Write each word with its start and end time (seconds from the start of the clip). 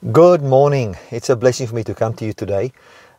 Good 0.00 0.44
morning. 0.44 0.96
It's 1.10 1.28
a 1.28 1.34
blessing 1.34 1.66
for 1.66 1.74
me 1.74 1.82
to 1.82 1.92
come 1.92 2.14
to 2.14 2.24
you 2.24 2.32
today. 2.32 2.72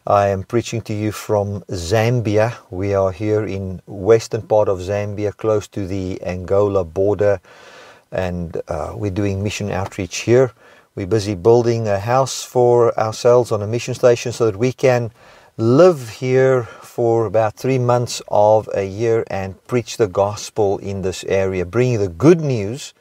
I 0.07 0.29
am 0.29 0.43
preaching 0.43 0.79
to 0.83 0.93
you 0.93 1.11
from 1.11 1.59
Zambia. 1.63 2.55
We 2.69 2.93
are 2.93 3.11
here 3.11 3.45
in 3.45 3.81
western 3.85 4.43
part 4.43 4.69
of 4.69 4.79
Zambia, 4.79 5.35
close 5.35 5.67
to 5.67 5.85
the 5.85 6.23
Angola 6.23 6.85
border, 6.85 7.41
and 8.13 8.61
uh, 8.69 8.93
we're 8.95 9.11
doing 9.11 9.43
mission 9.43 9.71
outreach 9.71 10.19
here. 10.19 10.53
We're 10.95 11.05
busy 11.05 11.35
building 11.35 11.89
a 11.89 11.99
house 11.99 12.45
for 12.45 12.97
ourselves 12.97 13.51
on 13.51 13.61
a 13.61 13.67
mission 13.67 13.93
station 13.93 14.31
so 14.31 14.45
that 14.45 14.55
we 14.55 14.71
can 14.71 15.11
live 15.57 16.09
here 16.09 16.63
for 16.63 17.25
about 17.25 17.57
three 17.57 17.77
months 17.77 18.21
of 18.29 18.69
a 18.73 18.87
year 18.87 19.25
and 19.27 19.61
preach 19.67 19.97
the 19.97 20.07
gospel 20.07 20.77
in 20.77 21.01
this 21.01 21.25
area, 21.25 21.65
bringing 21.65 21.99
the 21.99 22.07
good 22.07 22.39
news 22.39 22.93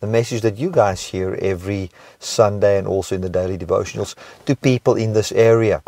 the 0.00 0.06
message 0.06 0.42
that 0.42 0.58
you 0.58 0.70
guys 0.70 1.04
hear 1.04 1.38
every 1.40 1.90
Sunday 2.18 2.78
and 2.78 2.86
also 2.86 3.14
in 3.14 3.20
the 3.20 3.30
daily 3.30 3.58
devotionals 3.58 4.14
to 4.44 4.54
people 4.56 4.94
in 4.94 5.12
this 5.12 5.32
area. 5.32 5.82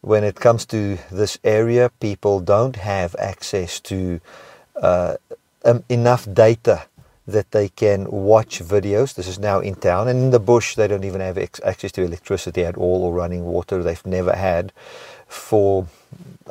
When 0.00 0.24
it 0.24 0.36
comes 0.36 0.66
to 0.66 0.98
this 1.10 1.38
area, 1.42 1.90
people 2.00 2.40
don't 2.40 2.76
have 2.76 3.16
access 3.18 3.80
to 3.80 4.20
uh, 4.80 5.16
um, 5.64 5.84
enough 5.88 6.32
data 6.32 6.86
that 7.26 7.50
they 7.50 7.68
can 7.68 8.08
watch 8.10 8.60
videos. 8.60 9.14
This 9.14 9.26
is 9.26 9.38
now 9.38 9.58
in 9.58 9.74
town. 9.74 10.06
And 10.06 10.20
in 10.20 10.30
the 10.30 10.38
bush, 10.38 10.76
they 10.76 10.86
don't 10.86 11.04
even 11.04 11.20
have 11.20 11.38
ex- 11.38 11.60
access 11.64 11.90
to 11.92 12.02
electricity 12.02 12.64
at 12.64 12.76
all 12.76 13.02
or 13.02 13.12
running 13.12 13.44
water. 13.44 13.82
They've 13.82 14.06
never 14.06 14.34
had 14.34 14.72
for 15.26 15.88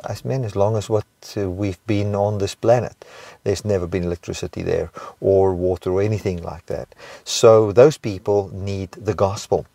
as 0.04 0.24
many 0.24 0.44
as 0.44 0.54
long 0.54 0.76
as 0.76 0.90
what 0.90 1.06
uh, 1.36 1.50
we've 1.50 1.84
been 1.86 2.14
on 2.14 2.38
this 2.38 2.54
planet. 2.54 3.04
There's 3.46 3.64
never 3.64 3.86
been 3.86 4.02
electricity 4.02 4.62
there 4.62 4.90
or 5.20 5.54
water 5.54 5.92
or 5.92 6.02
anything 6.02 6.42
like 6.42 6.66
that. 6.66 6.96
So 7.22 7.70
those 7.70 7.96
people 7.96 8.50
need 8.52 8.90
the 8.90 9.14
gospel. 9.14 9.66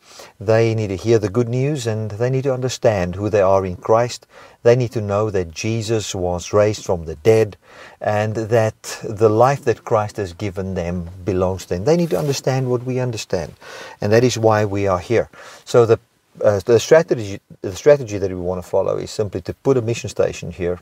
They 0.41 0.75
need 0.75 0.89
to 0.89 0.97
hear 0.97 1.20
the 1.20 1.30
good 1.30 1.47
news 1.47 1.88
and 1.88 2.11
they 2.11 2.30
need 2.30 2.44
to 2.44 2.53
understand 2.53 3.16
who 3.16 3.30
they 3.30 3.39
are 3.39 3.66
in 3.66 3.77
Christ. 3.77 4.27
They 4.64 4.75
need 4.75 4.92
to 4.92 4.99
know 4.99 5.30
that 5.30 5.52
Jesus 5.52 6.14
was 6.14 6.52
raised 6.52 6.83
from 6.83 7.05
the 7.05 7.16
dead 7.16 7.55
and 8.02 8.36
that 8.36 8.99
the 9.05 9.30
life 9.30 9.64
that 9.64 9.86
Christ 9.86 10.17
has 10.17 10.33
given 10.33 10.73
them 10.73 11.09
belongs 11.23 11.64
to 11.64 11.75
them. 11.75 11.86
They 11.86 11.95
need 11.95 12.09
to 12.09 12.19
understand 12.19 12.69
what 12.69 12.83
we 12.83 12.99
understand. 12.99 13.53
And 14.02 14.11
that 14.11 14.25
is 14.25 14.38
why 14.38 14.66
we 14.66 14.86
are 14.86 14.99
here. 14.99 15.30
So 15.64 15.86
the 15.86 15.97
uh, 16.44 16.59
the 16.66 16.80
strategy 16.80 17.39
the 17.61 17.75
strategy 17.75 18.17
that 18.17 18.30
we 18.30 18.36
want 18.36 18.61
to 18.61 18.69
follow 18.69 18.97
is 18.97 19.11
simply 19.11 19.42
to 19.42 19.53
put 19.53 19.77
a 19.77 19.81
mission 19.81 20.09
station 20.09 20.52
here, 20.52 20.80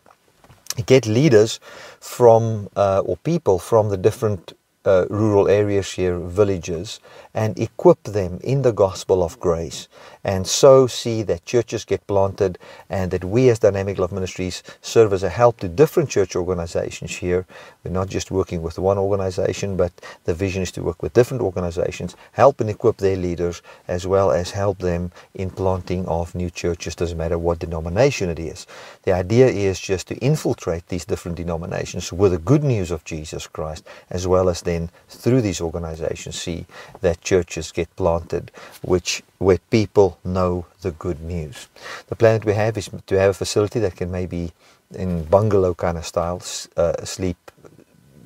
get 0.85 1.05
leaders 1.05 1.59
from 1.99 2.69
uh, 2.75 3.01
or 3.05 3.17
people 3.17 3.59
from 3.59 3.89
the 3.89 3.97
different 3.97 4.53
uh, 4.85 5.05
rural 5.09 5.47
areas 5.47 5.93
here, 5.93 6.17
villages, 6.19 6.99
and 7.33 7.59
equip 7.59 8.03
them 8.03 8.39
in 8.43 8.61
the 8.61 8.71
gospel 8.71 9.23
of 9.23 9.39
grace. 9.39 9.87
And 10.23 10.45
so 10.45 10.85
see 10.85 11.23
that 11.23 11.45
churches 11.45 11.85
get 11.85 12.05
planted 12.05 12.59
and 12.89 13.09
that 13.11 13.23
we 13.23 13.49
as 13.49 13.59
Dynamic 13.59 13.97
Love 13.97 14.11
Ministries 14.11 14.63
serve 14.81 15.13
as 15.13 15.23
a 15.23 15.29
help 15.29 15.59
to 15.59 15.69
different 15.69 16.09
church 16.09 16.35
organizations 16.35 17.15
here. 17.15 17.45
We're 17.83 17.91
not 17.91 18.09
just 18.09 18.29
working 18.29 18.61
with 18.61 18.77
one 18.77 18.97
organization, 18.97 19.77
but 19.77 19.93
the 20.25 20.33
vision 20.33 20.61
is 20.61 20.71
to 20.73 20.83
work 20.83 21.01
with 21.01 21.13
different 21.13 21.41
organizations, 21.41 22.17
help 22.33 22.59
and 22.59 22.69
equip 22.69 22.97
their 22.97 23.15
leaders, 23.15 23.61
as 23.87 24.05
well 24.05 24.31
as 24.31 24.51
help 24.51 24.79
them 24.79 25.11
in 25.33 25.49
planting 25.49 26.05
of 26.07 26.35
new 26.35 26.49
churches, 26.49 26.95
doesn't 26.95 27.17
matter 27.17 27.37
what 27.37 27.59
denomination 27.59 28.29
it 28.29 28.39
is. 28.39 28.67
The 29.03 29.13
idea 29.13 29.47
is 29.47 29.79
just 29.79 30.09
to 30.09 30.17
infiltrate 30.17 30.87
these 30.87 31.05
different 31.05 31.37
denominations 31.37 32.11
with 32.11 32.33
the 32.33 32.37
good 32.37 32.63
news 32.63 32.91
of 32.91 33.05
Jesus 33.05 33.47
Christ, 33.47 33.85
as 34.09 34.27
well 34.27 34.49
as 34.49 34.61
then 34.63 34.89
through 35.07 35.41
these 35.41 35.61
organizations 35.61 36.41
see 36.41 36.65
that 36.99 37.21
churches 37.21 37.71
get 37.71 37.95
planted, 37.95 38.51
which 38.81 39.23
where 39.39 39.57
people 39.71 40.19
know 40.23 40.65
the 40.81 40.91
good 40.91 41.21
news. 41.21 41.67
The 42.07 42.15
plan 42.15 42.39
that 42.39 42.45
we 42.45 42.53
have 42.53 42.77
is 42.77 42.89
to 43.07 43.19
have 43.19 43.31
a 43.31 43.33
facility 43.33 43.79
that 43.79 43.95
can 43.95 44.11
maybe 44.11 44.51
in 44.93 45.23
bungalow 45.23 45.73
kind 45.73 45.97
of 45.97 46.05
style 46.05 46.41
uh, 46.77 47.03
sleep 47.03 47.37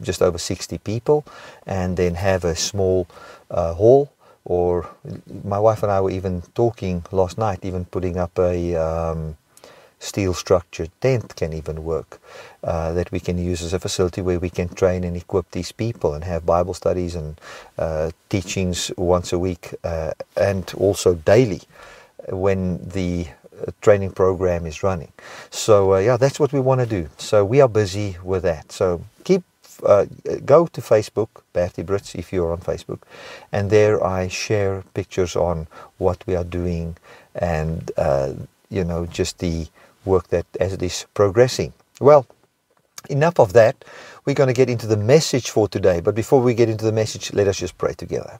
just 0.01 0.22
over 0.22 0.38
60 0.38 0.78
people 0.79 1.24
and 1.66 1.97
then 1.97 2.16
have 2.16 2.44
a 2.44 2.56
small 2.56 3.07
uh, 3.51 3.74
hall 3.74 4.12
or 4.44 4.90
my 5.44 5.59
wife 5.59 5.84
and 5.84 5.91
I 5.91 6.01
were 6.01 6.12
even 6.12 6.41
talking 6.56 7.06
last 7.12 7.38
night 7.38 7.59
even 7.63 7.85
putting 7.85 8.18
up 8.18 8.38
a 8.40 8.75
um, 8.75 9.38
steel 10.03 10.34
structured 10.34 10.91
tent 11.00 11.36
can 11.36 11.53
even 11.53 11.84
work 11.84 12.19
uh, 12.64 12.91
that 12.91 13.09
we 13.12 13.19
can 13.19 13.38
use 13.38 13.62
as 13.62 13.74
a 13.74 13.80
facility 13.80 14.22
where 14.22 14.40
we 14.40 14.50
can 14.50 14.68
train 14.68 15.03
and 15.03 15.16
equip 15.16 15.50
these 15.52 15.72
people 15.72 16.14
and 16.14 16.24
have 16.25 16.46
Bible 16.46 16.74
studies 16.74 17.16
and 17.16 17.40
uh, 17.78 18.12
teachings 18.28 18.92
once 18.97 19.31
a 19.31 19.40
week 19.40 19.74
uh, 19.84 20.12
and 20.36 20.74
also 20.78 21.16
daily 21.16 21.62
when 22.30 22.80
the 22.86 23.28
uh, 23.62 23.72
training 23.81 24.12
program 24.12 24.66
is 24.66 24.84
running. 24.84 25.12
So 25.50 25.94
uh, 25.94 26.00
yeah, 26.00 26.18
that's 26.18 26.40
what 26.40 26.52
we 26.52 26.59
want 26.59 26.81
to 26.81 26.88
do. 26.88 27.09
So 27.18 27.46
we 27.46 27.62
are 27.62 27.69
busy 27.69 28.18
with 28.24 28.44
that. 28.44 28.74
So 28.74 29.02
keep 29.24 29.44
uh, 29.86 30.06
go 30.46 30.68
to 30.68 30.81
Facebook, 30.81 31.30
Bertie 31.53 31.84
Brits, 31.84 32.16
if 32.16 32.31
you're 32.31 32.52
on 32.52 32.59
Facebook, 32.59 33.00
and 33.52 33.69
there 33.69 34.03
I 34.03 34.28
share 34.28 34.84
pictures 34.94 35.36
on 35.36 35.68
what 35.97 36.24
we 36.28 36.36
are 36.36 36.44
doing 36.44 36.97
and 37.36 37.92
uh, 37.97 38.34
you 38.69 38.84
know 38.84 39.06
just 39.06 39.40
the 39.40 39.68
work 40.06 40.28
that 40.30 40.46
as 40.59 40.74
it 40.74 40.81
is 40.81 41.06
progressing. 41.14 41.74
Well, 42.00 42.25
enough 43.09 43.40
of 43.40 43.53
that. 43.53 43.84
We're 44.25 44.36
going 44.36 44.47
to 44.47 44.53
get 44.53 44.69
into 44.69 44.88
the 44.88 44.97
message 44.97 45.50
for 45.50 45.68
today. 45.68 46.00
But 46.00 46.16
before 46.16 46.41
we 46.41 46.53
get 46.53 46.69
into 46.69 46.86
the 46.86 46.91
message, 46.91 47.34
let 47.34 47.47
us 47.47 47.58
just 47.58 47.78
pray 47.78 47.94
together. 47.94 48.40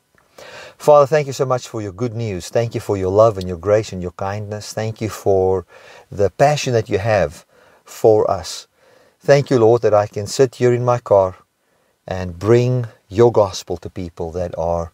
Father, 0.78 1.06
thank 1.06 1.28
you 1.28 1.34
so 1.34 1.46
much 1.46 1.68
for 1.68 1.82
your 1.82 1.92
good 1.92 2.16
news. 2.16 2.50
Thank 2.50 2.74
you 2.74 2.82
for 2.82 2.98
your 2.98 3.12
love 3.12 3.38
and 3.38 3.48
your 3.48 3.58
grace 3.58 3.94
and 3.94 4.02
your 4.02 4.12
kindness. 4.12 4.74
Thank 4.74 5.02
you 5.02 5.10
for 5.10 5.66
the 6.12 6.30
passion 6.30 6.74
that 6.74 6.90
you 6.90 6.98
have 7.00 7.46
for 7.86 8.30
us. 8.30 8.68
Thank 9.20 9.50
you, 9.50 9.60
Lord, 9.60 9.82
that 9.84 9.94
I 9.94 10.08
can 10.08 10.28
sit 10.28 10.56
here 10.56 10.74
in 10.74 10.84
my 10.84 11.00
car 11.00 11.38
and 12.08 12.38
bring 12.40 12.88
your 13.08 13.32
gospel 13.32 13.78
to 13.78 13.90
people 13.90 14.32
that 14.32 14.58
are 14.58 14.92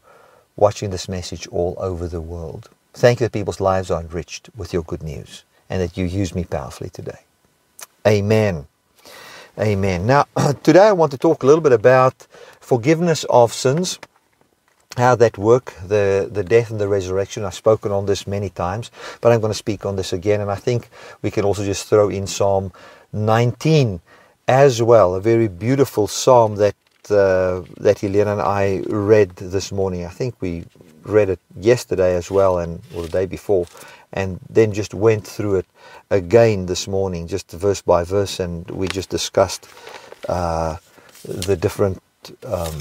watching 0.55 0.89
this 0.89 1.09
message 1.09 1.47
all 1.47 1.75
over 1.79 2.07
the 2.07 2.21
world. 2.21 2.69
Thank 2.93 3.19
you 3.19 3.25
that 3.25 3.31
people's 3.31 3.61
lives 3.61 3.89
are 3.89 4.01
enriched 4.01 4.49
with 4.55 4.73
your 4.73 4.83
good 4.83 5.01
news 5.01 5.43
and 5.69 5.81
that 5.81 5.97
you 5.97 6.05
use 6.05 6.33
me 6.35 6.43
powerfully 6.43 6.89
today. 6.89 7.19
Amen. 8.07 8.67
Amen. 9.59 10.05
Now, 10.05 10.25
today 10.63 10.87
I 10.87 10.93
want 10.93 11.11
to 11.11 11.17
talk 11.17 11.43
a 11.43 11.45
little 11.45 11.61
bit 11.61 11.73
about 11.73 12.27
forgiveness 12.59 13.25
of 13.29 13.53
sins, 13.53 13.99
how 14.97 15.15
that 15.15 15.37
work, 15.37 15.73
the, 15.85 16.29
the 16.31 16.43
death 16.43 16.71
and 16.71 16.79
the 16.79 16.87
resurrection. 16.87 17.45
I've 17.45 17.53
spoken 17.55 17.91
on 17.91 18.05
this 18.05 18.25
many 18.27 18.49
times, 18.49 18.91
but 19.21 19.31
I'm 19.31 19.41
going 19.41 19.51
to 19.51 19.57
speak 19.57 19.85
on 19.85 19.95
this 19.95 20.13
again. 20.13 20.41
And 20.41 20.51
I 20.51 20.55
think 20.55 20.89
we 21.21 21.31
can 21.31 21.45
also 21.45 21.65
just 21.65 21.87
throw 21.87 22.09
in 22.09 22.27
Psalm 22.27 22.71
19 23.13 24.01
as 24.47 24.81
well, 24.81 25.15
a 25.15 25.21
very 25.21 25.47
beautiful 25.47 26.07
psalm 26.07 26.55
that 26.55 26.75
uh, 27.11 27.63
that 27.77 27.99
Helena 27.99 28.33
and 28.33 28.41
I 28.41 28.83
read 28.87 29.35
this 29.37 29.71
morning. 29.71 30.05
I 30.05 30.09
think 30.09 30.35
we 30.41 30.65
read 31.03 31.29
it 31.29 31.39
yesterday 31.59 32.15
as 32.15 32.29
well, 32.31 32.59
and 32.59 32.81
or 32.95 33.03
the 33.03 33.09
day 33.09 33.25
before, 33.25 33.67
and 34.13 34.39
then 34.49 34.71
just 34.71 34.93
went 34.93 35.25
through 35.25 35.55
it 35.55 35.65
again 36.09 36.65
this 36.65 36.87
morning, 36.87 37.27
just 37.27 37.51
verse 37.51 37.81
by 37.81 38.03
verse, 38.03 38.39
and 38.39 38.69
we 38.71 38.87
just 38.87 39.09
discussed 39.09 39.67
uh, 40.27 40.77
the 41.23 41.55
different 41.55 42.01
um, 42.45 42.77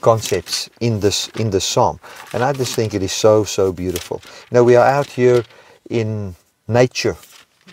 concepts 0.00 0.68
in 0.80 1.00
this 1.00 1.28
in 1.38 1.50
this 1.50 1.64
psalm. 1.64 1.98
And 2.32 2.42
I 2.42 2.52
just 2.52 2.74
think 2.74 2.94
it 2.94 3.02
is 3.02 3.12
so 3.12 3.44
so 3.44 3.72
beautiful. 3.72 4.20
Now 4.50 4.62
we 4.62 4.76
are 4.76 4.86
out 4.86 5.06
here 5.06 5.44
in 5.90 6.34
nature, 6.68 7.16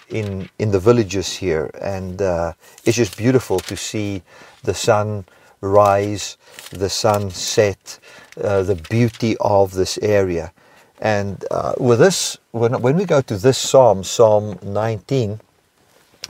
in 0.09 0.49
in 0.59 0.71
the 0.71 0.79
villages 0.79 1.35
here, 1.35 1.71
and 1.81 2.21
uh, 2.21 2.53
it's 2.85 2.97
just 2.97 3.17
beautiful 3.17 3.59
to 3.59 3.75
see 3.75 4.21
the 4.63 4.73
sun 4.73 5.25
rise, 5.61 6.37
the 6.71 6.89
sun 6.89 7.29
set, 7.31 7.99
uh, 8.41 8.63
the 8.63 8.75
beauty 8.75 9.35
of 9.41 9.73
this 9.73 9.97
area. 10.01 10.51
And 10.99 11.43
uh, 11.49 11.73
with 11.77 11.99
this, 11.99 12.37
when, 12.51 12.81
when 12.81 12.97
we 12.97 13.05
go 13.05 13.21
to 13.21 13.37
this 13.37 13.57
psalm, 13.57 14.03
Psalm 14.03 14.59
19, 14.61 15.39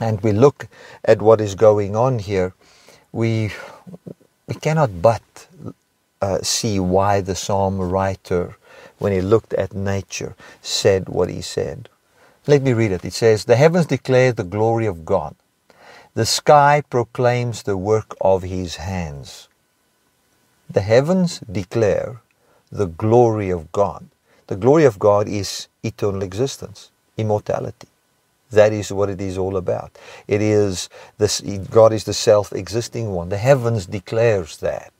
and 0.00 0.20
we 0.22 0.32
look 0.32 0.68
at 1.04 1.20
what 1.20 1.40
is 1.40 1.54
going 1.54 1.96
on 1.96 2.20
here, 2.20 2.54
we, 3.12 3.52
we 4.46 4.54
cannot 4.54 5.02
but 5.02 5.48
uh, 6.22 6.38
see 6.42 6.78
why 6.78 7.20
the 7.20 7.34
psalm 7.34 7.78
writer, 7.78 8.56
when 8.98 9.12
he 9.12 9.20
looked 9.20 9.52
at 9.54 9.74
nature, 9.74 10.36
said 10.62 11.08
what 11.08 11.28
he 11.28 11.40
said. 11.40 11.88
Let 12.46 12.62
me 12.62 12.72
read 12.72 12.92
it. 12.92 13.04
It 13.04 13.12
says, 13.12 13.44
The 13.44 13.56
heavens 13.56 13.86
declare 13.86 14.32
the 14.32 14.44
glory 14.44 14.86
of 14.86 15.04
God. 15.04 15.34
The 16.14 16.26
sky 16.26 16.82
proclaims 16.88 17.62
the 17.62 17.76
work 17.76 18.16
of 18.20 18.42
his 18.42 18.76
hands. 18.76 19.48
The 20.68 20.80
heavens 20.80 21.40
declare 21.40 22.20
the 22.70 22.86
glory 22.86 23.50
of 23.50 23.72
God. 23.72 24.08
The 24.50 24.56
glory 24.56 24.84
of 24.86 25.00
God 25.00 25.28
is 25.28 25.68
eternal 25.84 26.22
existence, 26.24 26.92
immortality. 27.18 27.88
That 28.52 28.72
is 28.72 28.92
what 28.92 29.10
it 29.10 29.20
is 29.20 29.38
all 29.38 29.56
about. 29.56 29.98
It 30.28 30.42
is 30.42 30.90
this 31.18 31.40
God 31.70 31.92
is 31.94 32.04
the 32.04 32.14
self-existing 32.14 33.10
one. 33.12 33.30
The 33.30 33.38
heavens 33.38 33.86
declares 33.86 34.58
that. 34.58 34.92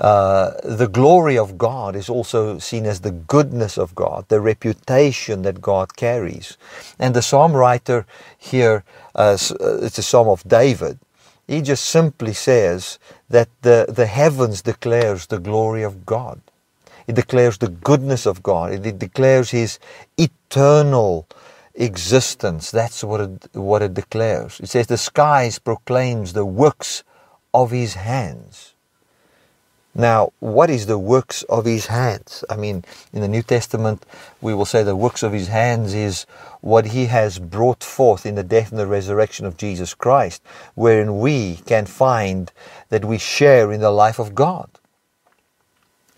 uh, 0.00 0.52
the 0.64 0.88
glory 0.88 1.38
of 1.38 1.58
God 1.58 1.96
is 1.96 2.08
also 2.10 2.58
seen 2.58 2.86
as 2.86 3.00
the 3.02 3.12
goodness 3.12 3.78
of 3.78 3.94
God, 3.94 4.26
the 4.28 4.40
reputation 4.40 5.42
that 5.42 5.60
God 5.62 5.96
carries. 5.96 6.58
And 6.98 7.14
the 7.14 7.22
psalm 7.22 7.54
writer 7.54 8.06
here, 8.38 8.84
uh, 9.14 9.38
uh, 9.60 9.78
it's 9.82 9.98
a 9.98 10.02
psalm 10.04 10.28
of 10.28 10.44
David, 10.48 10.98
he 11.48 11.62
just 11.62 11.84
simply 11.86 12.34
says 12.34 12.98
that 13.30 13.48
the, 13.62 13.86
the 13.88 14.06
heavens 14.06 14.62
declares 14.62 15.26
the 15.26 15.40
glory 15.40 15.82
of 15.84 16.06
God. 16.06 16.40
It 17.10 17.16
declares 17.16 17.58
the 17.58 17.66
goodness 17.66 18.24
of 18.24 18.40
God. 18.40 18.86
It, 18.86 19.00
declares 19.00 19.50
His 19.50 19.80
eternal 20.16 21.26
existence. 21.74 22.70
That's 22.70 23.02
what 23.02 23.20
it, 23.20 23.48
what 23.52 23.82
it 23.82 23.94
declares. 23.94 24.60
It 24.60 24.68
says 24.68 24.86
the 24.86 24.96
skies 24.96 25.58
proclaims 25.58 26.34
the 26.34 26.46
works 26.46 27.02
of 27.52 27.72
His 27.72 27.94
hands. 27.94 28.74
Now, 29.92 30.32
what 30.38 30.70
is 30.70 30.86
the 30.86 31.00
works 31.00 31.42
of 31.42 31.64
his 31.64 31.86
hands? 31.86 32.44
I 32.48 32.54
mean, 32.54 32.84
in 33.12 33.22
the 33.22 33.28
New 33.28 33.42
Testament, 33.42 34.06
we 34.40 34.54
will 34.54 34.64
say 34.64 34.84
the 34.84 34.94
works 34.94 35.24
of 35.24 35.32
his 35.32 35.48
hands 35.48 35.94
is 35.94 36.26
what 36.60 36.86
he 36.86 37.06
has 37.06 37.40
brought 37.40 37.82
forth 37.82 38.24
in 38.24 38.36
the 38.36 38.44
death 38.44 38.70
and 38.70 38.78
the 38.78 38.86
resurrection 38.86 39.46
of 39.46 39.56
Jesus 39.56 39.92
Christ, 39.92 40.42
wherein 40.76 41.18
we 41.18 41.56
can 41.66 41.86
find 41.86 42.52
that 42.90 43.04
we 43.04 43.18
share 43.18 43.72
in 43.72 43.80
the 43.80 43.90
life 43.90 44.20
of 44.20 44.32
God. 44.32 44.70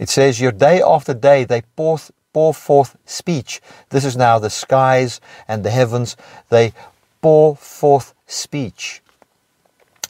It 0.03 0.09
says, 0.09 0.41
Your 0.41 0.51
day 0.51 0.83
after 0.83 1.15
day 1.15 1.45
they 1.45 1.63
pour, 1.77 1.97
pour 2.33 2.53
forth 2.53 2.97
speech. 3.07 3.61
This 3.91 4.05
is 4.05 4.17
now 4.17 4.41
the 4.41 4.51
skies 4.51 5.21
and 5.47 5.63
the 5.63 5.71
heavens. 5.71 6.17
They 6.49 6.73
pour 7.21 7.55
forth 7.55 8.13
speech. 8.27 9.01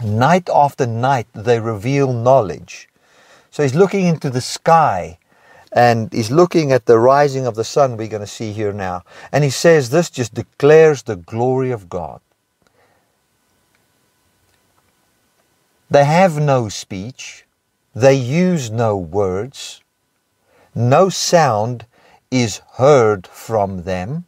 Night 0.03 0.49
after 0.49 0.87
night 0.87 1.27
they 1.35 1.61
reveal 1.61 2.15
knowledge. 2.15 2.89
So 3.51 3.63
he's 3.63 3.75
looking 3.75 4.07
into 4.07 4.31
the 4.31 4.41
sky 4.41 5.19
and 5.71 6.11
he's 6.11 6.31
looking 6.31 6.73
at 6.73 6.87
the 6.87 6.99
rising 6.99 7.47
of 7.47 7.55
the 7.55 7.63
sun 7.63 7.99
we're 7.99 8.09
going 8.09 8.23
to 8.23 8.27
see 8.27 8.53
here 8.53 8.73
now. 8.73 9.03
And 9.31 9.45
he 9.45 9.51
says 9.51 9.91
this 9.91 10.09
just 10.09 10.33
declares 10.33 11.03
the 11.03 11.17
glory 11.17 11.71
of 11.71 11.91
God. 11.91 12.23
They 15.91 16.07
have 16.07 16.41
no 16.41 16.71
speech, 16.71 17.45
they 17.95 18.15
use 18.15 18.71
no 18.71 18.97
words, 18.97 19.82
no 20.75 21.09
sound 21.09 21.87
is 22.31 22.63
heard 22.75 23.27
from 23.27 23.83
them. 23.83 24.25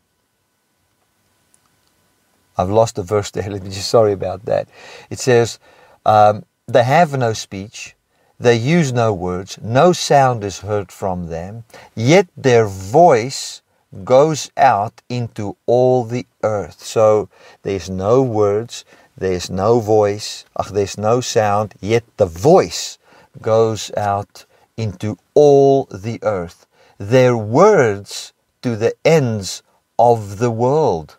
I've 2.57 2.71
lost 2.71 2.97
the 2.97 3.03
verse 3.03 3.31
there. 3.31 3.51
Let 3.51 3.63
me 3.63 3.71
just 3.71 3.89
sorry 3.89 4.13
about 4.13 4.45
that. 4.45 4.69
It 5.11 5.19
says, 5.19 5.59
um, 6.07 6.45
They 6.67 6.85
have 6.85 7.17
no 7.19 7.33
speech, 7.33 7.95
they 8.39 8.57
use 8.57 8.93
no 8.93 9.13
words, 9.13 9.59
no 9.63 9.93
sound 9.93 10.45
is 10.45 10.61
heard 10.61 10.91
from 10.91 11.29
them, 11.29 11.65
yet 11.95 12.27
their 12.37 12.67
voice 12.67 13.63
goes 14.03 14.51
out 14.57 15.03
into 15.09 15.57
all 15.67 16.05
the 16.05 16.27
earth. 16.43 16.83
So 16.83 17.29
there's 17.63 17.89
no 17.89 18.23
words, 18.23 18.85
there's 19.17 19.51
no 19.51 19.79
voice, 19.81 20.45
ach, 20.59 20.71
there's 20.71 20.99
no 20.99 21.21
sound, 21.21 21.75
yet 21.81 22.05
the 22.17 22.27
voice 22.27 22.99
goes 23.41 23.93
out 23.97 24.47
into 24.77 25.19
all 25.35 25.85
the 25.85 26.19
earth. 26.23 26.67
Their 26.99 27.37
words 27.37 28.33
to 28.63 28.77
the 28.77 28.95
ends 29.05 29.63
of 29.99 30.39
the 30.39 30.51
world. 30.51 31.17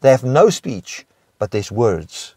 They 0.00 0.10
have 0.10 0.24
no 0.24 0.50
speech, 0.50 1.04
but 1.38 1.50
there's 1.50 1.72
words. 1.72 2.34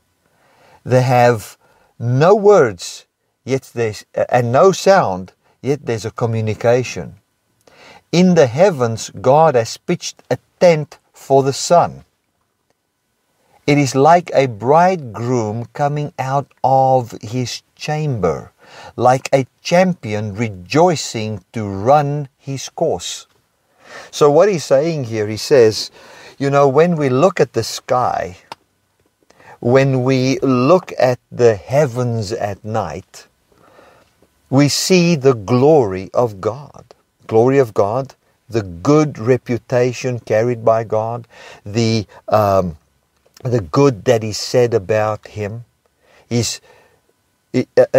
They 0.83 1.01
have 1.01 1.57
no 1.97 2.35
words, 2.35 3.05
yet 3.43 3.71
there's 3.73 4.05
uh, 4.15 4.25
and 4.29 4.51
no 4.51 4.71
sound, 4.71 5.33
yet 5.61 5.85
there's 5.85 6.05
a 6.05 6.11
communication. 6.11 7.15
In 8.11 8.35
the 8.35 8.47
heavens, 8.47 9.11
God 9.21 9.55
has 9.55 9.77
pitched 9.77 10.23
a 10.31 10.37
tent 10.59 10.97
for 11.13 11.43
the 11.43 11.53
sun. 11.53 12.05
It 13.67 13.77
is 13.77 13.93
like 13.93 14.31
a 14.33 14.47
bridegroom 14.47 15.65
coming 15.73 16.11
out 16.17 16.51
of 16.63 17.11
his 17.21 17.61
chamber, 17.75 18.51
like 18.95 19.29
a 19.33 19.47
champion 19.61 20.35
rejoicing 20.35 21.43
to 21.53 21.67
run 21.67 22.29
his 22.37 22.69
course. 22.69 23.27
So, 24.11 24.29
what 24.29 24.49
he's 24.49 24.63
saying 24.63 25.05
here, 25.05 25.27
he 25.27 25.37
says, 25.37 25.91
you 26.37 26.49
know, 26.49 26.67
when 26.67 26.95
we 26.95 27.09
look 27.09 27.39
at 27.39 27.53
the 27.53 27.63
sky, 27.63 28.37
when 29.59 30.03
we 30.03 30.39
look 30.39 30.93
at 30.97 31.19
the 31.31 31.55
heavens 31.55 32.31
at 32.31 32.63
night, 32.63 33.27
we 34.49 34.69
see 34.69 35.15
the 35.15 35.33
glory 35.33 36.09
of 36.13 36.41
God. 36.41 36.85
Glory 37.27 37.59
of 37.59 37.73
God, 37.73 38.15
the 38.49 38.63
good 38.63 39.19
reputation 39.19 40.19
carried 40.19 40.65
by 40.65 40.83
God, 40.83 41.27
the, 41.65 42.07
um, 42.27 42.77
the 43.43 43.61
good 43.61 44.05
that 44.05 44.23
is 44.23 44.37
said 44.37 44.73
about 44.73 45.27
Him, 45.27 45.65
uh, 46.31 46.43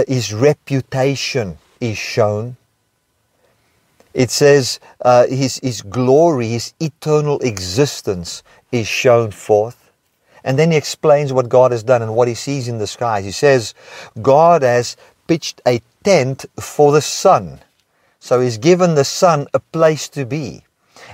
his 0.07 0.33
reputation 0.33 1.59
is 1.81 1.99
shown. 1.99 2.57
It 4.13 4.31
says 4.31 4.81
uh, 5.03 5.27
his, 5.27 5.59
his 5.63 5.83
glory, 5.83 6.49
His 6.49 6.75
eternal 6.81 7.39
existence 7.41 8.43
is 8.73 8.89
shown 8.89 9.31
forth. 9.31 9.91
And 10.43 10.59
then 10.59 10.71
he 10.71 10.77
explains 10.77 11.33
what 11.33 11.49
God 11.49 11.71
has 11.71 11.83
done 11.83 12.03
and 12.03 12.15
what 12.15 12.29
he 12.29 12.35
sees 12.35 12.67
in 12.67 12.79
the 12.79 12.87
skies. 12.87 13.25
He 13.25 13.31
says, 13.31 13.75
God 14.23 14.63
has 14.63 14.97
pitched 15.27 15.61
a 15.67 15.83
tent 16.03 16.47
for 16.59 16.93
the 16.93 17.03
sun. 17.03 17.61
So 18.21 18.41
he's 18.41 18.59
given 18.59 18.95
the 18.95 19.05
sun 19.05 19.47
a 19.53 19.61
place 19.61 20.09
to 20.11 20.25
be. 20.25 20.65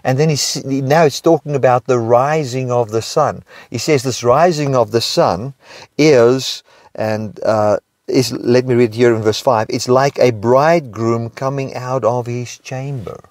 And 0.04 0.18
then 0.18 0.28
he's, 0.28 0.64
now 0.64 1.04
it's 1.04 1.20
talking 1.20 1.54
about 1.54 1.86
the 1.86 1.98
rising 1.98 2.70
of 2.70 2.90
the 2.90 3.02
sun. 3.02 3.42
He 3.70 3.78
says 3.78 4.02
this 4.02 4.22
rising 4.22 4.76
of 4.76 4.90
the 4.90 5.00
sun 5.00 5.54
is, 5.98 6.62
and 6.94 7.40
uh, 7.44 7.78
is, 8.08 8.32
let 8.32 8.66
me 8.66 8.74
read 8.74 8.94
here 8.94 9.14
in 9.14 9.22
verse 9.22 9.40
5, 9.40 9.66
it's 9.70 9.88
like 9.88 10.18
a 10.18 10.30
bridegroom 10.30 11.30
coming 11.30 11.74
out 11.74 12.04
of 12.04 12.26
his 12.26 12.58
chamber. 12.58 13.28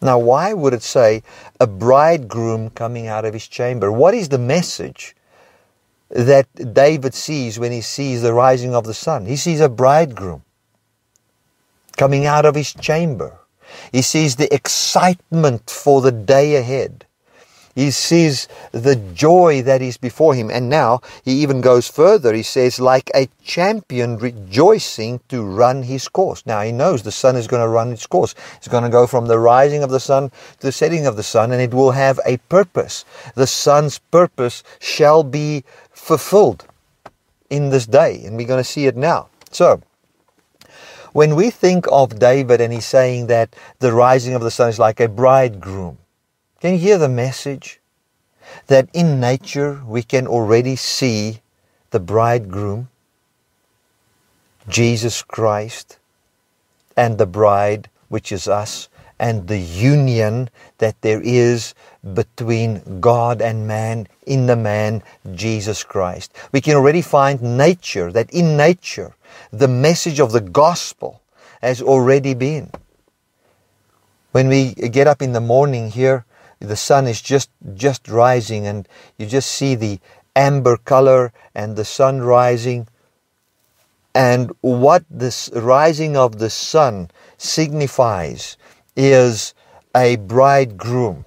Now, 0.00 0.18
why 0.18 0.52
would 0.52 0.74
it 0.74 0.82
say 0.82 1.22
a 1.58 1.66
bridegroom 1.66 2.70
coming 2.70 3.06
out 3.06 3.24
of 3.24 3.32
his 3.32 3.48
chamber? 3.48 3.90
What 3.90 4.14
is 4.14 4.28
the 4.28 4.38
message 4.38 5.14
that 6.14 6.46
David 6.74 7.12
sees 7.12 7.58
when 7.58 7.72
he 7.72 7.80
sees 7.80 8.22
the 8.22 8.32
rising 8.32 8.74
of 8.74 8.84
the 8.84 8.94
sun. 8.94 9.26
He 9.26 9.36
sees 9.36 9.60
a 9.60 9.68
bridegroom 9.68 10.44
coming 11.96 12.24
out 12.24 12.44
of 12.44 12.54
his 12.54 12.72
chamber. 12.72 13.38
He 13.90 14.02
sees 14.02 14.36
the 14.36 14.52
excitement 14.54 15.68
for 15.68 16.00
the 16.00 16.12
day 16.12 16.56
ahead. 16.56 17.06
He 17.74 17.90
sees 17.90 18.48
the 18.72 18.96
joy 18.96 19.62
that 19.62 19.82
is 19.82 19.96
before 19.96 20.34
him. 20.34 20.50
And 20.50 20.68
now 20.68 21.00
he 21.24 21.32
even 21.42 21.60
goes 21.60 21.88
further. 21.88 22.32
He 22.32 22.42
says, 22.42 22.78
like 22.78 23.10
a 23.14 23.28
champion 23.42 24.16
rejoicing 24.18 25.20
to 25.28 25.42
run 25.42 25.82
his 25.82 26.08
course. 26.08 26.44
Now 26.46 26.62
he 26.62 26.72
knows 26.72 27.02
the 27.02 27.12
sun 27.12 27.36
is 27.36 27.46
going 27.46 27.62
to 27.62 27.68
run 27.68 27.92
its 27.92 28.06
course. 28.06 28.34
It's 28.56 28.68
going 28.68 28.84
to 28.84 28.90
go 28.90 29.06
from 29.06 29.26
the 29.26 29.38
rising 29.38 29.82
of 29.82 29.90
the 29.90 30.00
sun 30.00 30.30
to 30.30 30.66
the 30.66 30.72
setting 30.72 31.06
of 31.06 31.16
the 31.16 31.22
sun, 31.22 31.52
and 31.52 31.60
it 31.60 31.74
will 31.74 31.90
have 31.90 32.20
a 32.24 32.36
purpose. 32.48 33.04
The 33.34 33.46
sun's 33.46 33.98
purpose 33.98 34.62
shall 34.78 35.24
be 35.24 35.64
fulfilled 35.90 36.66
in 37.50 37.70
this 37.70 37.86
day, 37.86 38.22
and 38.24 38.36
we're 38.36 38.46
going 38.46 38.62
to 38.62 38.68
see 38.68 38.86
it 38.86 38.96
now. 38.96 39.28
So, 39.50 39.82
when 41.12 41.36
we 41.36 41.50
think 41.50 41.86
of 41.92 42.18
David 42.18 42.60
and 42.60 42.72
he's 42.72 42.86
saying 42.86 43.28
that 43.28 43.54
the 43.78 43.92
rising 43.92 44.34
of 44.34 44.42
the 44.42 44.50
sun 44.50 44.68
is 44.68 44.78
like 44.78 44.98
a 44.98 45.08
bridegroom, 45.08 45.98
can 46.64 46.72
you 46.72 46.78
hear 46.78 46.96
the 46.96 47.10
message? 47.10 47.78
That 48.68 48.88
in 48.94 49.20
nature 49.20 49.82
we 49.86 50.02
can 50.02 50.26
already 50.26 50.76
see 50.76 51.42
the 51.90 52.00
bridegroom, 52.00 52.88
Jesus 54.66 55.20
Christ, 55.20 55.98
and 56.96 57.18
the 57.18 57.26
bride, 57.26 57.90
which 58.08 58.32
is 58.32 58.48
us, 58.48 58.88
and 59.18 59.46
the 59.46 59.58
union 59.58 60.48
that 60.78 60.98
there 61.02 61.20
is 61.22 61.74
between 62.14 62.98
God 62.98 63.42
and 63.42 63.68
man 63.68 64.08
in 64.26 64.46
the 64.46 64.56
man 64.56 65.02
Jesus 65.34 65.84
Christ. 65.84 66.32
We 66.50 66.62
can 66.62 66.76
already 66.76 67.02
find 67.02 67.42
nature, 67.42 68.10
that 68.12 68.30
in 68.30 68.56
nature, 68.56 69.14
the 69.52 69.68
message 69.68 70.18
of 70.18 70.32
the 70.32 70.40
gospel 70.40 71.20
has 71.60 71.82
already 71.82 72.32
been. 72.32 72.70
When 74.32 74.48
we 74.48 74.72
get 74.72 75.06
up 75.06 75.20
in 75.20 75.32
the 75.32 75.42
morning 75.42 75.90
here, 75.90 76.24
the 76.60 76.76
sun 76.76 77.06
is 77.06 77.20
just, 77.20 77.50
just 77.74 78.08
rising 78.08 78.66
and 78.66 78.88
you 79.18 79.26
just 79.26 79.50
see 79.50 79.74
the 79.74 80.00
amber 80.36 80.76
color 80.76 81.32
and 81.54 81.76
the 81.76 81.84
sun 81.84 82.20
rising. 82.20 82.88
And 84.14 84.52
what 84.60 85.04
this 85.10 85.50
rising 85.54 86.16
of 86.16 86.38
the 86.38 86.50
sun 86.50 87.10
signifies 87.36 88.56
is 88.96 89.54
a 89.94 90.16
bridegroom 90.16 91.24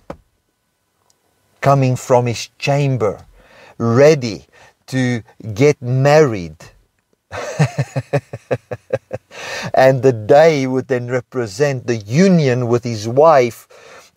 coming 1.62 1.96
from 1.96 2.28
his 2.28 2.50
chamber, 2.58 3.26
ready 3.78 4.46
to 4.88 5.22
get 5.54 5.82
married. 5.82 6.58
And 9.74 10.02
the 10.02 10.14
day 10.14 10.66
would 10.68 10.88
then 10.88 11.08
represent 11.08 11.88
the 11.88 11.98
union 11.98 12.68
with 12.68 12.84
his 12.84 13.08
wife 13.08 13.68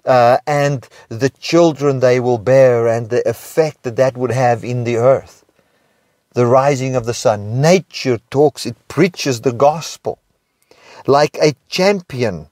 uh, 0.05 0.39
and 0.47 0.89
the 1.09 1.31
children 1.31 2.01
they 2.01 2.21
will 2.21 2.39
bear 2.39 2.89
and 2.89 3.11
the 3.11 3.27
effect 3.29 3.83
that 3.83 3.97
that 3.97 4.17
would 4.17 4.31
have 4.31 4.65
in 4.65 4.85
the 4.85 4.97
earth. 4.97 5.45
The 6.33 6.47
rising 6.47 6.95
of 6.95 7.07
the 7.07 7.15
sun. 7.15 7.61
Nature 7.61 8.19
talks, 8.31 8.67
it 8.67 8.77
preaches 8.89 9.41
the 9.41 9.53
gospel. 9.53 10.19
Like 11.07 11.37
a 11.41 11.55
champion, 11.69 12.49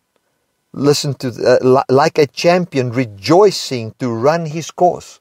listen 0.72 1.14
to, 1.14 1.28
uh, 1.62 1.84
like 1.88 2.18
a 2.18 2.26
champion 2.26 2.90
rejoicing 2.90 3.94
to 3.98 4.08
run 4.10 4.46
his 4.46 4.70
course 4.70 5.20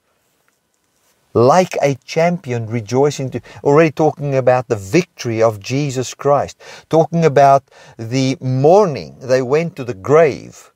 like 1.38 1.78
a 1.84 1.94
champion 2.04 2.66
rejoicing 2.66 3.30
to 3.30 3.40
already 3.64 3.92
talking 3.92 4.36
about 4.36 4.68
the 4.70 4.76
victory 4.76 5.42
of 5.42 5.60
Jesus 5.60 6.16
Christ 6.16 6.60
talking 6.90 7.24
about 7.24 7.64
the 7.98 8.38
morning 8.42 9.18
they 9.20 9.44
went 9.44 9.76
to 9.76 9.84
the 9.84 9.94
grave 9.94 10.72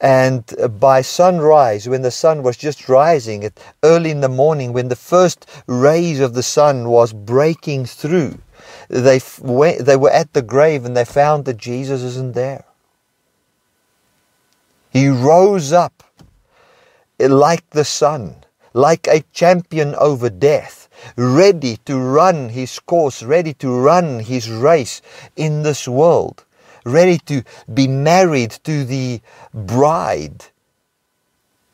and 0.00 0.54
uh, 0.60 0.68
by 0.68 1.00
sunrise 1.00 1.88
when 1.88 2.02
the 2.02 2.10
sun 2.10 2.42
was 2.42 2.56
just 2.56 2.88
rising 2.88 3.44
at 3.44 3.58
early 3.82 4.10
in 4.10 4.20
the 4.20 4.28
morning 4.28 4.72
when 4.72 4.88
the 4.88 4.96
first 4.96 5.46
rays 5.66 6.20
of 6.20 6.34
the 6.34 6.42
sun 6.42 6.88
was 6.88 7.12
breaking 7.12 7.84
through 7.84 8.38
they 8.88 9.20
went, 9.40 9.84
they 9.84 9.96
were 9.96 10.10
at 10.10 10.32
the 10.32 10.42
grave 10.42 10.84
and 10.84 10.96
they 10.96 11.04
found 11.04 11.44
that 11.44 11.56
Jesus 11.56 12.02
isn't 12.02 12.34
there. 12.34 12.64
He 14.90 15.08
rose 15.08 15.72
up 15.72 16.02
uh, 17.20 17.28
like 17.28 17.68
the 17.70 17.84
sun 17.84 18.44
like 18.74 19.06
a 19.08 19.24
champion 19.32 19.94
over 19.96 20.30
death, 20.30 20.88
ready 21.16 21.78
to 21.84 21.98
run 21.98 22.50
his 22.50 22.78
course, 22.78 23.22
ready 23.22 23.52
to 23.54 23.74
run 23.74 24.20
his 24.20 24.50
race 24.50 25.02
in 25.36 25.62
this 25.62 25.88
world, 25.88 26.44
ready 26.84 27.18
to 27.26 27.42
be 27.72 27.88
married 27.88 28.50
to 28.64 28.84
the 28.84 29.20
bride, 29.52 30.46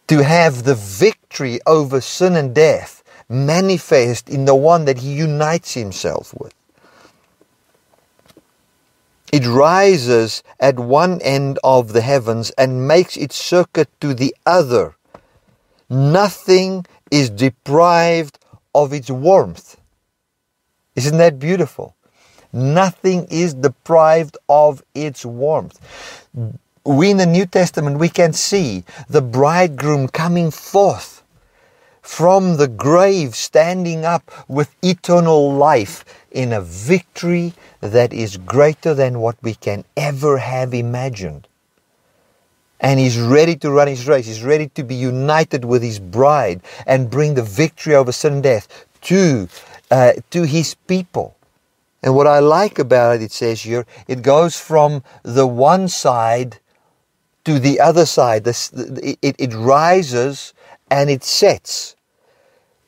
to 0.09 0.23
have 0.23 0.65
the 0.65 0.75
victory 0.75 1.61
over 1.67 2.01
sin 2.01 2.37
and 2.37 2.55
death 2.55 3.03
manifest 3.29 4.29
in 4.29 4.45
the 4.45 4.55
one 4.55 4.85
that 4.85 4.99
he 4.99 5.13
unites 5.15 5.75
himself 5.75 6.35
with. 6.39 6.55
It 9.33 9.47
rises 9.47 10.43
at 10.61 10.79
one 10.79 11.21
end 11.23 11.59
of 11.65 11.93
the 11.93 12.03
heavens 12.03 12.51
and 12.51 12.87
makes 12.87 13.17
its 13.17 13.35
circuit 13.35 13.89
to 14.01 14.15
the 14.15 14.35
other. 14.47 14.95
Nothing 15.91 16.87
is 17.11 17.31
deprived 17.31 18.39
of 18.75 18.93
its 18.93 19.11
warmth. 19.11 19.77
Isn't 20.95 21.19
that 21.19 21.39
beautiful? 21.41 21.97
Nothing 22.55 23.27
is 23.31 23.53
deprived 23.55 24.39
of 24.49 24.83
its 24.95 25.25
warmth. 25.27 25.79
We 26.85 27.11
in 27.11 27.17
the 27.17 27.27
New 27.27 27.47
Testament, 27.47 27.99
we 27.99 28.09
can 28.09 28.33
see 28.33 28.85
the 29.09 29.21
bridegroom 29.21 30.09
coming 30.09 30.51
forth 30.51 31.23
from 32.01 32.57
the 32.57 32.69
grave, 32.69 33.35
standing 33.35 34.05
up 34.05 34.31
with 34.49 34.75
eternal 34.83 35.53
life 35.53 36.05
in 36.31 36.53
a 36.53 36.61
victory 36.61 37.55
that 37.81 38.13
is 38.13 38.37
greater 38.37 38.95
than 38.95 39.21
what 39.21 39.37
we 39.43 39.55
can 39.55 39.85
ever 39.97 40.39
have 40.39 40.75
imagined 40.75 41.49
and 42.85 43.01
he's 43.01 43.19
ready 43.19 43.57
to 43.57 43.71
run 43.71 43.89
his 43.89 44.07
race. 44.07 44.27
He's 44.27 44.43
ready 44.43 44.69
to 44.75 44.85
be 44.85 44.95
united 44.95 45.65
with 45.65 45.83
his 45.83 45.99
bride 45.99 46.61
and 46.87 47.09
bring 47.09 47.33
the 47.33 47.43
victory 47.43 47.95
over 47.95 48.13
sin 48.13 48.35
and 48.35 48.43
death 48.43 48.87
to, 49.03 49.49
uh, 49.91 50.13
to 50.31 50.43
his 50.43 50.75
people. 50.75 51.35
And 52.05 52.15
what 52.15 52.27
I 52.27 52.39
like 52.41 52.79
about 52.79 53.17
it, 53.17 53.23
it 53.23 53.33
says 53.33 53.63
here, 53.63 53.87
it 54.07 54.21
goes 54.21 54.61
from 54.61 55.03
the 55.23 55.47
one 55.47 55.89
side 55.89 56.59
to 57.45 57.59
the 57.59 57.81
other 57.81 58.05
side. 58.05 58.45
This, 58.45 58.71
it, 58.73 59.35
it 59.39 59.55
rises 59.55 60.53
and 60.91 61.09
it 61.09 61.25
sets. 61.25 61.97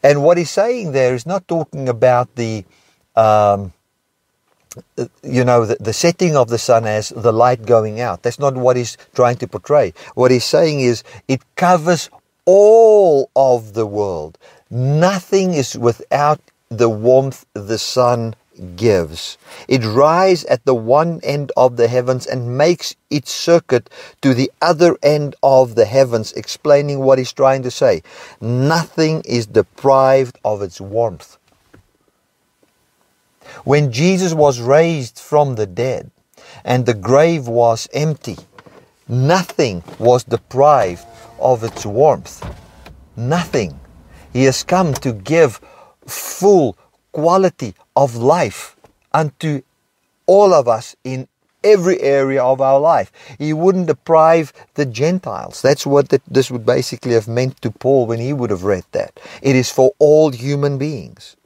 And 0.03 0.23
what 0.23 0.37
he's 0.37 0.51
saying 0.51 0.93
there 0.93 1.15
is 1.15 1.25
not 1.25 1.49
talking 1.49 1.89
about 1.89 2.35
the 2.37 2.67
um, 3.17 3.73
you 5.23 5.43
know, 5.45 5.65
the, 5.65 5.77
the, 5.81 5.95
setting 5.95 6.37
of 6.37 6.49
the 6.49 6.59
sun 6.59 6.85
as 6.85 7.09
the 7.09 7.33
light 7.33 7.65
going 7.65 7.99
out. 7.99 8.23
That's 8.23 8.39
not 8.39 8.55
what 8.55 8.77
he's 8.77 8.99
trying 9.15 9.37
to 9.37 9.49
portray. 9.49 9.95
What 10.15 10.31
he's 10.31 10.45
saying 10.45 10.81
is 10.81 11.03
it 11.27 11.41
covers 11.55 12.11
all 12.45 13.31
of 13.35 13.73
the 13.73 13.87
world. 13.87 14.37
Nothing 14.69 15.55
is 15.55 15.79
without 15.79 16.41
the 16.69 16.91
warmth 16.91 17.47
the 17.55 17.79
sun 17.79 18.35
gives. 18.77 19.39
It 19.69 19.85
rises 19.85 20.45
at 20.47 20.65
the 20.65 20.75
one 20.75 21.21
end 21.23 21.53
of 21.57 21.77
the 21.77 21.89
heavens 21.89 22.27
and 22.27 22.57
makes 22.57 22.95
its 23.11 23.31
circuit 23.31 23.91
to 24.23 24.35
the 24.35 24.51
other 24.61 24.97
end 25.03 25.35
of 25.43 25.75
the 25.75 25.85
heavens, 25.85 26.33
explaining 26.33 27.01
what 27.01 27.19
he's 27.19 27.33
trying 27.33 27.63
to 27.63 27.71
say. 27.71 28.03
Nothing 28.41 29.23
is 29.25 29.47
deprived 29.47 30.39
of 30.45 30.63
its 30.63 30.81
warmth. 30.81 31.39
When 33.65 33.93
Jesus 33.93 34.35
was 34.35 34.61
raised 34.61 35.19
from 35.19 35.55
the 35.55 35.67
dead 35.67 36.11
and 36.65 36.85
the 36.85 36.95
grave 36.95 37.49
was 37.49 37.89
empty, 37.93 38.37
nothing 39.09 39.83
was 39.99 40.25
deprived 40.25 41.05
of 41.39 41.63
its 41.63 41.87
warmth. 41.87 42.45
Nothing. 43.17 43.81
He 44.33 44.45
has 44.45 44.63
come 44.63 44.93
to 44.95 45.13
give 45.13 45.61
full 46.07 46.77
quality 47.17 47.73
of 47.95 48.15
life 48.15 48.77
unto 49.15 49.63
all 50.27 50.53
of 50.53 50.69
us 50.69 50.95
in 51.03 51.27
every 51.65 51.99
area 52.03 52.43
of 52.45 52.61
our 52.61 52.79
life. 52.79 53.11
He 53.39 53.55
wouldn't 53.55 53.87
deprive 53.87 54.53
the 54.75 54.85
Gentiles. 54.85 55.63
That's 55.63 55.87
what 55.87 56.11
the, 56.11 56.21
this 56.29 56.51
would 56.51 56.67
basically 56.67 57.15
have 57.15 57.27
meant 57.27 57.63
to 57.63 57.71
Paul 57.71 58.05
when 58.07 58.21
he 58.21 58.35
would 58.35 58.51
have 58.51 58.65
read 58.65 58.85
that. 58.93 59.19
It 59.41 59.57
is 59.57 59.71
for 59.71 59.93
all 59.99 60.31
human 60.31 60.77
beings. 60.77 61.37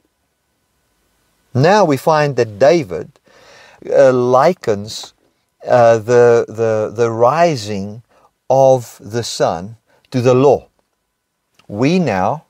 Now 1.53 1.85
we 1.85 1.95
find 1.95 2.35
that 2.35 2.59
David 2.59 3.07
uh, 3.89 4.11
likens 4.11 5.13
uh, 5.65 5.99
the, 5.99 6.45
the, 6.49 6.91
the 6.93 7.09
rising 7.09 8.03
of 8.49 8.99
the 8.99 9.23
sun 9.23 9.77
to 10.11 10.19
the 10.19 10.33
law. 10.33 10.67
We 11.69 11.97
now, 11.97 12.43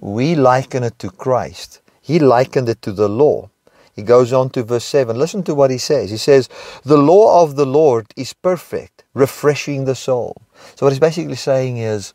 we 0.00 0.34
liken 0.34 0.84
it 0.84 0.98
to 1.00 1.10
Christ. 1.10 1.81
He 2.02 2.18
likened 2.18 2.68
it 2.68 2.82
to 2.82 2.92
the 2.92 3.08
law. 3.08 3.48
He 3.94 4.02
goes 4.02 4.32
on 4.32 4.50
to 4.50 4.62
verse 4.62 4.84
7. 4.84 5.16
Listen 5.18 5.42
to 5.44 5.54
what 5.54 5.70
he 5.70 5.78
says. 5.78 6.10
He 6.10 6.16
says, 6.16 6.48
The 6.84 6.98
law 6.98 7.42
of 7.42 7.56
the 7.56 7.66
Lord 7.66 8.06
is 8.16 8.32
perfect, 8.32 9.04
refreshing 9.14 9.84
the 9.84 9.94
soul. 9.94 10.42
So, 10.74 10.84
what 10.84 10.92
he's 10.92 11.00
basically 11.00 11.36
saying 11.36 11.78
is, 11.78 12.12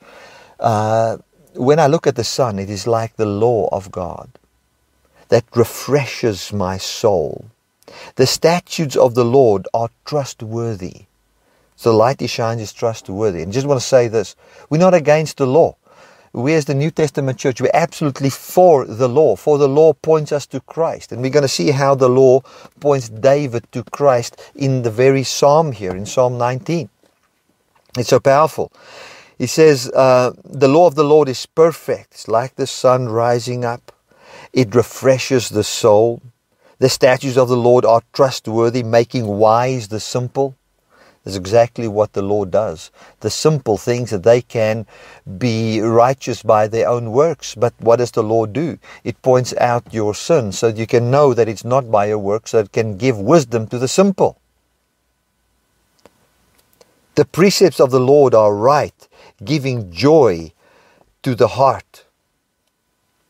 uh, 0.60 1.18
when 1.56 1.80
I 1.80 1.88
look 1.88 2.06
at 2.06 2.16
the 2.16 2.24
sun, 2.24 2.60
it 2.60 2.70
is 2.70 2.86
like 2.86 3.16
the 3.16 3.26
law 3.26 3.70
of 3.72 3.92
God 3.92 4.30
that 5.30 5.46
refreshes 5.56 6.54
my 6.54 6.78
soul. 6.78 7.50
The 8.16 8.28
statutes 8.28 8.96
of 8.96 9.16
the 9.16 9.26
Lord 9.26 9.68
are 9.74 9.90
trustworthy. 10.06 11.06
So 11.76 11.92
the 11.92 11.98
light 11.98 12.20
he 12.20 12.28
shines 12.28 12.62
is 12.62 12.74
trustworthy. 12.74 13.44
And 13.44 13.54
just 13.54 13.68
want 13.68 13.80
to 13.80 13.86
say 13.86 14.08
this 14.08 14.36
we're 14.70 14.80
not 14.80 14.94
against 14.94 15.38
the 15.38 15.48
law. 15.48 15.77
We, 16.42 16.54
as 16.54 16.66
the 16.66 16.74
New 16.76 16.92
Testament 16.92 17.40
church, 17.40 17.62
we're 17.62 17.72
absolutely 17.74 18.30
for 18.30 18.86
the 18.86 19.10
law, 19.10 19.36
for 19.36 19.58
the 19.58 19.68
law 19.68 19.94
points 19.94 20.32
us 20.32 20.46
to 20.48 20.60
Christ. 20.62 21.12
And 21.12 21.22
we're 21.22 21.32
going 21.32 21.42
to 21.42 21.48
see 21.48 21.72
how 21.72 21.96
the 21.96 22.10
law 22.10 22.42
points 22.80 23.10
David 23.10 23.72
to 23.72 23.84
Christ 23.84 24.52
in 24.56 24.84
the 24.84 24.92
very 24.92 25.24
psalm 25.24 25.72
here, 25.72 25.96
in 25.96 26.06
Psalm 26.06 26.38
19. 26.38 26.90
It's 27.98 28.10
so 28.10 28.20
powerful. 28.20 28.72
He 29.38 29.48
says, 29.48 29.90
uh, 29.92 30.34
The 30.44 30.68
law 30.68 30.88
of 30.88 30.96
the 30.96 31.04
Lord 31.04 31.28
is 31.28 31.46
perfect, 31.46 32.14
it's 32.14 32.28
like 32.28 32.56
the 32.56 32.68
sun 32.68 33.10
rising 33.10 33.66
up 33.66 33.92
it 34.54 34.74
refreshes 34.74 35.50
the 35.50 35.64
soul. 35.64 36.22
The 36.80 36.90
statutes 36.90 37.38
of 37.38 37.50
the 37.50 37.58
Lord 37.58 37.86
are 37.86 38.04
trustworthy, 38.14 38.84
making 38.84 39.28
wise 39.28 39.88
the 39.88 40.00
simple. 40.00 40.56
That's 41.28 41.36
exactly 41.36 41.90
what 41.90 42.14
the 42.14 42.22
Lord 42.22 42.52
does. 42.52 42.90
The 43.20 43.30
simple 43.30 43.78
things 43.78 44.12
that 44.12 44.24
they 44.24 44.42
can 44.42 44.86
be 45.38 45.82
righteous 45.82 46.42
by 46.42 46.70
their 46.70 46.88
own 46.88 47.12
works. 47.12 47.54
But 47.54 47.74
what 47.80 47.98
does 47.98 48.12
the 48.12 48.24
Lord 48.24 48.54
do? 48.54 48.80
It 49.04 49.22
points 49.22 49.54
out 49.58 49.94
your 49.94 50.16
sin 50.16 50.54
so 50.54 50.72
that 50.72 50.80
you 50.80 50.88
can 50.88 51.12
know 51.12 51.34
that 51.34 51.50
it's 51.50 51.66
not 51.66 51.92
by 51.92 52.06
your 52.06 52.18
works, 52.18 52.52
so 52.52 52.60
it 52.60 52.72
can 52.72 52.96
give 52.96 53.20
wisdom 53.20 53.68
to 53.68 53.78
the 53.78 53.90
simple. 53.90 54.40
The 57.16 57.26
precepts 57.26 57.82
of 57.82 57.92
the 57.92 58.00
Lord 58.00 58.34
are 58.34 58.56
right, 58.56 59.10
giving 59.44 59.92
joy 59.92 60.54
to 61.24 61.36
the 61.36 61.50
heart. 61.50 62.06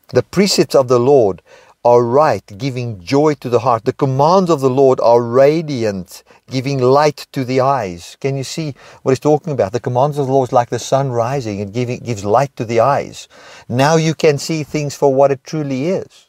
The 0.10 0.22
precepts 0.22 0.76
of 0.76 0.88
the 0.88 1.00
Lord 1.00 1.42
are 1.90 2.04
right, 2.04 2.48
giving 2.66 2.90
joy 3.16 3.32
to 3.36 3.50
the 3.50 3.60
heart. 3.68 3.86
The 3.86 3.94
commands 4.06 4.50
of 4.52 4.62
the 4.62 4.70
Lord 4.82 5.00
are 5.02 5.22
radiant, 5.24 6.24
giving 6.58 6.80
light 6.80 7.28
to 7.34 7.46
the 7.46 7.62
eyes. 7.62 8.18
Can 8.22 8.38
you 8.38 8.46
see 8.46 8.76
what 9.04 9.12
he's 9.14 9.28
talking 9.32 9.54
about? 9.54 9.72
The 9.74 9.88
commands 9.90 10.18
of 10.20 10.28
the 10.28 10.34
Lord 10.34 10.50
is 10.50 10.54
like 10.54 10.70
the 10.72 10.80
sun 10.94 11.12
rising 11.12 11.62
and 11.62 11.74
giving, 11.74 12.00
gives 12.02 12.26
light 12.26 12.56
to 12.58 12.66
the 12.66 12.82
eyes. 12.82 13.30
Now 13.70 13.96
you 13.98 14.16
can 14.16 14.38
see 14.40 14.64
things 14.64 14.96
for 14.96 15.14
what 15.14 15.32
it 15.32 15.44
truly 15.44 15.82
is. 16.02 16.26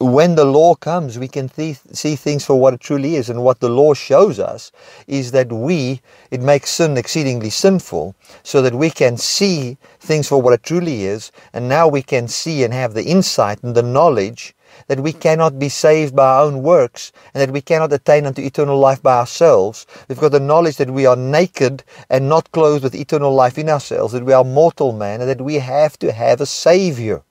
when 0.00 0.36
the 0.36 0.46
law 0.46 0.74
comes, 0.76 1.18
we 1.18 1.28
can 1.28 1.48
th- 1.48 1.78
see 1.92 2.16
things 2.16 2.46
for 2.46 2.60
what 2.60 2.74
it 2.74 2.80
truly 2.80 3.16
is. 3.16 3.30
And 3.30 3.42
what 3.44 3.60
the 3.60 3.68
law 3.70 3.94
shows 3.94 4.38
us 4.40 4.72
is 5.08 5.32
that 5.32 5.52
we, 5.52 6.02
it 6.30 6.40
makes 6.42 6.70
sin 6.70 6.96
exceedingly 6.98 7.50
sinful, 7.50 8.14
so 8.44 8.62
that 8.62 8.74
we 8.74 8.90
can 8.90 9.18
see 9.18 9.78
things 10.00 10.28
for 10.28 10.40
what 10.42 10.54
it 10.54 10.62
truly 10.62 11.04
is. 11.04 11.32
And 11.52 11.68
now 11.68 11.88
we 11.88 12.02
can 12.02 12.28
see 12.28 12.64
and 12.64 12.74
have 12.74 12.94
the 12.94 13.04
insight 13.04 13.62
and 13.64 13.74
the 13.74 13.82
knowledge 13.82 14.54
that 14.86 15.00
we 15.00 15.12
cannot 15.12 15.58
be 15.58 15.68
saved 15.68 16.14
by 16.14 16.26
our 16.26 16.44
own 16.44 16.62
works 16.62 17.12
and 17.34 17.40
that 17.40 17.52
we 17.52 17.60
cannot 17.60 17.92
attain 17.92 18.26
unto 18.26 18.42
eternal 18.42 18.78
life 18.78 19.02
by 19.02 19.18
ourselves. 19.18 19.86
We've 20.08 20.18
got 20.18 20.32
the 20.32 20.40
knowledge 20.40 20.76
that 20.76 20.90
we 20.90 21.06
are 21.06 21.16
naked 21.16 21.84
and 22.08 22.28
not 22.28 22.50
clothed 22.52 22.84
with 22.84 22.94
eternal 22.94 23.34
life 23.34 23.58
in 23.58 23.68
ourselves, 23.68 24.12
that 24.12 24.24
we 24.24 24.32
are 24.32 24.44
mortal 24.44 24.92
man, 24.92 25.20
and 25.20 25.30
that 25.30 25.40
we 25.40 25.56
have 25.56 25.98
to 26.00 26.12
have 26.12 26.40
a 26.40 26.46
Savior, 26.46 27.22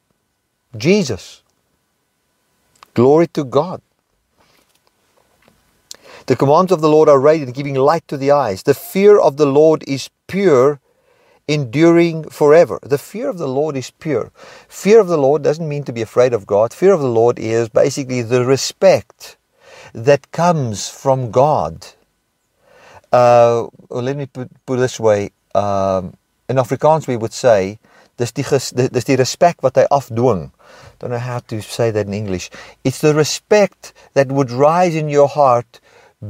Jesus. 0.77 1.41
Glory 2.93 3.27
to 3.27 3.43
God. 3.43 3.81
The 6.25 6.35
commands 6.35 6.71
of 6.71 6.81
the 6.81 6.89
Lord 6.89 7.09
are 7.09 7.19
radiant, 7.19 7.55
giving 7.55 7.75
light 7.75 8.07
to 8.07 8.17
the 8.17 8.31
eyes. 8.31 8.63
The 8.63 8.75
fear 8.75 9.17
of 9.17 9.37
the 9.37 9.47
Lord 9.47 9.83
is 9.87 10.09
pure, 10.27 10.79
enduring 11.49 12.29
forever. 12.29 12.79
The 12.83 12.97
fear 12.97 13.27
of 13.29 13.37
the 13.37 13.47
Lord 13.47 13.75
is 13.75 13.89
pure. 13.91 14.31
Fear 14.67 14.99
of 15.01 15.07
the 15.07 15.17
Lord 15.17 15.43
doesn't 15.43 15.67
mean 15.67 15.83
to 15.83 15.91
be 15.91 16.01
afraid 16.01 16.33
of 16.33 16.45
God. 16.45 16.73
Fear 16.73 16.93
of 16.93 17.01
the 17.01 17.09
Lord 17.09 17.39
is 17.39 17.69
basically 17.69 18.21
the 18.21 18.45
respect 18.45 19.37
that 19.93 20.31
comes 20.31 20.87
from 20.87 21.31
God. 21.31 21.87
Uh, 23.11 23.67
let 23.89 24.15
me 24.15 24.27
put, 24.27 24.49
put 24.65 24.77
this 24.77 24.99
way. 24.99 25.31
Um, 25.55 26.13
in 26.47 26.57
Afrikaans 26.57 27.07
we 27.07 27.17
would 27.17 27.33
say, 27.33 27.79
dis 28.17 28.31
dis 28.31 29.05
die 29.05 29.15
respect 29.15 29.63
wat 29.63 29.75
hy 29.75 29.87
afdwing 29.89 30.51
don't 30.99 31.11
know 31.11 31.17
how 31.17 31.39
to 31.39 31.61
say 31.61 31.91
that 31.91 32.07
in 32.07 32.13
English. 32.13 32.49
It's 32.83 32.99
the 32.99 33.13
respect 33.13 33.93
that 34.13 34.27
would 34.27 34.51
rise 34.51 34.95
in 34.95 35.09
your 35.09 35.29
heart 35.29 35.79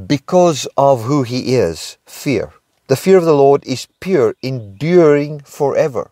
because 0.05 0.67
of 0.77 1.03
who 1.03 1.23
He 1.23 1.55
is 1.55 1.97
fear. 2.05 2.53
The 2.89 2.97
fear 2.97 3.17
of 3.17 3.25
the 3.25 3.35
Lord 3.35 3.63
is 3.67 3.87
pure, 3.99 4.33
enduring 4.41 5.41
forever. 5.41 6.09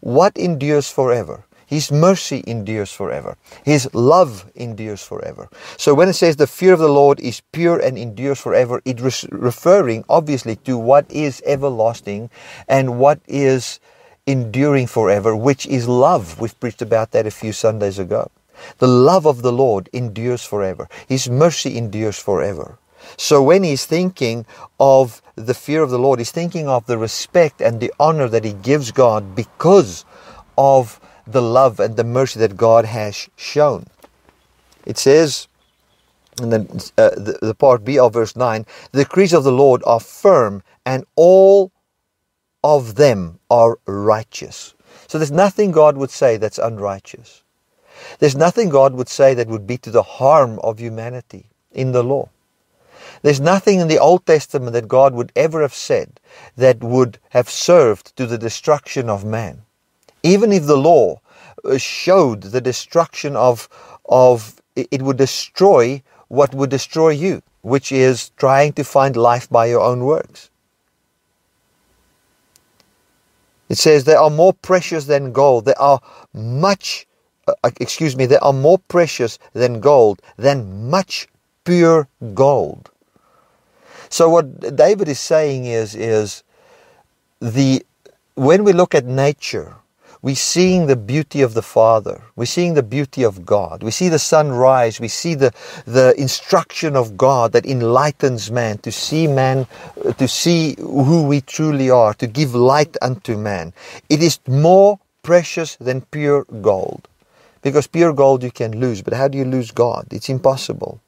What 0.00 0.36
endures 0.36 0.90
forever? 0.90 1.46
His 1.66 1.90
mercy 1.90 2.44
endures 2.46 2.92
forever. 2.92 3.38
His 3.64 3.88
love 3.94 4.50
endures 4.54 5.02
forever. 5.02 5.48
So 5.78 5.94
when 5.94 6.10
it 6.10 6.14
says 6.14 6.36
the 6.36 6.46
fear 6.46 6.74
of 6.74 6.80
the 6.80 6.92
Lord 6.92 7.20
is 7.20 7.40
pure 7.52 7.78
and 7.78 7.96
endures 7.96 8.38
forever, 8.38 8.82
it 8.84 9.00
is 9.00 9.24
referring 9.32 10.04
obviously 10.10 10.56
to 10.66 10.76
what 10.76 11.10
is 11.10 11.40
everlasting 11.46 12.28
and 12.68 12.98
what 12.98 13.20
is 13.26 13.80
enduring 14.26 14.88
forever, 14.88 15.34
which 15.34 15.64
is 15.66 15.88
love. 15.88 16.38
We've 16.40 16.58
preached 16.60 16.82
about 16.82 17.12
that 17.12 17.26
a 17.26 17.30
few 17.30 17.52
Sundays 17.52 17.98
ago. 17.98 18.30
The 18.76 18.88
love 18.88 19.24
of 19.24 19.40
the 19.40 19.52
Lord 19.52 19.88
endures 19.94 20.44
forever. 20.44 20.88
His 21.08 21.30
mercy 21.30 21.78
endures 21.78 22.18
forever. 22.18 22.79
So 23.16 23.42
when 23.42 23.62
he's 23.62 23.86
thinking 23.86 24.46
of 24.78 25.22
the 25.36 25.54
fear 25.54 25.82
of 25.82 25.90
the 25.90 25.98
Lord, 25.98 26.18
he's 26.18 26.30
thinking 26.30 26.68
of 26.68 26.86
the 26.86 26.98
respect 26.98 27.60
and 27.60 27.80
the 27.80 27.92
honor 27.98 28.28
that 28.28 28.44
he 28.44 28.52
gives 28.52 28.90
God 28.90 29.34
because 29.34 30.04
of 30.56 31.00
the 31.26 31.42
love 31.42 31.80
and 31.80 31.96
the 31.96 32.04
mercy 32.04 32.40
that 32.40 32.56
God 32.56 32.84
has 32.84 33.28
shown. 33.36 33.86
It 34.86 34.98
says, 34.98 35.48
and 36.40 36.52
then 36.52 36.68
uh, 36.96 37.10
the, 37.10 37.38
the 37.42 37.54
part 37.54 37.84
B 37.84 37.98
of 37.98 38.14
verse 38.14 38.36
9, 38.36 38.64
the 38.92 39.04
decrees 39.04 39.32
of 39.32 39.44
the 39.44 39.52
Lord 39.52 39.82
are 39.86 40.00
firm 40.00 40.62
and 40.86 41.04
all 41.16 41.72
of 42.64 42.96
them 42.96 43.38
are 43.50 43.78
righteous. 43.86 44.74
So 45.06 45.18
there's 45.18 45.30
nothing 45.30 45.70
God 45.70 45.96
would 45.96 46.10
say 46.10 46.36
that's 46.36 46.58
unrighteous. 46.58 47.42
There's 48.18 48.36
nothing 48.36 48.68
God 48.68 48.94
would 48.94 49.08
say 49.08 49.34
that 49.34 49.48
would 49.48 49.66
be 49.66 49.78
to 49.78 49.90
the 49.90 50.02
harm 50.02 50.58
of 50.60 50.78
humanity 50.78 51.46
in 51.72 51.92
the 51.92 52.02
law. 52.02 52.28
There's 53.22 53.40
nothing 53.40 53.80
in 53.80 53.88
the 53.88 53.98
Old 53.98 54.24
Testament 54.24 54.72
that 54.72 54.88
God 54.88 55.14
would 55.14 55.32
ever 55.36 55.60
have 55.60 55.74
said 55.74 56.20
that 56.56 56.82
would 56.82 57.18
have 57.30 57.50
served 57.50 58.16
to 58.16 58.26
the 58.26 58.38
destruction 58.38 59.10
of 59.10 59.24
man. 59.24 59.62
Even 60.22 60.52
if 60.52 60.66
the 60.66 60.76
law 60.76 61.20
uh, 61.64 61.76
showed 61.76 62.42
the 62.42 62.60
destruction 62.60 63.36
of, 63.36 63.68
of 64.06 64.60
it 64.74 65.02
would 65.02 65.18
destroy 65.18 66.02
what 66.28 66.54
would 66.54 66.70
destroy 66.70 67.10
you, 67.10 67.42
which 67.62 67.92
is 67.92 68.30
trying 68.36 68.72
to 68.74 68.84
find 68.84 69.16
life 69.16 69.50
by 69.50 69.66
your 69.66 69.80
own 69.80 70.04
works. 70.04 70.50
It 73.68 73.78
says 73.78 74.04
they 74.04 74.14
are 74.14 74.30
more 74.30 74.52
precious 74.52 75.06
than 75.06 75.32
gold. 75.32 75.64
They 75.64 75.74
are 75.74 76.00
much, 76.32 77.06
uh, 77.46 77.54
uh, 77.62 77.70
excuse 77.80 78.16
me, 78.16 78.26
they 78.26 78.38
are 78.38 78.52
more 78.52 78.78
precious 78.78 79.38
than 79.52 79.80
gold, 79.80 80.22
than 80.36 80.90
much 80.90 81.28
pure 81.64 82.08
gold. 82.34 82.89
So 84.10 84.28
what 84.28 84.76
David 84.76 85.08
is 85.08 85.20
saying 85.20 85.64
is, 85.64 85.94
is 85.94 86.42
the, 87.40 87.86
when 88.34 88.64
we 88.64 88.72
look 88.72 88.94
at 88.94 89.06
nature, 89.06 89.76
we're 90.20 90.34
seeing 90.34 90.86
the 90.86 90.96
beauty 90.96 91.40
of 91.40 91.54
the 91.54 91.62
Father. 91.62 92.20
We're 92.36 92.44
seeing 92.44 92.74
the 92.74 92.82
beauty 92.82 93.22
of 93.22 93.46
God. 93.46 93.82
We 93.82 93.90
see 93.90 94.10
the 94.10 94.18
sun 94.18 94.50
rise. 94.50 95.00
We 95.00 95.08
see 95.08 95.34
the, 95.34 95.52
the 95.86 96.14
instruction 96.18 96.94
of 96.94 97.16
God 97.16 97.52
that 97.52 97.64
enlightens 97.64 98.50
man 98.50 98.76
to 98.78 98.92
see 98.92 99.26
man, 99.26 99.66
to 100.18 100.28
see 100.28 100.74
who 100.78 101.22
we 101.22 101.40
truly 101.40 101.88
are, 101.88 102.12
to 102.14 102.26
give 102.26 102.54
light 102.54 102.98
unto 103.00 103.38
man. 103.38 103.72
It 104.10 104.22
is 104.22 104.40
more 104.46 104.98
precious 105.22 105.76
than 105.76 106.02
pure 106.02 106.44
gold. 106.60 107.08
Because 107.62 107.86
pure 107.86 108.12
gold 108.12 108.42
you 108.42 108.50
can 108.50 108.78
lose, 108.78 109.00
but 109.00 109.14
how 109.14 109.28
do 109.28 109.38
you 109.38 109.44
lose 109.44 109.70
God? 109.70 110.06
It's 110.10 110.28
impossible. 110.28 111.00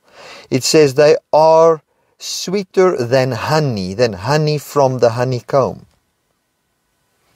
It 0.50 0.62
says 0.62 0.94
they 0.94 1.16
are 1.32 1.82
sweeter 2.22 2.96
than 3.04 3.32
honey, 3.32 3.94
than 3.94 4.12
honey 4.12 4.58
from 4.58 4.98
the 4.98 5.10
honeycomb. 5.10 5.86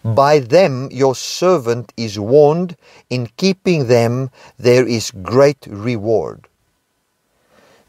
By 0.04 0.38
them 0.38 0.88
your 0.92 1.16
servant 1.16 1.92
is 1.96 2.18
warned, 2.18 2.76
in 3.10 3.28
keeping 3.36 3.88
them 3.88 4.30
there 4.56 4.86
is 4.86 5.10
great 5.10 5.66
reward. 5.66 6.46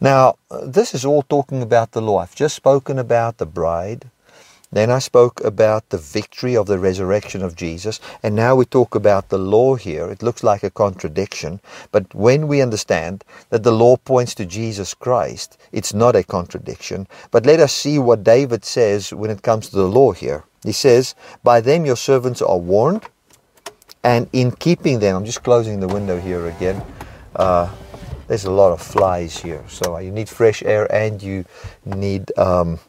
Now, 0.01 0.35
this 0.49 0.95
is 0.95 1.05
all 1.05 1.21
talking 1.21 1.61
about 1.61 1.91
the 1.91 2.01
law. 2.01 2.19
I've 2.19 2.35
just 2.35 2.55
spoken 2.55 2.97
about 2.97 3.37
the 3.37 3.45
bride. 3.45 4.09
Then 4.71 4.91
I 4.91 4.99
spoke 4.99 5.41
about 5.43 5.89
the 5.89 5.97
victory 5.97 6.55
of 6.55 6.67
the 6.67 6.77
resurrection 6.77 7.41
of 7.41 7.55
Jesus. 7.55 7.99
And 8.21 8.35
now 8.35 8.55
we 8.55 8.65
talk 8.65 8.95
about 8.95 9.29
the 9.29 9.37
law 9.37 9.75
here. 9.75 10.07
It 10.09 10.21
looks 10.21 10.43
like 10.43 10.63
a 10.63 10.69
contradiction. 10.69 11.61
But 11.91 12.13
when 12.13 12.47
we 12.47 12.61
understand 12.61 13.23
that 13.49 13.63
the 13.63 13.71
law 13.71 13.95
points 13.95 14.35
to 14.35 14.45
Jesus 14.45 14.93
Christ, 14.93 15.57
it's 15.71 15.93
not 15.93 16.15
a 16.15 16.23
contradiction. 16.23 17.07
But 17.31 17.45
let 17.45 17.59
us 17.61 17.71
see 17.71 17.97
what 17.97 18.23
David 18.23 18.65
says 18.65 19.13
when 19.13 19.31
it 19.31 19.41
comes 19.41 19.69
to 19.69 19.75
the 19.77 19.87
law 19.87 20.11
here. 20.11 20.43
He 20.63 20.73
says, 20.73 21.15
By 21.43 21.61
them 21.61 21.85
your 21.85 21.95
servants 21.95 22.41
are 22.41 22.57
warned, 22.57 23.05
and 24.03 24.29
in 24.33 24.51
keeping 24.51 24.99
them, 24.99 25.15
I'm 25.15 25.25
just 25.25 25.43
closing 25.43 25.79
the 25.79 25.87
window 25.87 26.19
here 26.19 26.47
again. 26.47 26.83
Uh, 27.35 27.73
there's 28.27 28.45
a 28.45 28.51
lot 28.51 28.73
of 28.73 28.81
flies 28.81 29.37
here, 29.37 29.63
so 29.67 29.97
you 29.97 30.11
need 30.11 30.27
fresh 30.27 30.61
air 30.63 30.91
and 30.93 31.23
you 31.23 31.45
need. 31.85 32.37
Um, 32.37 32.79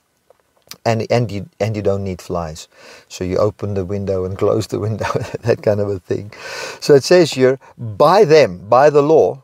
and 0.88 1.06
and 1.10 1.30
you 1.30 1.48
and 1.60 1.76
you 1.76 1.82
don't 1.82 2.02
need 2.02 2.22
flies, 2.22 2.66
so 3.08 3.22
you 3.24 3.36
open 3.36 3.74
the 3.74 3.84
window 3.84 4.24
and 4.24 4.38
close 4.42 4.66
the 4.66 4.80
window, 4.80 5.10
that 5.46 5.62
kind 5.62 5.80
of 5.80 5.88
a 5.88 5.98
thing. 5.98 6.32
So 6.80 6.94
it 6.94 7.04
says 7.04 7.32
here, 7.32 7.58
by 7.76 8.24
them, 8.24 8.68
by 8.68 8.90
the 8.90 9.02
law, 9.02 9.42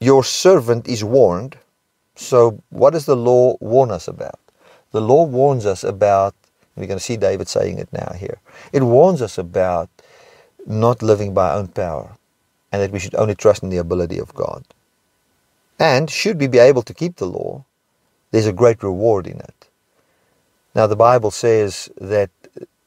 your 0.00 0.22
servant 0.24 0.88
is 0.88 1.02
warned. 1.02 1.56
So 2.14 2.62
what 2.70 2.92
does 2.92 3.06
the 3.06 3.16
law 3.16 3.56
warn 3.60 3.90
us 3.90 4.06
about? 4.06 4.38
The 4.92 5.00
law 5.00 5.24
warns 5.24 5.66
us 5.66 5.82
about 5.82 6.34
we're 6.76 6.86
going 6.86 6.98
to 6.98 7.04
see 7.04 7.16
David 7.16 7.48
saying 7.48 7.78
it 7.78 7.92
now 7.92 8.12
here. 8.16 8.38
It 8.72 8.82
warns 8.82 9.20
us 9.20 9.36
about 9.36 9.90
not 10.66 11.02
living 11.02 11.34
by 11.34 11.50
our 11.50 11.58
own 11.58 11.68
power 11.68 12.16
and 12.70 12.80
that 12.80 12.92
we 12.92 12.98
should 12.98 13.14
only 13.14 13.34
trust 13.34 13.62
in 13.62 13.68
the 13.68 13.76
ability 13.76 14.18
of 14.18 14.34
God. 14.34 14.64
And 15.78 16.08
should 16.08 16.40
we 16.40 16.46
be 16.46 16.58
able 16.58 16.82
to 16.82 16.94
keep 16.94 17.16
the 17.16 17.26
law, 17.26 17.64
there's 18.30 18.46
a 18.46 18.52
great 18.52 18.82
reward 18.82 19.26
in 19.26 19.38
it. 19.40 19.61
Now, 20.74 20.86
the 20.86 20.96
Bible 20.96 21.30
says 21.30 21.90
that 22.00 22.30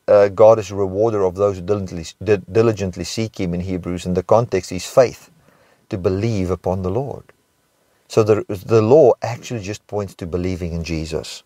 uh, 0.08 0.30
God 0.30 0.60
is 0.60 0.72
a 0.72 0.76
rewarder 0.76 1.24
of 1.24 1.36
those 1.36 1.58
who 1.58 1.64
diligently, 1.64 2.06
diligently 2.52 3.04
seek 3.04 3.40
Him 3.40 3.54
in 3.54 3.62
Hebrews, 3.62 4.06
and 4.06 4.18
the 4.18 4.24
context 4.24 4.72
is 4.72 4.86
faith, 4.86 5.30
to 5.90 5.98
believe 5.98 6.52
upon 6.52 6.82
the 6.82 6.92
Lord. 6.92 7.26
So 8.08 8.24
the, 8.24 8.46
the 8.50 8.82
law 8.82 9.14
actually 9.22 9.62
just 9.62 9.86
points 9.88 10.16
to 10.16 10.28
believing 10.28 10.74
in 10.74 10.84
Jesus. 10.84 11.44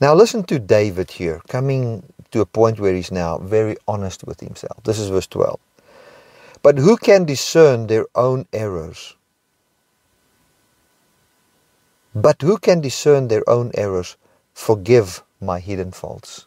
Now 0.00 0.14
listen 0.14 0.44
to 0.44 0.58
David 0.58 1.12
here, 1.12 1.40
coming 1.48 2.02
to 2.30 2.40
a 2.40 2.46
point 2.46 2.80
where 2.80 2.94
he's 2.94 3.12
now 3.12 3.38
very 3.38 3.76
honest 3.88 4.24
with 4.24 4.40
himself. 4.40 4.82
This 4.84 4.98
is 4.98 5.08
verse 5.08 5.26
12. 5.28 5.60
But 6.62 6.78
who 6.78 6.96
can 6.96 7.24
discern 7.24 7.86
their 7.86 8.06
own 8.14 8.46
errors? 8.52 9.16
But 12.14 12.42
who 12.42 12.58
can 12.58 12.80
discern 12.80 13.28
their 13.28 13.48
own 13.48 13.72
errors? 13.74 14.16
Forgive 14.52 15.22
my 15.40 15.58
hidden 15.58 15.90
faults. 15.90 16.46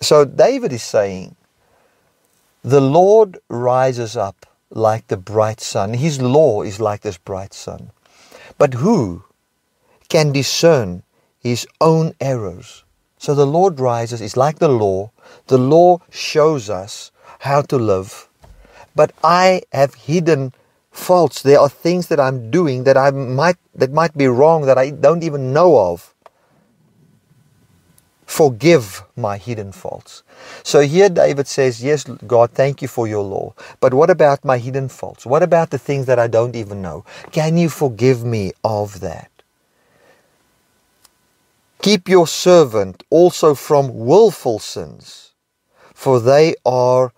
So 0.00 0.24
David 0.24 0.72
is 0.72 0.82
saying, 0.82 1.34
The 2.62 2.80
Lord 2.80 3.38
rises 3.48 4.16
up 4.16 4.46
like 4.70 5.08
the 5.08 5.16
bright 5.16 5.60
sun. 5.60 5.94
His 5.94 6.20
law 6.20 6.62
is 6.62 6.78
like 6.80 7.00
this 7.00 7.18
bright 7.18 7.54
sun. 7.54 7.90
But 8.58 8.74
who 8.74 9.24
can 10.08 10.32
discern 10.32 11.02
his 11.40 11.66
own 11.80 12.14
errors? 12.20 12.84
So 13.18 13.34
the 13.34 13.46
Lord 13.46 13.80
rises, 13.80 14.20
is 14.20 14.36
like 14.36 14.58
the 14.58 14.68
law. 14.68 15.10
The 15.48 15.58
law 15.58 15.98
shows 16.10 16.70
us 16.70 17.10
how 17.40 17.62
to 17.62 17.76
live. 17.76 18.28
But 18.94 19.12
I 19.24 19.62
have 19.72 19.94
hidden 19.94 20.52
faults. 20.96 21.42
There 21.42 21.60
are 21.60 21.68
things 21.68 22.08
that 22.08 22.20
I'm 22.20 22.50
doing 22.50 22.84
that 22.84 22.96
I 22.96 23.10
might 23.10 23.56
that 23.74 23.92
might 23.92 24.16
be 24.16 24.26
wrong 24.26 24.66
that 24.66 24.78
I 24.78 24.90
don't 24.90 25.22
even 25.22 25.52
know 25.52 25.78
of. 25.78 26.12
Forgive 28.26 29.02
my 29.16 29.38
hidden 29.38 29.70
faults. 29.72 30.22
So 30.64 30.80
here 30.80 31.08
David 31.08 31.46
says, 31.46 31.82
Yes, 31.82 32.04
God, 32.04 32.50
thank 32.50 32.82
you 32.82 32.88
for 32.88 33.06
your 33.06 33.22
law. 33.22 33.54
But 33.80 33.94
what 33.94 34.10
about 34.10 34.44
my 34.44 34.58
hidden 34.58 34.88
faults? 34.88 35.24
What 35.24 35.42
about 35.42 35.70
the 35.70 35.78
things 35.78 36.06
that 36.06 36.18
I 36.18 36.26
don't 36.26 36.56
even 36.56 36.82
know? 36.82 37.04
Can 37.30 37.56
you 37.56 37.68
forgive 37.68 38.24
me 38.24 38.52
of 38.64 39.00
that? 39.00 39.30
Keep 41.82 42.08
your 42.08 42.26
servant 42.26 43.04
also 43.10 43.54
from 43.54 44.06
willful 44.06 44.58
sins, 44.58 45.32
for 45.94 46.18
they 46.18 46.56
are 46.64 47.12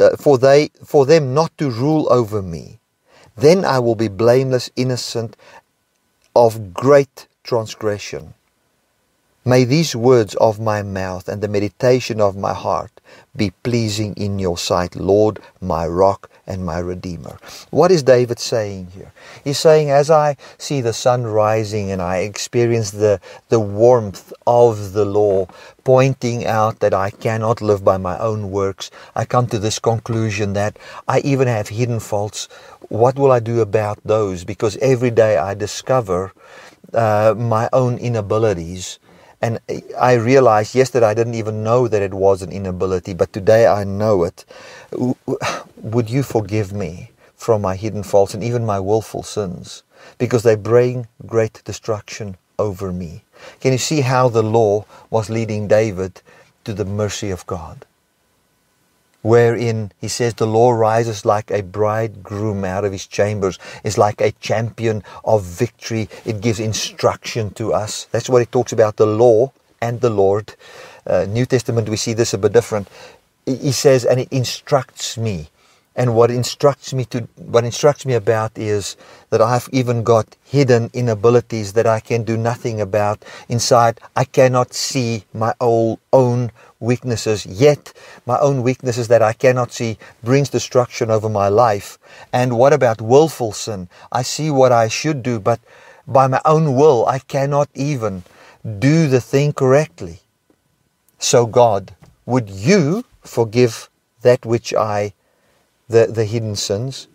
uh, 0.00 0.16
for 0.16 0.38
they 0.38 0.70
for 0.84 1.06
them 1.06 1.34
not 1.34 1.56
to 1.58 1.70
rule 1.70 2.06
over 2.12 2.42
me. 2.42 2.80
Then 3.36 3.64
I 3.64 3.78
will 3.80 3.94
be 3.96 4.08
blameless, 4.08 4.70
innocent 4.76 5.36
of 6.34 6.72
great 6.72 7.28
transgression. 7.44 8.34
May 9.48 9.62
these 9.62 9.94
words 9.94 10.34
of 10.34 10.58
my 10.58 10.82
mouth 10.82 11.28
and 11.28 11.40
the 11.40 11.46
meditation 11.46 12.20
of 12.20 12.36
my 12.36 12.52
heart 12.52 12.90
be 13.36 13.52
pleasing 13.62 14.12
in 14.14 14.40
your 14.40 14.58
sight, 14.58 14.96
Lord, 14.96 15.38
my 15.60 15.86
rock 15.86 16.28
and 16.48 16.66
my 16.66 16.80
redeemer. 16.80 17.38
What 17.70 17.92
is 17.92 18.02
David 18.02 18.40
saying 18.40 18.88
here? 18.88 19.12
He's 19.44 19.60
saying, 19.60 19.88
as 19.88 20.10
I 20.10 20.36
see 20.58 20.80
the 20.80 20.92
sun 20.92 21.28
rising 21.28 21.92
and 21.92 22.02
I 22.02 22.22
experience 22.22 22.90
the, 22.90 23.20
the 23.48 23.60
warmth 23.60 24.32
of 24.48 24.94
the 24.94 25.04
law, 25.04 25.46
pointing 25.84 26.44
out 26.44 26.80
that 26.80 26.92
I 26.92 27.10
cannot 27.10 27.62
live 27.62 27.84
by 27.84 27.98
my 27.98 28.18
own 28.18 28.50
works, 28.50 28.90
I 29.14 29.26
come 29.26 29.46
to 29.46 29.60
this 29.60 29.78
conclusion 29.78 30.54
that 30.54 30.76
I 31.06 31.20
even 31.20 31.46
have 31.46 31.68
hidden 31.68 32.00
faults. 32.00 32.48
What 32.88 33.16
will 33.16 33.30
I 33.30 33.38
do 33.38 33.60
about 33.60 34.00
those? 34.04 34.42
Because 34.42 34.76
every 34.78 35.12
day 35.12 35.36
I 35.36 35.54
discover 35.54 36.32
uh, 36.92 37.36
my 37.38 37.68
own 37.72 37.98
inabilities 37.98 38.98
and 39.46 39.60
I 39.96 40.14
realized 40.14 40.74
yesterday 40.74 41.06
I 41.06 41.14
didn't 41.14 41.36
even 41.36 41.62
know 41.62 41.86
that 41.86 42.02
it 42.02 42.12
was 42.12 42.42
an 42.42 42.50
inability, 42.50 43.14
but 43.14 43.32
today 43.32 43.68
I 43.68 43.84
know 43.84 44.24
it. 44.24 44.44
Would 45.76 46.10
you 46.10 46.24
forgive 46.24 46.72
me 46.72 47.12
from 47.36 47.62
my 47.62 47.76
hidden 47.76 48.02
faults 48.02 48.34
and 48.34 48.42
even 48.42 48.66
my 48.66 48.80
willful 48.80 49.22
sins? 49.22 49.84
Because 50.18 50.42
they 50.42 50.56
bring 50.56 51.06
great 51.26 51.62
destruction 51.64 52.36
over 52.58 52.92
me. 52.92 53.22
Can 53.60 53.70
you 53.70 53.78
see 53.78 54.00
how 54.00 54.28
the 54.28 54.42
law 54.42 54.84
was 55.10 55.30
leading 55.30 55.68
David 55.68 56.22
to 56.64 56.74
the 56.74 56.84
mercy 56.84 57.30
of 57.30 57.46
God? 57.46 57.86
Wherein 59.26 59.90
he 60.00 60.06
says 60.06 60.34
the 60.34 60.46
law 60.46 60.70
rises 60.70 61.24
like 61.24 61.50
a 61.50 61.60
bridegroom 61.60 62.64
out 62.64 62.84
of 62.84 62.92
his 62.92 63.08
chambers, 63.08 63.58
is 63.82 63.98
like 63.98 64.20
a 64.20 64.30
champion 64.38 65.02
of 65.24 65.42
victory. 65.42 66.08
It 66.24 66.40
gives 66.40 66.60
instruction 66.60 67.50
to 67.54 67.72
us. 67.72 68.06
That's 68.12 68.28
what 68.28 68.38
he 68.38 68.46
talks 68.46 68.72
about 68.72 68.96
the 68.96 69.06
law 69.06 69.50
and 69.82 70.00
the 70.00 70.10
Lord. 70.10 70.54
Uh, 71.04 71.26
New 71.28 71.44
Testament, 71.44 71.88
we 71.88 71.96
see 71.96 72.12
this 72.12 72.34
a 72.34 72.38
bit 72.38 72.52
different. 72.52 72.88
He 73.44 73.72
says, 73.72 74.04
and 74.04 74.20
it 74.20 74.28
instructs 74.30 75.18
me. 75.18 75.48
And 75.96 76.14
what 76.14 76.30
instructs 76.30 76.92
me 76.92 77.06
to 77.06 77.26
what 77.36 77.64
instructs 77.64 78.04
me 78.04 78.14
about 78.14 78.52
is 78.58 78.96
that 79.30 79.40
I've 79.40 79.68
even 79.72 80.02
got 80.02 80.36
hidden 80.44 80.90
inabilities 80.92 81.72
that 81.72 81.86
I 81.86 82.00
can 82.00 82.22
do 82.22 82.36
nothing 82.36 82.82
about 82.82 83.24
inside. 83.48 83.98
I 84.14 84.24
cannot 84.24 84.74
see 84.74 85.24
my 85.32 85.54
old, 85.58 85.98
own 86.12 86.52
weaknesses 86.80 87.46
yet. 87.46 87.92
My 88.26 88.38
own 88.38 88.62
weaknesses 88.62 89.08
that 89.08 89.22
I 89.22 89.32
cannot 89.32 89.72
see 89.72 89.98
brings 90.22 90.50
destruction 90.50 91.10
over 91.10 91.28
my 91.28 91.48
life. 91.48 91.98
And 92.32 92.58
what 92.58 92.72
about 92.72 93.00
willful 93.00 93.52
sin? 93.52 93.88
I 94.12 94.22
see 94.22 94.50
what 94.50 94.72
I 94.72 94.88
should 94.88 95.22
do, 95.22 95.40
but 95.40 95.60
by 96.06 96.26
my 96.26 96.40
own 96.44 96.74
will 96.74 97.06
I 97.06 97.18
cannot 97.18 97.68
even 97.74 98.24
do 98.78 99.08
the 99.08 99.20
thing 99.20 99.52
correctly. 99.52 100.20
So 101.18 101.46
God, 101.46 101.94
would 102.26 102.50
you 102.50 103.04
forgive 103.22 103.88
that 104.22 104.44
which 104.44 104.74
I 104.74 105.14
the, 105.88 106.06
the 106.06 106.24
hidden 106.24 106.56
sins 106.56 107.08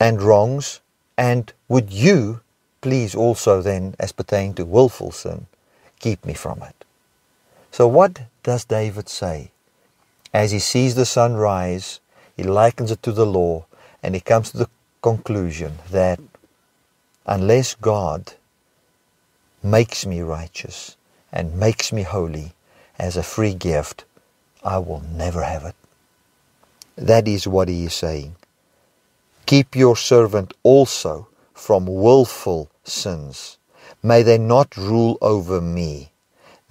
and 0.00 0.22
wrongs? 0.22 0.80
And 1.18 1.52
would 1.68 1.92
you 1.92 2.40
please 2.80 3.14
also 3.14 3.60
then, 3.60 3.94
as 3.98 4.12
pertaining 4.12 4.54
to 4.54 4.64
willful 4.64 5.12
sin, 5.12 5.46
keep 6.00 6.24
me 6.24 6.34
from 6.34 6.62
it? 6.62 6.81
So 7.72 7.88
what 7.88 8.20
does 8.42 8.66
David 8.66 9.08
say? 9.08 9.50
As 10.34 10.50
he 10.50 10.58
sees 10.58 10.94
the 10.94 11.06
sun 11.06 11.34
rise, 11.34 12.00
he 12.36 12.42
likens 12.42 12.90
it 12.90 13.02
to 13.02 13.12
the 13.12 13.24
law, 13.24 13.64
and 14.02 14.14
he 14.14 14.20
comes 14.20 14.50
to 14.50 14.58
the 14.58 14.68
conclusion 15.00 15.78
that 15.90 16.20
unless 17.26 17.74
God 17.74 18.34
makes 19.62 20.04
me 20.04 20.20
righteous 20.20 20.96
and 21.32 21.58
makes 21.58 21.92
me 21.92 22.02
holy 22.02 22.52
as 22.98 23.16
a 23.16 23.22
free 23.22 23.54
gift, 23.54 24.04
I 24.62 24.76
will 24.76 25.00
never 25.00 25.42
have 25.42 25.64
it. 25.64 25.74
That 26.96 27.26
is 27.26 27.48
what 27.48 27.68
he 27.68 27.86
is 27.86 27.94
saying. 27.94 28.36
Keep 29.46 29.74
your 29.74 29.96
servant 29.96 30.52
also 30.62 31.26
from 31.54 31.86
wilful 31.86 32.70
sins. 32.84 33.56
May 34.02 34.22
they 34.22 34.36
not 34.36 34.76
rule 34.76 35.16
over 35.22 35.60
me. 35.62 36.11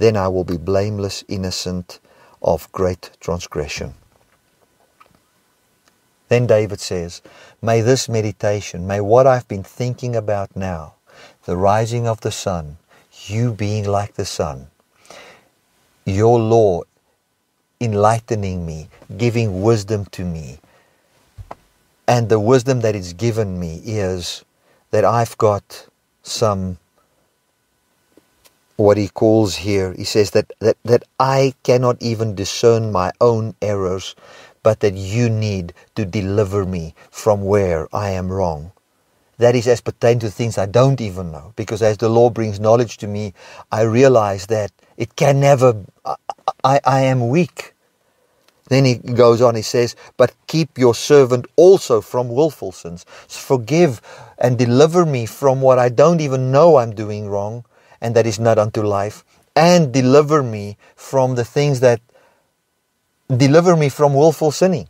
Then 0.02 0.18
I 0.18 0.30
will 0.30 0.44
be 0.44 0.58
blameless, 0.58 1.24
innocent 1.28 2.00
of 2.42 2.72
great 2.72 3.12
transgression. 3.20 3.94
Then 6.28 6.48
David 6.48 6.80
says, 6.80 7.22
May 7.62 7.82
this 7.82 8.10
meditation, 8.10 8.88
may 8.88 9.00
what 9.00 9.28
I've 9.28 9.48
been 9.48 9.62
thinking 9.62 10.16
about 10.16 10.56
now, 10.56 10.96
the 11.46 11.56
rising 11.56 12.08
of 12.08 12.22
the 12.22 12.32
sun, 12.32 12.78
you 13.28 13.54
being 13.54 13.86
like 13.86 14.16
the 14.16 14.26
sun, 14.26 14.72
your 16.04 16.40
law 16.40 16.82
enlightening 17.80 18.66
me, 18.66 18.88
giving 19.18 19.62
wisdom 19.62 20.06
to 20.06 20.26
me. 20.26 20.58
And 22.08 22.28
the 22.28 22.40
wisdom 22.40 22.82
that 22.82 22.96
is 22.96 23.14
given 23.14 23.60
me 23.60 23.80
is 23.86 24.44
that 24.90 25.06
I've 25.06 25.38
got 25.38 25.86
some 26.24 26.80
what 28.82 28.98
he 28.98 29.10
calls 29.10 29.58
here, 29.58 29.94
he 29.94 30.04
says 30.06 30.32
that, 30.32 30.52
that, 30.60 30.78
that 30.86 31.04
I 31.20 31.54
cannot 31.63 32.02
even 32.02 32.36
discern 32.36 32.91
my 32.91 33.12
own 33.22 33.56
errors, 33.62 34.15
but 34.63 34.82
that 34.82 34.96
you 34.96 35.30
need 35.30 35.74
to 35.96 36.06
deliver 36.06 36.65
me 36.65 36.96
from 37.12 37.44
where 37.44 37.88
I 37.96 38.12
am 38.12 38.32
wrong. 38.32 38.74
That 39.38 39.56
is 39.56 39.67
as 39.67 39.82
pertain 39.82 40.20
to 40.20 40.32
things 40.32 40.58
I 40.58 40.67
don't 40.67 41.02
even 41.02 41.32
know, 41.32 41.54
because 41.56 41.82
as 41.82 41.98
the 41.98 42.10
law 42.10 42.30
brings 42.30 42.60
knowledge 42.60 42.98
to 43.00 43.08
me, 43.08 43.34
I 43.72 43.82
realize 43.84 44.48
that 44.48 44.72
it 44.98 45.15
can 45.15 45.39
never, 45.39 45.86
I, 46.63 46.80
I 46.86 47.02
am 47.02 47.30
weak. 47.30 47.74
Then 48.70 48.86
he 48.86 48.96
goes 48.96 49.41
on, 49.41 49.56
he 49.56 49.63
says, 49.63 49.96
But 50.17 50.34
keep 50.48 50.78
your 50.78 50.96
servant 50.96 51.48
also 51.56 52.02
from 52.02 52.30
willful 52.30 52.72
sins. 52.72 53.06
Forgive 53.28 54.02
and 54.38 54.58
deliver 54.58 55.06
me 55.06 55.26
from 55.26 55.62
what 55.62 55.80
I 55.80 55.89
don't 55.89 56.22
even 56.22 56.52
know 56.52 56.78
I'm 56.78 56.96
doing 56.96 57.30
wrong 57.30 57.65
and 58.02 58.16
that 58.16 58.26
is 58.26 58.40
not 58.40 58.58
unto 58.58 58.82
life. 58.82 59.24
And 59.56 59.94
deliver 59.94 60.42
me 60.42 60.78
from 60.96 61.36
the 61.36 61.46
things 61.46 61.80
that 61.82 62.02
deliver 63.36 63.76
me 63.76 63.90
from 63.90 64.14
willful 64.14 64.52
sinning. 64.52 64.90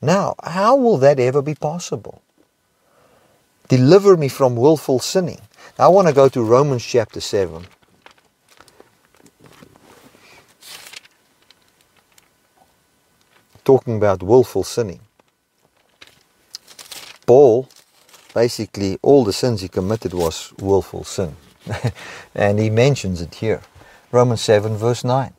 Now, 0.00 0.34
how 0.42 0.76
will 0.76 0.98
that 0.98 1.18
ever 1.18 1.42
be 1.42 1.54
possible? 1.54 2.22
Deliver 3.68 4.16
me 4.16 4.28
from 4.28 4.56
willful 4.56 5.00
sinning. 5.00 5.40
Now, 5.78 5.86
I 5.86 5.88
want 5.88 6.08
to 6.08 6.14
go 6.14 6.28
to 6.28 6.42
Romans 6.42 6.84
chapter 6.84 7.20
7. 7.20 7.66
talking 13.66 13.96
about 13.96 14.22
willful 14.22 14.62
sinning. 14.62 15.00
Paul, 17.26 17.68
basically, 18.32 18.96
all 19.02 19.24
the 19.24 19.32
sins 19.32 19.60
he 19.60 19.68
committed 19.68 20.14
was 20.14 20.52
willful 20.60 21.02
sin. 21.02 21.34
and 22.34 22.58
he 22.58 22.70
mentions 22.70 23.20
it 23.20 23.36
here. 23.36 23.62
Romans 24.12 24.40
7, 24.40 24.76
verse 24.76 25.04
9. 25.04 25.32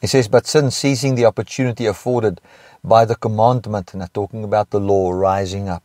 He 0.00 0.06
says, 0.06 0.28
But 0.28 0.46
sin, 0.46 0.70
seizing 0.70 1.14
the 1.14 1.24
opportunity 1.24 1.86
afforded 1.86 2.40
by 2.84 3.04
the 3.04 3.16
commandment, 3.16 3.94
and 3.94 4.14
talking 4.14 4.44
about 4.44 4.70
the 4.70 4.78
law 4.78 5.10
rising 5.10 5.68
up, 5.68 5.82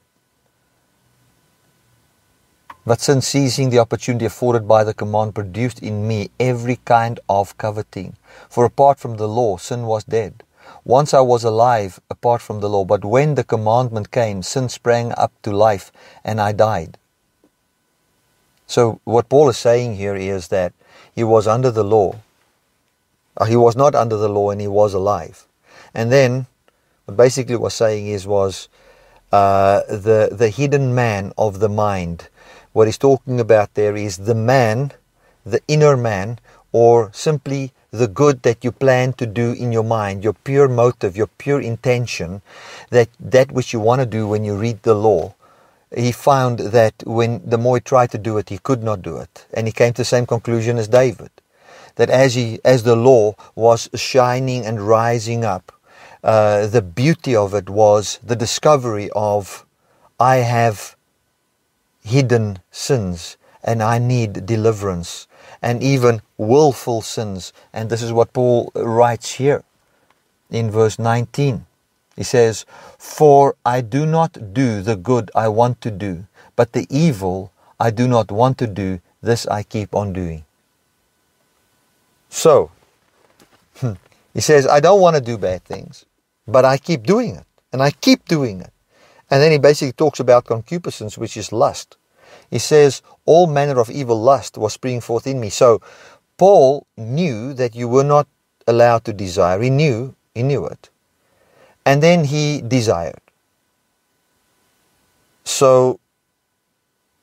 But 2.83 2.99
sin, 2.99 3.21
seizing 3.21 3.69
the 3.69 3.77
opportunity 3.77 4.25
afforded 4.25 4.67
by 4.67 4.83
the 4.83 4.93
command, 4.93 5.35
produced 5.35 5.83
in 5.83 6.07
me 6.07 6.31
every 6.39 6.77
kind 6.77 7.19
of 7.29 7.55
coveting. 7.57 8.15
For 8.49 8.65
apart 8.65 8.99
from 8.99 9.17
the 9.17 9.27
law, 9.27 9.57
sin 9.57 9.85
was 9.85 10.03
dead. 10.03 10.43
Once 10.83 11.13
I 11.13 11.21
was 11.21 11.43
alive 11.43 11.99
apart 12.09 12.41
from 12.41 12.59
the 12.59 12.69
law, 12.69 12.85
but 12.85 13.05
when 13.05 13.35
the 13.35 13.43
commandment 13.43 14.11
came, 14.11 14.41
sin 14.41 14.69
sprang 14.69 15.13
up 15.17 15.31
to 15.43 15.51
life 15.51 15.91
and 16.23 16.41
I 16.41 16.51
died. 16.51 16.97
So, 18.67 18.99
what 19.03 19.29
Paul 19.29 19.49
is 19.49 19.57
saying 19.57 19.97
here 19.97 20.15
is 20.15 20.47
that 20.47 20.73
he 21.13 21.23
was 21.23 21.47
under 21.47 21.71
the 21.71 21.83
law. 21.83 22.15
Uh, 23.37 23.45
he 23.45 23.55
was 23.55 23.75
not 23.75 23.95
under 23.95 24.17
the 24.17 24.29
law 24.29 24.49
and 24.49 24.61
he 24.61 24.67
was 24.67 24.93
alive. 24.93 25.45
And 25.93 26.11
then, 26.11 26.47
what 27.05 27.17
basically 27.17 27.57
was 27.57 27.73
saying 27.73 28.07
is, 28.07 28.25
was 28.25 28.69
uh, 29.31 29.81
the, 29.89 30.29
the 30.31 30.49
hidden 30.49 30.95
man 30.95 31.33
of 31.37 31.59
the 31.59 31.69
mind 31.69 32.29
what 32.73 32.87
he's 32.87 32.97
talking 32.97 33.39
about 33.39 33.73
there 33.73 33.95
is 33.95 34.17
the 34.17 34.35
man, 34.35 34.91
the 35.45 35.61
inner 35.67 35.97
man, 35.97 36.39
or 36.71 37.11
simply 37.13 37.73
the 37.91 38.07
good 38.07 38.41
that 38.43 38.63
you 38.63 38.71
plan 38.71 39.11
to 39.13 39.25
do 39.25 39.51
in 39.51 39.71
your 39.71 39.83
mind, 39.83 40.23
your 40.23 40.33
pure 40.33 40.69
motive, 40.69 41.17
your 41.17 41.27
pure 41.27 41.59
intention, 41.59 42.41
that 42.89 43.09
that 43.19 43.51
which 43.51 43.73
you 43.73 43.79
want 43.79 43.99
to 43.99 44.05
do 44.05 44.27
when 44.27 44.45
you 44.45 44.55
read 44.55 44.81
the 44.83 44.95
law. 44.95 45.35
He 45.93 46.13
found 46.13 46.59
that 46.59 46.93
when 47.05 47.41
the 47.45 47.57
more 47.57 47.75
he 47.77 47.81
tried 47.81 48.11
to 48.11 48.17
do 48.17 48.37
it, 48.37 48.47
he 48.47 48.57
could 48.57 48.81
not 48.81 49.01
do 49.01 49.17
it. 49.17 49.45
And 49.53 49.67
he 49.67 49.73
came 49.73 49.91
to 49.93 50.01
the 50.01 50.05
same 50.05 50.25
conclusion 50.25 50.77
as 50.77 50.87
David. 50.87 51.31
That 51.95 52.09
as 52.09 52.35
he, 52.35 52.61
as 52.63 52.83
the 52.83 52.95
law 52.95 53.35
was 53.55 53.89
shining 53.93 54.65
and 54.65 54.81
rising 54.81 55.43
up, 55.43 55.73
uh, 56.23 56.67
the 56.67 56.81
beauty 56.81 57.35
of 57.35 57.53
it 57.53 57.69
was 57.69 58.19
the 58.23 58.37
discovery 58.37 59.09
of, 59.13 59.65
I 60.17 60.37
have 60.37 60.95
hidden 62.03 62.59
sins 62.71 63.35
and 63.61 63.83
I 63.83 63.99
need 63.99 64.45
deliverance 64.45 65.27
and 65.61 65.81
even 65.83 66.21
willful 66.37 67.01
sins. 67.01 67.53
And 67.73 67.89
this 67.89 68.01
is 68.01 68.11
what 68.11 68.33
Paul 68.33 68.71
writes 68.75 69.33
here 69.33 69.63
in 70.49 70.71
verse 70.71 70.99
19. 70.99 71.65
He 72.15 72.23
says, 72.23 72.65
For 72.97 73.55
I 73.65 73.81
do 73.81 74.05
not 74.05 74.53
do 74.53 74.81
the 74.81 74.95
good 74.95 75.31
I 75.33 75.47
want 75.47 75.81
to 75.81 75.91
do, 75.91 76.25
but 76.55 76.73
the 76.73 76.85
evil 76.89 77.51
I 77.79 77.89
do 77.89 78.07
not 78.07 78.31
want 78.31 78.57
to 78.59 78.67
do, 78.67 78.99
this 79.21 79.47
I 79.47 79.63
keep 79.63 79.95
on 79.95 80.13
doing. 80.13 80.45
So, 82.29 82.71
hmm, 83.77 83.93
he 84.33 84.41
says, 84.41 84.67
I 84.67 84.79
don't 84.79 85.01
want 85.01 85.15
to 85.15 85.21
do 85.21 85.37
bad 85.37 85.63
things, 85.63 86.05
but 86.47 86.65
I 86.65 86.77
keep 86.77 87.03
doing 87.03 87.35
it, 87.35 87.45
and 87.73 87.81
I 87.81 87.91
keep 87.91 88.25
doing 88.27 88.61
it. 88.61 88.71
And 89.29 89.41
then 89.41 89.51
he 89.51 89.57
basically 89.57 89.93
talks 89.93 90.19
about 90.19 90.45
concupiscence, 90.45 91.17
which 91.17 91.37
is 91.37 91.51
lust. 91.51 91.97
He 92.51 92.59
says, 92.59 93.01
All 93.25 93.47
manner 93.47 93.79
of 93.79 93.89
evil 93.89 94.21
lust 94.21 94.57
was 94.57 94.73
springing 94.73 95.01
forth 95.01 95.25
in 95.25 95.39
me. 95.39 95.49
So 95.49 95.81
Paul 96.37 96.85
knew 96.97 97.53
that 97.53 97.75
you 97.75 97.87
were 97.87 98.03
not 98.03 98.27
allowed 98.67 99.05
to 99.05 99.13
desire. 99.13 99.59
He 99.61 99.69
knew, 99.69 100.15
he 100.35 100.43
knew 100.43 100.65
it. 100.65 100.89
And 101.85 102.03
then 102.03 102.25
he 102.25 102.61
desired. 102.61 103.21
So 105.45 105.99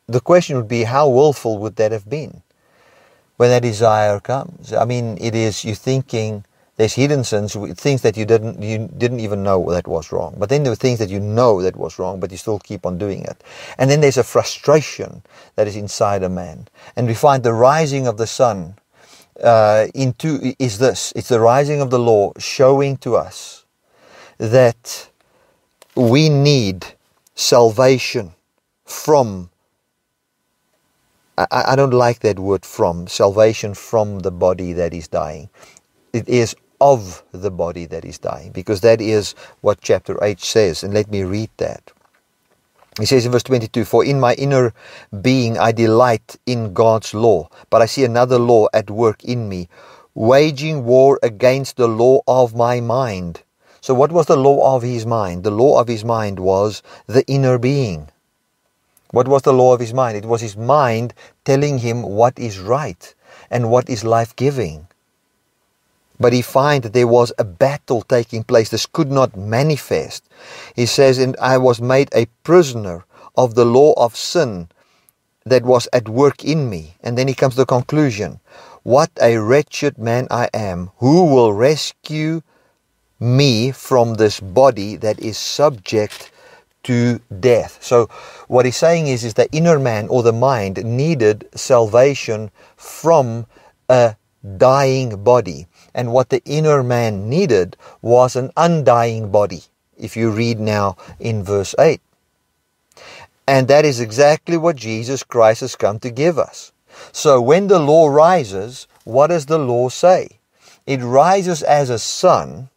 the 0.07 0.21
question 0.21 0.57
would 0.57 0.69
be, 0.69 0.85
how 0.85 1.09
willful 1.09 1.59
would 1.59 1.77
that 1.77 1.93
have 1.93 2.09
been 2.09 2.43
when 3.37 3.51
that 3.51 3.62
desire 3.62 4.19
comes? 4.19 4.73
I 4.73 4.85
mean, 4.85 5.19
it 5.21 5.35
is 5.35 5.64
you 5.64 5.75
thinking 5.75 6.45
there's 6.79 6.95
hidden 6.95 7.25
sins, 7.25 7.55
things 7.75 8.03
that 8.03 8.17
you 8.17 8.25
didn't 8.25 8.62
you 8.62 8.88
didn't 8.97 9.19
even 9.19 9.43
know 9.43 9.69
that 9.73 9.88
was 9.88 10.12
wrong. 10.12 10.37
But 10.38 10.49
then 10.49 10.62
there 10.62 10.73
are 10.73 10.77
things 10.77 11.01
that 11.01 11.11
you 11.11 11.19
know 11.19 11.61
that 11.61 11.77
was 11.77 11.99
wrong, 11.99 12.21
but 12.21 12.31
you 12.31 12.37
still 12.37 12.61
keep 12.61 12.87
on 12.87 12.99
doing 12.99 13.25
it. 13.25 13.43
And 13.79 13.91
then 13.91 14.01
there's 14.01 14.17
a 14.17 14.23
frustration 14.23 15.23
that 15.57 15.67
is 15.67 15.75
inside 15.75 16.23
a 16.23 16.29
man. 16.29 16.69
And 16.95 17.09
we 17.09 17.14
find 17.14 17.43
the 17.43 17.53
rising 17.53 18.07
of 18.07 18.17
the 18.17 18.29
sun 18.29 18.77
uh, 19.43 19.88
into 19.93 20.55
is 20.61 20.79
this: 20.79 21.12
it's 21.17 21.29
the 21.29 21.41
rising 21.41 21.81
of 21.81 21.91
the 21.91 21.99
law 21.99 22.33
showing 22.38 22.97
to 22.99 23.17
us 23.17 23.64
that 24.38 25.11
we 25.97 26.29
need 26.29 26.87
salvation 27.35 28.35
from. 28.85 29.51
I, 31.37 31.73
I 31.73 31.77
don't 31.77 31.93
like 31.93 32.21
that 32.21 32.38
word 32.38 32.64
from 32.64 33.09
salvation 33.09 33.75
from 33.75 34.21
the 34.21 34.31
body 34.31 34.73
that 34.75 34.95
is 34.95 35.09
dying. 35.09 35.51
It 36.12 36.29
is 36.29 36.55
of 36.81 37.23
the 37.33 37.51
body 37.51 37.87
that 37.87 38.05
is 38.05 38.19
dying, 38.19 38.53
because 38.53 38.81
that 38.83 39.01
is 39.01 39.35
what 39.61 39.81
chapter 39.81 40.23
8 40.23 40.41
says. 40.41 40.83
And 40.83 40.95
let 40.95 41.11
me 41.11 41.23
read 41.23 41.51
that. 41.57 41.93
He 42.99 43.07
says 43.07 43.25
in 43.25 43.33
verse 43.33 43.45
22 43.45 43.85
For 43.85 44.05
in 44.05 44.19
my 44.19 44.35
inner 44.35 44.75
being 45.21 45.57
I 45.57 45.71
delight 45.71 46.37
in 46.47 46.73
God's 46.73 47.14
law, 47.14 47.49
but 47.71 47.81
I 47.81 47.87
see 47.87 48.05
another 48.05 48.38
law 48.38 48.67
at 48.75 48.91
work 48.91 49.25
in 49.25 49.49
me, 49.49 49.69
waging 50.14 50.85
war 50.85 51.21
against 51.23 51.77
the 51.77 51.87
law 51.87 52.21
of 52.27 52.57
my 52.57 52.81
mind. 52.81 53.43
So, 53.81 53.95
what 53.95 54.11
was 54.11 54.27
the 54.27 54.37
law 54.37 54.75
of 54.75 54.83
his 54.83 55.07
mind? 55.07 55.45
The 55.45 55.53
law 55.53 55.81
of 55.81 55.87
his 55.87 56.05
mind 56.05 56.41
was 56.41 56.83
the 57.07 57.25
inner 57.29 57.57
being. 57.59 58.09
What 59.12 59.29
was 59.29 59.43
the 59.43 59.53
law 59.53 59.73
of 59.75 59.81
his 59.81 59.95
mind? 59.95 60.17
It 60.17 60.27
was 60.27 60.41
his 60.41 60.57
mind 60.57 61.14
telling 61.45 61.79
him 61.79 62.03
what 62.03 62.37
is 62.37 62.59
right 62.59 63.14
and 63.49 63.71
what 63.71 63.88
is 63.88 64.03
life 64.03 64.35
giving. 64.35 64.88
But 66.21 66.33
he 66.33 66.43
find 66.43 66.83
that 66.83 66.93
there 66.93 67.07
was 67.07 67.33
a 67.39 67.45
battle 67.45 68.03
taking 68.03 68.45
place. 68.45 68.71
This 68.71 68.87
could 68.87 69.11
not 69.11 69.37
manifest. 69.37 70.25
He 70.75 70.87
says, 70.87 71.19
and 71.19 71.37
I 71.41 71.59
was 71.59 71.81
made 71.81 72.09
a 72.13 72.27
prisoner 72.43 73.05
of 73.37 73.55
the 73.55 73.65
law 73.65 73.93
of 73.93 74.17
sin 74.17 74.69
that 75.47 75.65
was 75.65 75.89
at 75.93 76.09
work 76.09 76.45
in 76.45 76.69
me. 76.69 76.97
And 77.03 77.17
then 77.17 77.29
he 77.29 77.35
comes 77.35 77.55
to 77.55 77.61
the 77.61 77.67
conclusion, 77.67 78.41
what 78.83 79.11
a 79.21 79.39
wretched 79.39 79.99
man 79.99 80.27
I 80.31 80.49
am. 80.53 80.91
Who 80.99 81.25
will 81.25 81.53
rescue 81.53 82.43
me 83.21 83.71
from 83.71 84.15
this 84.15 84.41
body 84.41 84.97
that 84.97 85.19
is 85.21 85.37
subject 85.37 86.31
to 86.85 87.21
death. 87.41 87.79
So 87.83 88.09
what 88.47 88.65
he's 88.65 88.77
saying 88.77 89.09
is, 89.09 89.25
is 89.25 89.35
the 89.35 89.51
inner 89.53 89.79
man 89.79 90.09
or 90.09 90.23
the 90.23 90.33
mind 90.33 90.85
needed 90.85 91.49
salvation 91.55 92.51
from 92.77 93.47
a 93.89 94.17
dying 94.57 95.23
body. 95.23 95.67
And 95.94 96.12
what 96.12 96.29
the 96.29 96.42
inner 96.44 96.83
man 96.83 97.29
needed 97.29 97.77
was 98.03 98.37
an 98.37 98.51
undying 98.57 99.31
body, 99.31 99.64
if 99.96 100.16
you 100.16 100.31
read 100.31 100.61
now 100.61 100.96
in 101.18 101.42
verse 101.42 101.74
8. 101.79 102.01
And 103.46 103.66
that 103.68 103.85
is 103.85 103.98
exactly 103.98 104.57
what 104.57 104.77
Jesus 104.77 105.22
Christ 105.22 105.62
has 105.62 105.74
come 105.74 105.98
to 106.01 106.11
give 106.11 106.38
us. 106.38 106.72
So 107.12 107.40
when 107.40 107.68
the 107.68 107.79
law 107.79 108.09
rises, 108.09 108.87
what 109.05 109.29
does 109.29 109.46
the 109.46 109.59
law 109.59 109.88
say? 109.88 110.38
It 110.87 111.01
rises 111.01 111.62
as 111.62 111.90
a 111.90 111.98
sun, 111.98 112.68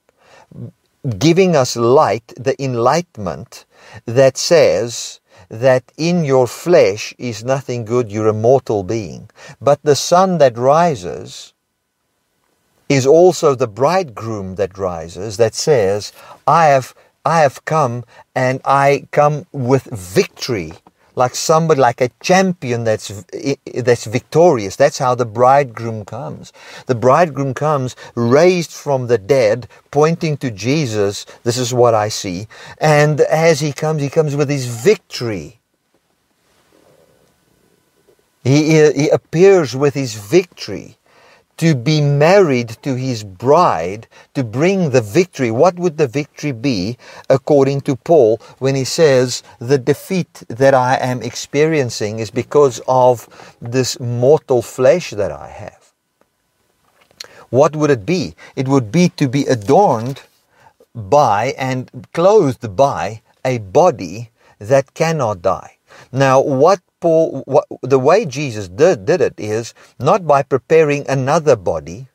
giving 1.17 1.56
us 1.56 1.76
light, 1.76 2.34
the 2.38 2.62
enlightenment 2.63 3.65
that 4.06 4.38
says 4.38 5.19
that 5.50 5.84
in 5.97 6.24
your 6.24 6.47
flesh 6.47 7.13
is 7.17 7.43
nothing 7.43 7.84
good, 7.84 8.12
you're 8.12 8.30
a 8.30 8.34
mortal 8.34 8.84
being. 8.84 9.30
But 9.60 9.82
the 9.84 9.95
sun 9.95 10.38
that 10.38 10.58
rises 10.58 11.54
is 12.92 13.08
also 13.08 13.56
the 13.56 13.68
bridegroom 13.68 14.56
that 14.56 14.78
rises 14.78 15.38
that 15.38 15.56
says, 15.56 16.12
I 16.46 16.66
have, 16.66 16.94
I 17.24 17.40
have 17.40 17.64
come 17.64 18.04
and 18.36 18.60
I 18.66 19.08
come 19.12 19.46
with 19.54 19.86
victory. 19.86 20.74
Like 21.16 21.34
somebody, 21.36 21.80
like 21.80 22.02
a 22.02 22.10
champion 22.22 22.84
that's, 22.84 23.24
that's 23.74 24.06
victorious. 24.06 24.76
That's 24.76 24.98
how 24.98 25.16
the 25.16 25.26
bridegroom 25.26 26.04
comes. 26.04 26.52
The 26.88 26.96
bridegroom 26.96 27.54
comes 27.54 27.96
raised 28.16 28.72
from 28.72 29.08
the 29.08 29.18
dead, 29.18 29.68
pointing 29.92 30.36
to 30.38 30.52
Jesus. 30.52 31.26
This 31.44 31.58
is 31.58 31.74
what 31.74 31.94
I 31.94 32.10
see. 32.10 32.48
And 32.80 33.22
as 33.22 33.62
he 33.62 33.72
comes, 33.72 34.02
he 34.02 34.10
comes 34.10 34.36
with 34.36 34.50
his 34.50 34.66
victory. 34.66 35.60
He, 38.44 38.92
he 38.92 39.10
appears 39.10 39.76
with 39.78 39.94
his 39.94 40.16
victory 40.16 40.98
to 41.58 41.76
be 41.76 42.02
married 42.02 42.78
to 42.82 42.96
his 42.96 43.24
bride 43.24 44.08
to 44.34 44.44
bring 44.44 44.90
the 44.90 45.02
victory. 45.02 45.52
What 45.52 45.76
would 45.76 45.98
the 45.98 46.08
victory 46.08 46.52
be 46.52 46.98
according 47.30 47.82
to 47.82 47.96
Paul 47.96 48.40
when 48.60 48.76
he 48.76 48.84
says 48.84 49.44
the 49.60 49.78
defeat 49.78 50.44
that 50.48 50.74
I 50.74 50.96
am 50.96 51.22
experiencing 51.22 52.20
is 52.20 52.32
because 52.32 52.82
of 52.88 53.56
this 53.62 54.00
mortal 54.00 54.62
flesh 54.62 55.12
that 55.12 55.32
I 55.32 55.50
have? 55.50 55.94
What 57.50 57.76
would 57.76 57.92
it 57.92 58.06
be? 58.06 58.36
It 58.56 58.68
would 58.68 58.92
be 58.92 59.10
to 59.10 59.28
be 59.28 59.46
adorned 59.46 60.22
by 60.96 61.54
and 61.58 62.08
clothed 62.14 62.76
by 62.76 63.22
a 63.44 63.58
body 63.58 64.32
that 64.60 64.94
cannot 64.94 65.42
die. 65.42 65.78
Now, 66.12 66.41
what 66.41 66.82
Paul, 67.00 67.43
what, 67.45 67.65
the 67.82 68.00
way 68.00 68.26
Jesus 68.26 68.67
did, 68.67 69.06
did 69.06 69.21
it 69.21 69.34
is 69.38 69.74
not 70.00 70.28
by 70.28 70.43
preparing 70.43 71.08
another 71.08 71.56
body, 71.56 72.08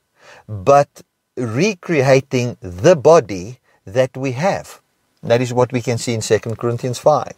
but 0.48 1.02
recreating 1.36 2.56
the 2.60 2.94
body 2.94 3.58
that 3.84 4.16
we 4.16 4.32
have. 4.32 4.80
That 5.22 5.40
is 5.40 5.52
what 5.52 5.72
we 5.72 5.80
can 5.80 5.98
see 5.98 6.14
in 6.14 6.20
2 6.20 6.38
Corinthians 6.56 6.98
5. 6.98 7.32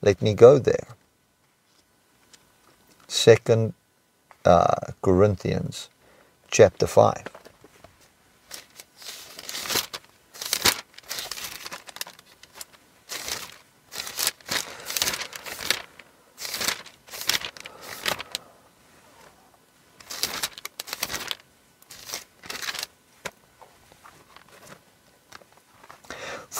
Let 0.00 0.22
me 0.22 0.34
go 0.34 0.58
there. 0.58 0.86
Second 3.08 3.74
uh, 4.44 4.92
Corinthians 5.02 5.90
chapter 6.50 6.86
5. 6.86 7.39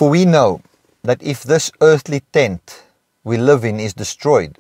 For 0.01 0.09
we 0.09 0.25
know 0.25 0.63
that 1.03 1.23
if 1.23 1.43
this 1.43 1.71
earthly 1.83 2.21
tent 2.33 2.85
we 3.23 3.37
live 3.37 3.67
in 3.67 3.79
is 3.79 3.93
destroyed, 3.93 4.57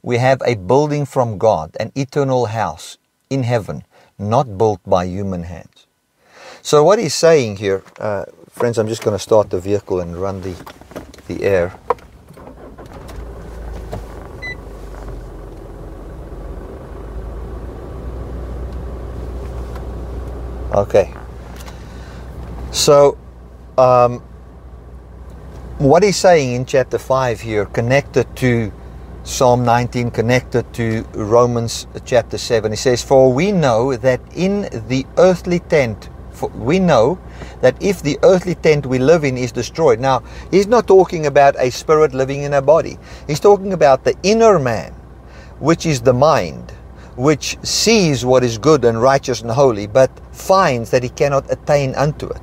we 0.00 0.16
have 0.16 0.40
a 0.40 0.54
building 0.54 1.04
from 1.04 1.36
God, 1.36 1.76
an 1.78 1.92
eternal 1.94 2.46
house 2.46 2.96
in 3.28 3.42
heaven, 3.42 3.84
not 4.18 4.56
built 4.56 4.80
by 4.86 5.04
human 5.04 5.42
hands. 5.42 5.86
So, 6.62 6.82
what 6.82 6.98
he's 6.98 7.12
saying 7.12 7.56
here, 7.58 7.82
uh, 8.00 8.24
friends, 8.48 8.78
I'm 8.78 8.88
just 8.88 9.04
going 9.04 9.14
to 9.14 9.22
start 9.22 9.50
the 9.50 9.60
vehicle 9.60 10.00
and 10.00 10.16
run 10.16 10.40
the, 10.40 10.56
the 11.28 11.44
air. 11.44 11.78
Okay. 20.72 21.12
So, 22.72 23.18
um, 23.76 24.22
what 25.78 26.04
he's 26.04 26.16
saying 26.16 26.52
in 26.52 26.66
chapter 26.66 26.98
5 26.98 27.40
here, 27.40 27.66
connected 27.66 28.34
to 28.36 28.72
Psalm 29.24 29.64
19, 29.64 30.10
connected 30.12 30.72
to 30.74 31.02
Romans 31.14 31.86
chapter 32.04 32.38
7, 32.38 32.70
he 32.70 32.76
says, 32.76 33.02
For 33.02 33.32
we 33.32 33.50
know 33.50 33.96
that 33.96 34.20
in 34.36 34.68
the 34.86 35.04
earthly 35.18 35.58
tent, 35.58 36.10
we 36.54 36.78
know 36.78 37.18
that 37.60 37.80
if 37.82 38.02
the 38.02 38.18
earthly 38.22 38.54
tent 38.54 38.86
we 38.86 38.98
live 38.98 39.24
in 39.24 39.36
is 39.36 39.50
destroyed. 39.50 39.98
Now, 39.98 40.22
he's 40.50 40.66
not 40.66 40.86
talking 40.86 41.26
about 41.26 41.56
a 41.58 41.70
spirit 41.70 42.14
living 42.14 42.42
in 42.42 42.54
a 42.54 42.62
body, 42.62 42.98
he's 43.26 43.40
talking 43.40 43.72
about 43.72 44.04
the 44.04 44.14
inner 44.22 44.58
man, 44.60 44.92
which 45.58 45.86
is 45.86 46.02
the 46.02 46.12
mind, 46.12 46.70
which 47.16 47.56
sees 47.62 48.24
what 48.24 48.44
is 48.44 48.58
good 48.58 48.84
and 48.84 49.02
righteous 49.02 49.40
and 49.40 49.50
holy, 49.50 49.86
but 49.86 50.10
finds 50.32 50.90
that 50.90 51.02
he 51.02 51.08
cannot 51.08 51.50
attain 51.50 51.94
unto 51.96 52.26
it. 52.26 52.42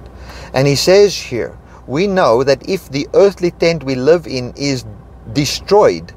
And 0.53 0.67
he 0.67 0.75
says 0.75 1.15
here, 1.15 1.57
we 1.87 2.07
know 2.07 2.43
that 2.43 2.67
if 2.69 2.89
the 2.89 3.07
earthly 3.13 3.51
tent 3.51 3.83
we 3.83 3.95
live 3.95 4.27
in 4.27 4.53
is 4.55 4.85
destroyed, 5.33 6.13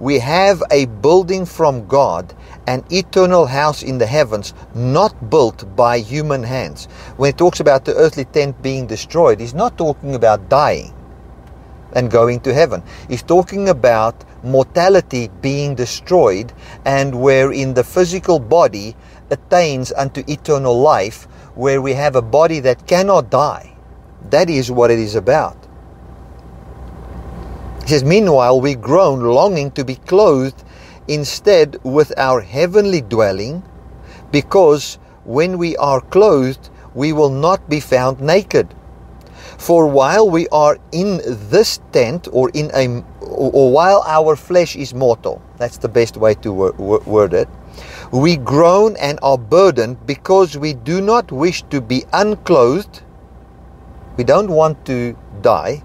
we 0.00 0.20
have 0.20 0.62
a 0.70 0.86
building 0.86 1.44
from 1.44 1.86
God, 1.88 2.32
an 2.68 2.84
eternal 2.90 3.46
house 3.46 3.82
in 3.82 3.98
the 3.98 4.06
heavens, 4.06 4.54
not 4.74 5.28
built 5.28 5.74
by 5.74 5.98
human 5.98 6.44
hands. 6.44 6.86
When 7.16 7.32
he 7.32 7.36
talks 7.36 7.58
about 7.58 7.84
the 7.84 7.96
earthly 7.96 8.26
tent 8.26 8.62
being 8.62 8.86
destroyed, 8.86 9.40
he's 9.40 9.54
not 9.54 9.76
talking 9.76 10.14
about 10.14 10.48
dying 10.48 10.94
and 11.94 12.10
going 12.10 12.38
to 12.40 12.54
heaven. 12.54 12.82
He's 13.08 13.22
talking 13.22 13.68
about 13.68 14.24
mortality 14.44 15.30
being 15.42 15.74
destroyed 15.74 16.52
and 16.84 17.20
wherein 17.20 17.74
the 17.74 17.82
physical 17.82 18.38
body 18.38 18.94
attains 19.30 19.92
unto 19.92 20.22
eternal 20.28 20.78
life, 20.78 21.24
where 21.56 21.82
we 21.82 21.94
have 21.94 22.14
a 22.14 22.22
body 22.22 22.60
that 22.60 22.86
cannot 22.86 23.30
die 23.30 23.77
that 24.30 24.50
is 24.50 24.70
what 24.70 24.90
it 24.90 24.98
is 24.98 25.14
about. 25.14 25.56
He 27.82 27.88
says, 27.88 28.04
Meanwhile, 28.04 28.60
we 28.60 28.74
groan, 28.74 29.20
longing 29.20 29.70
to 29.72 29.84
be 29.84 29.94
clothed 29.94 30.62
instead 31.06 31.78
with 31.84 32.12
our 32.18 32.40
heavenly 32.40 33.00
dwelling, 33.00 33.62
because 34.30 34.98
when 35.24 35.56
we 35.56 35.76
are 35.76 36.00
clothed, 36.00 36.68
we 36.94 37.12
will 37.12 37.30
not 37.30 37.68
be 37.68 37.80
found 37.80 38.20
naked. 38.20 38.74
For 39.56 39.86
while 39.86 40.28
we 40.28 40.48
are 40.48 40.78
in 40.92 41.20
this 41.24 41.80
tent, 41.92 42.28
or 42.30 42.50
in 42.50 42.70
a, 42.74 43.02
or 43.22 43.72
while 43.72 44.04
our 44.06 44.36
flesh 44.36 44.76
is 44.76 44.94
mortal, 44.94 45.42
that's 45.56 45.78
the 45.78 45.88
best 45.88 46.16
way 46.16 46.34
to 46.34 46.52
word 46.52 47.32
it, 47.32 47.48
we 48.12 48.36
groan 48.36 48.96
and 48.96 49.18
are 49.22 49.38
burdened 49.38 50.06
because 50.06 50.56
we 50.56 50.74
do 50.74 51.00
not 51.00 51.32
wish 51.32 51.62
to 51.70 51.80
be 51.80 52.04
unclothed 52.12 53.02
we 54.18 54.24
don't 54.24 54.50
want 54.50 54.84
to 54.84 55.16
die, 55.40 55.82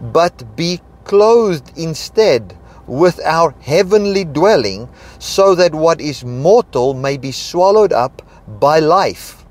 but 0.00 0.56
be 0.56 0.80
clothed 1.04 1.70
instead 1.78 2.58
with 2.88 3.20
our 3.24 3.54
heavenly 3.60 4.24
dwelling, 4.24 4.88
so 5.20 5.54
that 5.54 5.72
what 5.72 6.00
is 6.00 6.24
mortal 6.24 6.94
may 6.94 7.16
be 7.16 7.30
swallowed 7.30 7.92
up 7.92 8.22
by 8.58 8.80
life. 8.80 9.44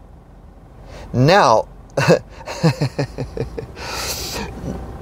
Now, 1.13 1.69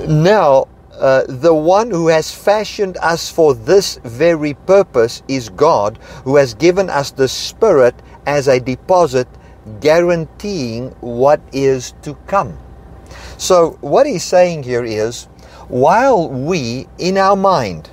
now, 0.07 0.67
uh, 0.93 1.23
the 1.27 1.55
one 1.55 1.89
who 1.89 2.07
has 2.09 2.31
fashioned 2.31 2.97
us 2.97 3.31
for 3.31 3.55
this 3.55 3.99
very 4.03 4.53
purpose 4.53 5.23
is 5.27 5.49
God, 5.49 5.97
who 6.23 6.35
has 6.35 6.53
given 6.53 6.89
us 6.91 7.09
the 7.09 7.27
Spirit 7.27 7.95
as 8.27 8.47
a 8.47 8.59
deposit, 8.59 9.27
guaranteeing 9.79 10.91
what 11.01 11.41
is 11.51 11.95
to 12.03 12.13
come. 12.27 12.57
So, 13.37 13.77
what 13.81 14.07
he's 14.07 14.23
saying 14.23 14.63
here 14.63 14.83
is 14.83 15.25
while 15.67 16.27
we, 16.29 16.87
in 16.97 17.17
our 17.17 17.35
mind, 17.35 17.91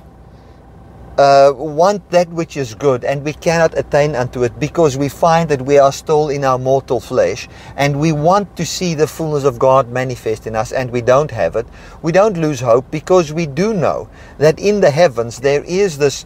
uh, 1.17 1.53
want 1.55 2.09
that 2.11 2.27
which 2.29 2.57
is 2.57 2.75
good 2.75 3.05
and 3.05 3.23
we 3.23 3.31
cannot 3.31 3.77
attain 3.77 4.15
unto 4.15 4.43
it 4.43 4.59
because 4.59 4.97
we 4.97 5.07
find 5.07 5.49
that 5.49 5.61
we 5.61 5.77
are 5.77 5.91
still 5.91 6.29
in 6.29 6.43
our 6.43 6.57
mortal 6.57 6.99
flesh 6.99 7.47
and 7.77 7.97
we 7.97 8.11
want 8.11 8.55
to 8.57 8.65
see 8.65 8.93
the 8.93 9.07
fullness 9.07 9.45
of 9.45 9.57
God 9.57 9.89
manifest 9.89 10.45
in 10.45 10.55
us 10.55 10.71
and 10.71 10.91
we 10.91 11.01
don't 11.01 11.31
have 11.31 11.55
it, 11.55 11.65
we 12.01 12.11
don't 12.11 12.37
lose 12.37 12.59
hope 12.59 12.89
because 12.91 13.31
we 13.31 13.45
do 13.45 13.73
know 13.73 14.09
that 14.39 14.59
in 14.59 14.81
the 14.81 14.91
heavens 14.91 15.39
there 15.39 15.63
is 15.63 15.97
this 15.97 16.25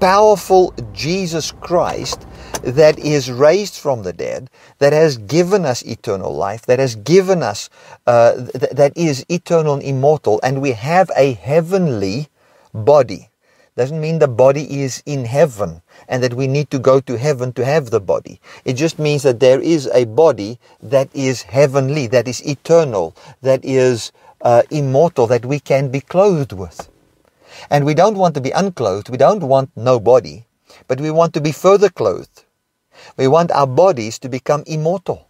powerful 0.00 0.74
Jesus 0.92 1.52
Christ 1.52 2.26
that 2.62 2.98
is 2.98 3.30
raised 3.30 3.74
from 3.74 4.02
the 4.02 4.12
dead, 4.12 4.50
that 4.78 4.92
has 4.92 5.18
given 5.18 5.64
us 5.64 5.82
eternal 5.82 6.34
life, 6.34 6.66
that 6.66 6.78
has 6.78 6.96
given 6.96 7.42
us, 7.42 7.70
uh, 8.06 8.34
th- 8.34 8.72
that 8.72 8.92
is 8.96 9.24
eternal 9.28 9.74
and 9.74 9.82
immortal, 9.82 10.40
and 10.42 10.60
we 10.60 10.72
have 10.72 11.10
a 11.16 11.34
heavenly 11.34 12.28
body. 12.74 13.28
Doesn't 13.76 14.00
mean 14.00 14.18
the 14.18 14.28
body 14.28 14.82
is 14.82 15.02
in 15.06 15.24
heaven 15.24 15.80
and 16.08 16.22
that 16.22 16.34
we 16.34 16.46
need 16.46 16.70
to 16.70 16.78
go 16.78 17.00
to 17.00 17.16
heaven 17.16 17.52
to 17.54 17.64
have 17.64 17.88
the 17.88 18.00
body. 18.00 18.40
It 18.64 18.74
just 18.74 18.98
means 18.98 19.22
that 19.22 19.40
there 19.40 19.60
is 19.60 19.88
a 19.94 20.04
body 20.04 20.58
that 20.82 21.08
is 21.14 21.42
heavenly, 21.42 22.06
that 22.08 22.28
is 22.28 22.44
eternal, 22.46 23.16
that 23.40 23.64
is 23.64 24.12
uh, 24.42 24.64
immortal, 24.70 25.26
that 25.28 25.46
we 25.46 25.60
can 25.60 25.88
be 25.88 26.00
clothed 26.00 26.52
with. 26.52 26.89
And 27.68 27.84
we 27.84 27.94
don't 27.94 28.16
want 28.16 28.34
to 28.36 28.40
be 28.40 28.52
unclothed. 28.52 29.10
We 29.10 29.18
don't 29.18 29.42
want 29.42 29.70
no 29.76 30.00
body, 30.00 30.46
but 30.88 31.00
we 31.00 31.10
want 31.10 31.34
to 31.34 31.40
be 31.40 31.52
further 31.52 31.90
clothed. 31.90 32.44
We 33.16 33.28
want 33.28 33.50
our 33.50 33.66
bodies 33.66 34.18
to 34.20 34.28
become 34.28 34.62
immortal. 34.66 35.28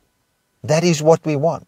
That 0.62 0.84
is 0.84 1.02
what 1.02 1.24
we 1.24 1.36
want. 1.36 1.66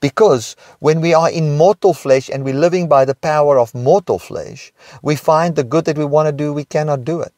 Because 0.00 0.56
when 0.80 1.00
we 1.00 1.14
are 1.14 1.30
in 1.30 1.56
mortal 1.56 1.94
flesh 1.94 2.28
and 2.28 2.44
we're 2.44 2.54
living 2.54 2.88
by 2.88 3.04
the 3.04 3.14
power 3.14 3.58
of 3.58 3.74
mortal 3.74 4.18
flesh, 4.18 4.72
we 5.02 5.16
find 5.16 5.54
the 5.54 5.64
good 5.64 5.84
that 5.84 5.98
we 5.98 6.04
want 6.04 6.26
to 6.26 6.32
do, 6.32 6.52
we 6.52 6.64
cannot 6.64 7.04
do 7.04 7.20
it. 7.20 7.32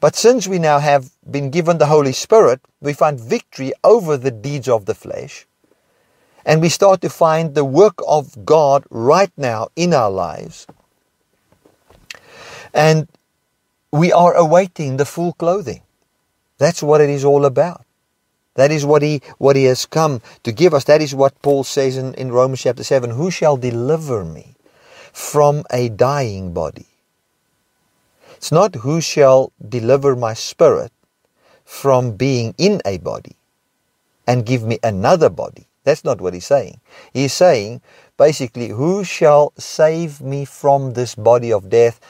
But 0.00 0.16
since 0.16 0.46
we 0.46 0.58
now 0.58 0.78
have 0.78 1.10
been 1.30 1.50
given 1.50 1.78
the 1.78 1.86
Holy 1.86 2.12
Spirit, 2.12 2.60
we 2.80 2.92
find 2.92 3.18
victory 3.18 3.72
over 3.84 4.16
the 4.16 4.30
deeds 4.30 4.68
of 4.68 4.86
the 4.86 4.94
flesh. 4.94 5.46
And 6.44 6.60
we 6.60 6.68
start 6.68 7.00
to 7.02 7.10
find 7.10 7.54
the 7.54 7.64
work 7.64 7.98
of 8.06 8.44
God 8.44 8.84
right 8.90 9.32
now 9.36 9.68
in 9.76 9.94
our 9.94 10.10
lives. 10.10 10.66
And 12.74 13.08
we 13.92 14.12
are 14.12 14.34
awaiting 14.34 14.96
the 14.96 15.04
full 15.04 15.32
clothing. 15.32 15.82
That's 16.58 16.82
what 16.82 17.00
it 17.00 17.10
is 17.10 17.24
all 17.24 17.44
about. 17.44 17.84
That 18.54 18.70
is 18.70 18.84
what 18.84 19.02
he, 19.02 19.22
what 19.38 19.56
he 19.56 19.64
has 19.64 19.86
come 19.86 20.20
to 20.42 20.52
give 20.52 20.74
us. 20.74 20.84
That 20.84 21.00
is 21.00 21.14
what 21.14 21.40
Paul 21.42 21.64
says 21.64 21.96
in, 21.96 22.14
in 22.14 22.32
Romans 22.32 22.62
chapter 22.62 22.84
7 22.84 23.10
Who 23.10 23.30
shall 23.30 23.56
deliver 23.56 24.24
me 24.24 24.56
from 25.12 25.64
a 25.70 25.88
dying 25.88 26.52
body? 26.52 26.86
It's 28.36 28.52
not 28.52 28.76
who 28.76 29.00
shall 29.00 29.52
deliver 29.66 30.16
my 30.16 30.34
spirit 30.34 30.92
from 31.64 32.16
being 32.16 32.54
in 32.58 32.82
a 32.84 32.98
body 32.98 33.36
and 34.26 34.46
give 34.46 34.62
me 34.62 34.78
another 34.82 35.28
body. 35.28 35.66
That's 35.84 36.04
not 36.04 36.20
what 36.20 36.34
he's 36.34 36.46
saying. 36.46 36.80
He's 37.12 37.32
saying, 37.32 37.80
basically, 38.16 38.68
who 38.68 39.04
shall 39.04 39.52
save 39.56 40.20
me 40.20 40.44
from 40.44 40.92
this 40.92 41.14
body 41.14 41.52
of 41.52 41.70
death? 41.70 42.00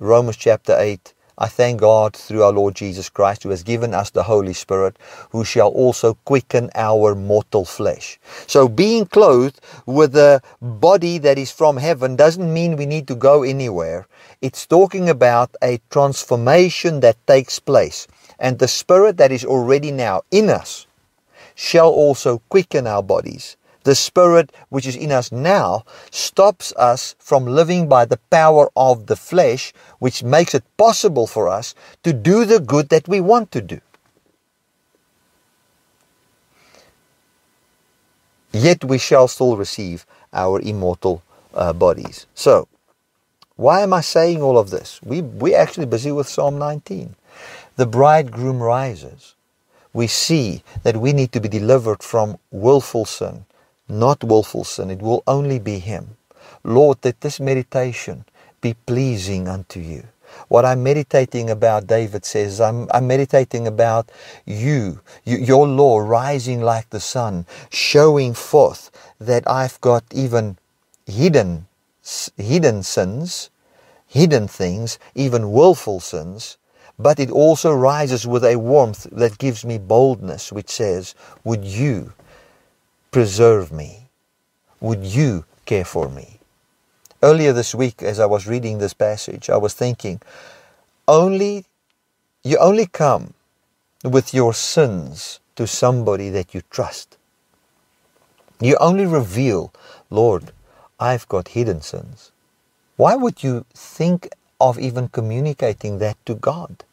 Romans 0.00 0.36
chapter 0.36 0.76
8 0.78 1.12
I 1.40 1.46
thank 1.46 1.80
God 1.80 2.14
through 2.14 2.44
our 2.44 2.52
Lord 2.52 2.76
Jesus 2.76 3.08
Christ, 3.08 3.44
who 3.44 3.50
has 3.50 3.64
given 3.64 3.94
us 3.94 4.10
the 4.10 4.24
Holy 4.24 4.52
Spirit, 4.52 4.96
who 5.30 5.44
shall 5.44 5.68
also 5.68 6.14
quicken 6.24 6.70
our 6.74 7.16
mortal 7.16 7.64
flesh. 7.64 8.18
So, 8.46 8.68
being 8.68 9.06
clothed 9.06 9.60
with 9.86 10.16
a 10.16 10.40
body 10.60 11.18
that 11.18 11.38
is 11.38 11.52
from 11.52 11.76
heaven 11.76 12.16
doesn't 12.16 12.52
mean 12.52 12.76
we 12.76 12.86
need 12.86 13.06
to 13.08 13.16
go 13.16 13.44
anywhere. 13.44 14.08
It's 14.40 14.66
talking 14.66 15.08
about 15.08 15.54
a 15.62 15.80
transformation 15.90 17.00
that 17.00 17.24
takes 17.26 17.60
place. 17.60 18.08
And 18.38 18.58
the 18.58 18.68
Spirit 18.68 19.16
that 19.16 19.30
is 19.30 19.44
already 19.44 19.92
now 19.92 20.22
in 20.32 20.48
us 20.48 20.86
shall 21.54 21.90
also 21.90 22.40
quicken 22.48 22.86
our 22.86 23.02
bodies 23.02 23.56
the 23.88 23.94
Spirit 23.94 24.52
which 24.68 24.86
is 24.86 24.94
in 24.94 25.10
us 25.10 25.32
now 25.32 25.82
stops 26.10 26.74
us 26.76 27.16
from 27.18 27.46
living 27.46 27.88
by 27.88 28.04
the 28.04 28.18
power 28.28 28.68
of 28.76 29.06
the 29.06 29.16
flesh, 29.16 29.72
which 29.98 30.22
makes 30.22 30.54
it 30.54 30.62
possible 30.76 31.26
for 31.26 31.48
us 31.48 31.74
to 32.02 32.12
do 32.12 32.44
the 32.44 32.60
good 32.60 32.90
that 32.90 33.08
we 33.08 33.18
want 33.18 33.50
to 33.50 33.62
do. 33.62 33.80
Yet 38.52 38.84
we 38.84 38.98
shall 38.98 39.26
still 39.26 39.56
receive 39.56 40.04
our 40.34 40.60
immortal 40.60 41.22
uh, 41.54 41.72
bodies. 41.72 42.26
So, 42.34 42.68
why 43.56 43.80
am 43.80 43.94
I 43.94 44.02
saying 44.02 44.42
all 44.42 44.58
of 44.58 44.68
this? 44.68 45.00
We, 45.02 45.22
we're 45.22 45.56
actually 45.56 45.86
busy 45.86 46.12
with 46.12 46.28
Psalm 46.28 46.58
19. 46.58 47.16
The 47.76 47.86
bridegroom 47.86 48.62
rises. 48.62 49.34
We 49.94 50.08
see 50.08 50.62
that 50.82 50.98
we 50.98 51.14
need 51.14 51.32
to 51.32 51.40
be 51.40 51.48
delivered 51.48 52.02
from 52.02 52.38
willful 52.50 53.06
sin 53.06 53.46
not 53.88 54.24
willful 54.24 54.64
sin. 54.64 54.90
It 54.90 55.02
will 55.02 55.22
only 55.26 55.58
be 55.58 55.78
Him. 55.78 56.16
Lord, 56.64 56.98
let 57.04 57.20
this 57.20 57.40
meditation 57.40 58.24
be 58.60 58.74
pleasing 58.86 59.48
unto 59.48 59.80
you. 59.80 60.04
What 60.48 60.64
I'm 60.64 60.82
meditating 60.82 61.50
about, 61.50 61.86
David 61.86 62.24
says, 62.24 62.60
I'm, 62.60 62.88
I'm 62.92 63.06
meditating 63.06 63.66
about 63.66 64.10
you, 64.46 65.00
you, 65.24 65.38
your 65.38 65.66
law 65.66 65.98
rising 65.98 66.60
like 66.62 66.90
the 66.90 67.00
sun, 67.00 67.46
showing 67.70 68.34
forth 68.34 68.90
that 69.20 69.48
I've 69.50 69.80
got 69.80 70.04
even 70.12 70.58
hidden, 71.06 71.66
hidden 72.36 72.82
sins, 72.82 73.50
hidden 74.06 74.48
things, 74.48 74.98
even 75.14 75.52
willful 75.52 76.00
sins, 76.00 76.58
but 76.98 77.20
it 77.20 77.30
also 77.30 77.72
rises 77.72 78.26
with 78.26 78.44
a 78.44 78.56
warmth 78.56 79.06
that 79.12 79.38
gives 79.38 79.64
me 79.64 79.78
boldness, 79.78 80.52
which 80.52 80.70
says, 80.70 81.14
Would 81.44 81.64
you 81.64 82.12
preserve 83.10 83.72
me? 83.72 84.08
Would 84.80 85.04
you 85.04 85.44
care 85.66 85.84
for 85.84 86.08
me? 86.08 86.38
Earlier 87.22 87.52
this 87.52 87.74
week, 87.74 88.02
as 88.02 88.20
I 88.20 88.26
was 88.26 88.46
reading 88.46 88.78
this 88.78 88.94
passage, 88.94 89.50
I 89.50 89.56
was 89.56 89.74
thinking, 89.74 90.20
only 91.08 91.64
you 92.44 92.56
only 92.58 92.86
come 92.86 93.34
with 94.04 94.32
your 94.32 94.54
sins 94.54 95.40
to 95.56 95.66
somebody 95.66 96.30
that 96.30 96.54
you 96.54 96.62
trust. 96.70 97.16
You 98.60 98.76
only 98.80 99.06
reveal, 99.06 99.72
Lord, 100.10 100.52
I've 101.00 101.28
got 101.28 101.48
hidden 101.48 101.80
sins. 101.82 102.32
Why 102.96 103.16
would 103.16 103.42
you 103.42 103.64
think 103.74 104.28
of 104.60 104.78
even 104.78 105.08
communicating 105.08 105.98
that 105.98 106.16
to 106.26 106.34
God 106.34 106.84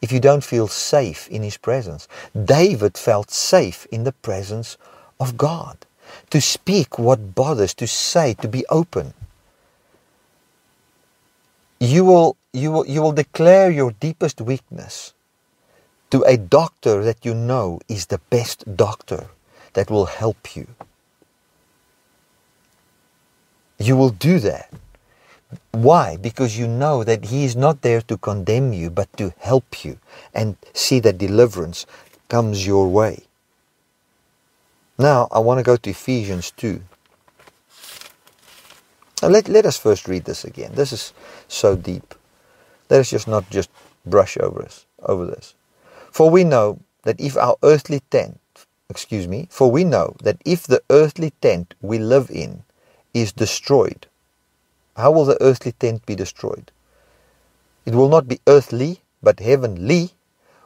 if 0.00 0.12
you 0.12 0.20
don't 0.20 0.44
feel 0.44 0.68
safe 0.68 1.28
in 1.28 1.42
His 1.42 1.56
presence? 1.56 2.08
David 2.32 2.96
felt 2.96 3.30
safe 3.30 3.86
in 3.92 4.04
the 4.04 4.12
presence 4.12 4.76
of 5.22 5.36
God, 5.36 5.76
to 6.30 6.40
speak 6.40 6.98
what 6.98 7.34
bothers, 7.34 7.74
to 7.74 7.86
say, 7.86 8.34
to 8.42 8.48
be 8.48 8.66
open. 8.68 9.14
You 11.78 12.04
will, 12.04 12.36
you 12.52 12.70
will, 12.72 12.86
you 12.86 13.00
will 13.02 13.12
declare 13.12 13.70
your 13.70 13.92
deepest 13.92 14.40
weakness 14.40 15.14
to 16.10 16.22
a 16.24 16.36
doctor 16.36 17.02
that 17.02 17.24
you 17.24 17.34
know 17.34 17.80
is 17.88 18.06
the 18.06 18.20
best 18.30 18.76
doctor 18.76 19.28
that 19.72 19.90
will 19.90 20.06
help 20.06 20.54
you. 20.54 20.66
You 23.78 23.96
will 23.96 24.10
do 24.10 24.38
that. 24.40 24.70
Why? 25.72 26.16
Because 26.16 26.58
you 26.58 26.68
know 26.68 27.04
that 27.04 27.26
He 27.26 27.44
is 27.44 27.56
not 27.56 27.82
there 27.82 28.02
to 28.02 28.16
condemn 28.16 28.72
you, 28.72 28.90
but 28.90 29.08
to 29.16 29.32
help 29.38 29.84
you 29.84 29.98
and 30.34 30.56
see 30.72 31.00
that 31.00 31.18
deliverance 31.18 31.86
comes 32.28 32.66
your 32.66 32.88
way. 32.88 33.24
Now, 35.02 35.26
I 35.32 35.40
want 35.40 35.58
to 35.58 35.64
go 35.64 35.76
to 35.76 35.90
Ephesians 35.90 36.52
2. 36.52 36.80
Now, 39.20 39.28
let, 39.30 39.48
let 39.48 39.66
us 39.66 39.76
first 39.76 40.06
read 40.06 40.26
this 40.26 40.44
again. 40.44 40.70
This 40.74 40.92
is 40.92 41.12
so 41.48 41.74
deep. 41.74 42.14
Let 42.88 43.00
us 43.00 43.10
just 43.10 43.26
not 43.26 43.50
just 43.50 43.68
brush 44.06 44.38
over, 44.38 44.62
us, 44.62 44.86
over 45.02 45.26
this. 45.26 45.54
For 46.12 46.30
we 46.30 46.44
know 46.44 46.78
that 47.02 47.20
if 47.20 47.36
our 47.36 47.56
earthly 47.64 47.98
tent, 48.12 48.38
excuse 48.88 49.26
me, 49.26 49.48
for 49.50 49.72
we 49.72 49.82
know 49.82 50.14
that 50.22 50.40
if 50.44 50.68
the 50.68 50.80
earthly 50.88 51.32
tent 51.40 51.74
we 51.80 51.98
live 51.98 52.30
in 52.30 52.62
is 53.12 53.32
destroyed, 53.32 54.06
how 54.96 55.10
will 55.10 55.24
the 55.24 55.42
earthly 55.42 55.72
tent 55.72 56.06
be 56.06 56.14
destroyed? 56.14 56.70
It 57.84 57.96
will 57.96 58.08
not 58.08 58.28
be 58.28 58.38
earthly, 58.46 59.00
but 59.20 59.40
heavenly 59.40 60.10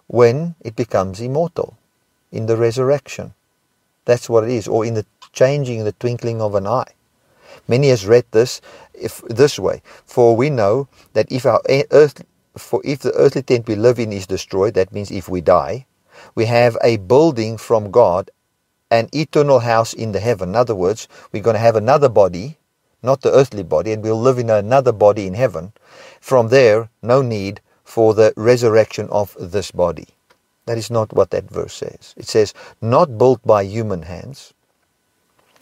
when 0.09 0.57
it 0.61 0.77
becomes 0.77 1.23
immortal 1.23 1.79
in 2.31 2.45
the 2.45 2.59
resurrection. 2.59 3.33
That's 4.07 4.31
what 4.31 4.45
it 4.45 4.51
is, 4.51 4.67
or 4.67 4.87
in 4.87 4.95
the 4.95 5.05
changing 5.33 5.81
in 5.81 5.85
the 5.85 5.93
twinkling 5.93 6.41
of 6.41 6.55
an 6.55 6.67
eye. 6.67 6.95
Many 7.69 7.89
has 7.91 8.07
read 8.07 8.25
this 8.31 8.61
if, 8.95 9.21
this 9.29 9.59
way: 9.59 9.83
For 10.07 10.35
we 10.37 10.49
know 10.51 10.89
that 11.13 11.31
if 11.31 11.45
our 11.45 11.61
earth, 11.91 12.25
for 12.57 12.81
if 12.85 13.01
the 13.01 13.13
earthly 13.13 13.43
tent 13.43 13.69
we 13.69 13.75
live 13.75 13.99
in 13.99 14.13
is 14.13 14.27
destroyed, 14.27 14.75
that 14.75 14.93
means 14.93 15.11
if 15.11 15.29
we 15.29 15.41
die, 15.41 15.87
we 16.35 16.47
have 16.47 16.79
a 16.83 16.97
building 16.97 17.59
from 17.59 17.91
God, 17.91 18.31
an 18.91 19.09
eternal 19.13 19.61
house 19.61 19.93
in 19.93 20.13
the 20.13 20.21
heaven. 20.21 20.51
In 20.51 20.57
other 20.57 20.75
words, 20.75 21.09
we're 21.33 21.43
going 21.43 21.55
to 21.55 21.61
have 21.61 21.77
another 21.77 22.09
body, 22.09 22.59
not 23.03 23.23
the 23.23 23.33
earthly 23.33 23.65
body, 23.65 23.93
and 23.93 24.03
we'll 24.03 24.21
live 24.21 24.39
in 24.39 24.51
another 24.51 24.93
body 24.93 25.27
in 25.27 25.35
heaven. 25.35 25.73
From 26.21 26.49
there, 26.49 26.89
no 27.03 27.23
need 27.23 27.61
for 27.85 28.15
the 28.15 28.33
resurrection 28.37 29.09
of 29.11 29.37
this 29.39 29.71
body. 29.73 30.16
That 30.67 30.79
is 30.79 30.91
not 30.91 31.13
what 31.13 31.31
that 31.31 31.51
verse 31.51 31.75
says. 31.75 32.15
It 32.17 32.27
says, 32.27 32.53
not 32.83 33.19
built 33.19 33.41
by 33.45 33.63
human 33.63 34.03
hands. 34.03 34.53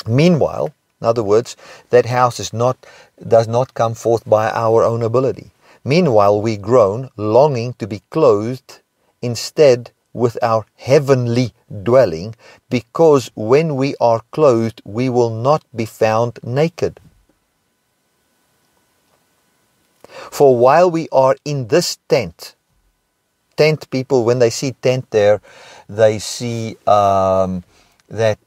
Meanwhile, 0.07 0.75
in 1.01 1.07
other 1.07 1.23
words, 1.23 1.57
that 1.91 2.07
house 2.07 2.41
is 2.41 2.53
not, 2.53 2.87
does 3.27 3.47
not 3.47 3.75
come 3.75 3.95
forth 3.95 4.29
by 4.29 4.51
our 4.51 4.83
own 4.83 5.03
ability. 5.03 5.51
Meanwhile, 5.85 6.41
we 6.41 6.57
groan, 6.57 7.11
longing 7.17 7.75
to 7.75 7.87
be 7.87 8.01
clothed 8.09 8.81
instead 9.21 9.91
with 10.15 10.39
our 10.43 10.65
heavenly 10.77 11.53
dwelling, 11.83 12.35
because 12.71 13.31
when 13.35 13.77
we 13.77 13.95
are 14.01 14.23
clothed, 14.31 14.81
we 14.85 15.11
will 15.11 15.31
not 15.31 15.63
be 15.75 15.85
found 15.85 16.39
naked. 16.43 17.01
For 20.31 20.57
while 20.57 20.91
we 20.91 21.09
are 21.11 21.37
in 21.45 21.69
this 21.69 21.99
tent, 22.09 22.55
tent 23.57 23.91
people, 23.91 24.25
when 24.25 24.39
they 24.39 24.51
see 24.51 24.73
tent 24.73 25.11
there, 25.11 25.41
they 25.89 26.19
see 26.19 26.77
um, 26.87 27.65
that 28.09 28.39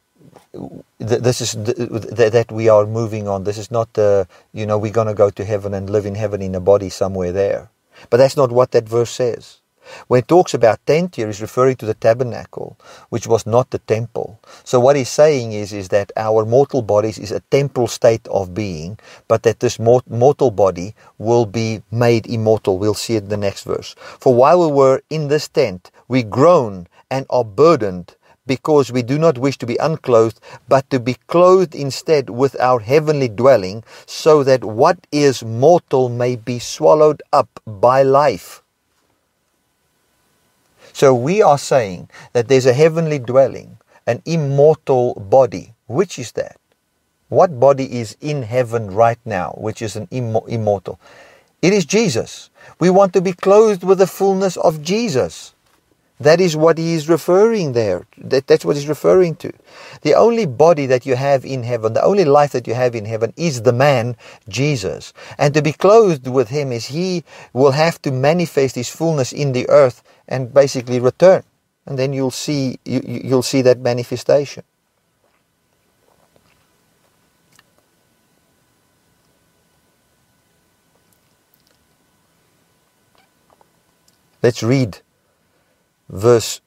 this 0.99 1.41
is 1.41 1.53
that 1.53 2.47
we 2.51 2.69
are 2.69 2.85
moving 2.85 3.27
on. 3.27 3.43
This 3.43 3.57
is 3.57 3.69
not, 3.69 3.97
uh, 3.97 4.25
you 4.53 4.65
know, 4.65 4.77
we're 4.77 4.91
going 4.91 5.07
to 5.07 5.13
go 5.13 5.29
to 5.29 5.45
heaven 5.45 5.73
and 5.73 5.89
live 5.89 6.05
in 6.05 6.15
heaven 6.15 6.41
in 6.41 6.55
a 6.55 6.59
body 6.59 6.89
somewhere 6.89 7.31
there. 7.31 7.69
But 8.09 8.17
that's 8.17 8.37
not 8.37 8.51
what 8.51 8.71
that 8.71 8.87
verse 8.87 9.11
says. 9.11 9.59
When 10.07 10.19
it 10.19 10.27
talks 10.27 10.53
about 10.53 10.85
tent 10.85 11.15
here, 11.15 11.27
he's 11.27 11.41
referring 11.41 11.77
to 11.77 11.85
the 11.85 11.93
tabernacle, 11.93 12.77
which 13.09 13.27
was 13.27 13.45
not 13.45 13.69
the 13.69 13.79
temple. 13.79 14.39
So 14.63 14.79
what 14.79 14.95
he's 14.95 15.09
saying 15.09 15.53
is, 15.53 15.73
is 15.73 15.89
that 15.89 16.11
our 16.15 16.45
mortal 16.45 16.81
bodies 16.81 17.17
is 17.17 17.31
a 17.31 17.41
temporal 17.51 17.87
state 17.87 18.27
of 18.27 18.53
being, 18.53 18.99
but 19.27 19.43
that 19.43 19.59
this 19.59 19.79
mortal 19.79 20.51
body 20.51 20.95
will 21.17 21.45
be 21.45 21.81
made 21.91 22.27
immortal. 22.27 22.77
We'll 22.77 22.93
see 22.93 23.15
it 23.15 23.23
in 23.23 23.29
the 23.29 23.37
next 23.37 23.63
verse. 23.63 23.95
For 23.97 24.33
while 24.33 24.59
we 24.59 24.71
were 24.71 25.01
in 25.09 25.27
this 25.27 25.47
tent, 25.47 25.91
we 26.07 26.23
groan 26.23 26.87
and 27.09 27.25
are 27.29 27.43
burdened 27.43 28.15
because 28.45 28.93
we 28.93 29.01
do 29.01 29.19
not 29.19 29.37
wish 29.37 29.57
to 29.57 29.65
be 29.65 29.75
unclothed, 29.75 30.39
but 30.69 30.89
to 30.89 30.99
be 30.99 31.15
clothed 31.27 31.75
instead 31.75 32.29
with 32.29 32.59
our 32.61 32.79
heavenly 32.79 33.27
dwelling, 33.27 33.83
so 34.05 34.41
that 34.41 34.63
what 34.63 35.05
is 35.11 35.43
mortal 35.43 36.07
may 36.07 36.37
be 36.37 36.57
swallowed 36.57 37.21
up 37.33 37.49
by 37.65 38.01
life. 38.01 38.63
So 40.97 41.13
we 41.13 41.43
are 41.43 41.59
saying 41.59 42.09
that 42.33 42.47
there's 42.47 42.65
a 42.65 42.73
heavenly 42.73 43.19
dwelling, 43.19 43.77
an 44.07 44.23
immortal 44.25 45.13
body. 45.13 45.75
Which 45.85 46.17
is 46.17 46.31
that? 46.31 46.57
What 47.29 47.59
body 47.59 47.99
is 47.99 48.17
in 48.19 48.41
heaven 48.41 48.89
right 48.89 49.19
now, 49.23 49.53
which 49.59 49.83
is 49.83 49.95
an 49.95 50.07
immortal? 50.09 50.99
It 51.61 51.71
is 51.71 51.85
Jesus. 51.85 52.49
We 52.79 52.89
want 52.89 53.13
to 53.13 53.21
be 53.21 53.33
clothed 53.33 53.83
with 53.83 53.99
the 53.99 54.07
fullness 54.07 54.57
of 54.57 54.81
Jesus. 54.81 55.53
That 56.19 56.41
is 56.41 56.57
what 56.57 56.79
he 56.79 56.95
is 56.95 57.07
referring 57.07 57.73
there. 57.73 58.07
That, 58.17 58.47
that's 58.47 58.65
what 58.65 58.75
he's 58.75 58.87
referring 58.87 59.35
to. 59.35 59.53
The 60.01 60.15
only 60.15 60.47
body 60.47 60.87
that 60.87 61.05
you 61.05 61.15
have 61.15 61.45
in 61.45 61.61
heaven, 61.61 61.93
the 61.93 62.03
only 62.03 62.25
life 62.25 62.53
that 62.53 62.65
you 62.65 62.73
have 62.73 62.95
in 62.95 63.05
heaven 63.05 63.33
is 63.37 63.61
the 63.61 63.71
man, 63.71 64.15
Jesus. 64.49 65.13
And 65.37 65.53
to 65.53 65.61
be 65.61 65.73
clothed 65.73 66.27
with 66.27 66.49
him 66.49 66.71
is 66.71 66.87
he 66.87 67.23
will 67.53 67.73
have 67.73 68.01
to 68.01 68.11
manifest 68.11 68.73
his 68.73 68.89
fullness 68.89 69.31
in 69.31 69.51
the 69.51 69.69
earth 69.69 70.01
and 70.27 70.53
basically 70.53 70.99
return. 70.99 71.43
And 71.85 71.97
then 71.97 72.13
you'll 72.13 72.31
see, 72.31 72.79
you, 72.83 73.01
you'll 73.05 73.41
see 73.43 73.61
that 73.61 73.79
manifestation. 73.79 74.63
Let's 84.43 84.61
read 84.61 84.99
verse 86.09 86.61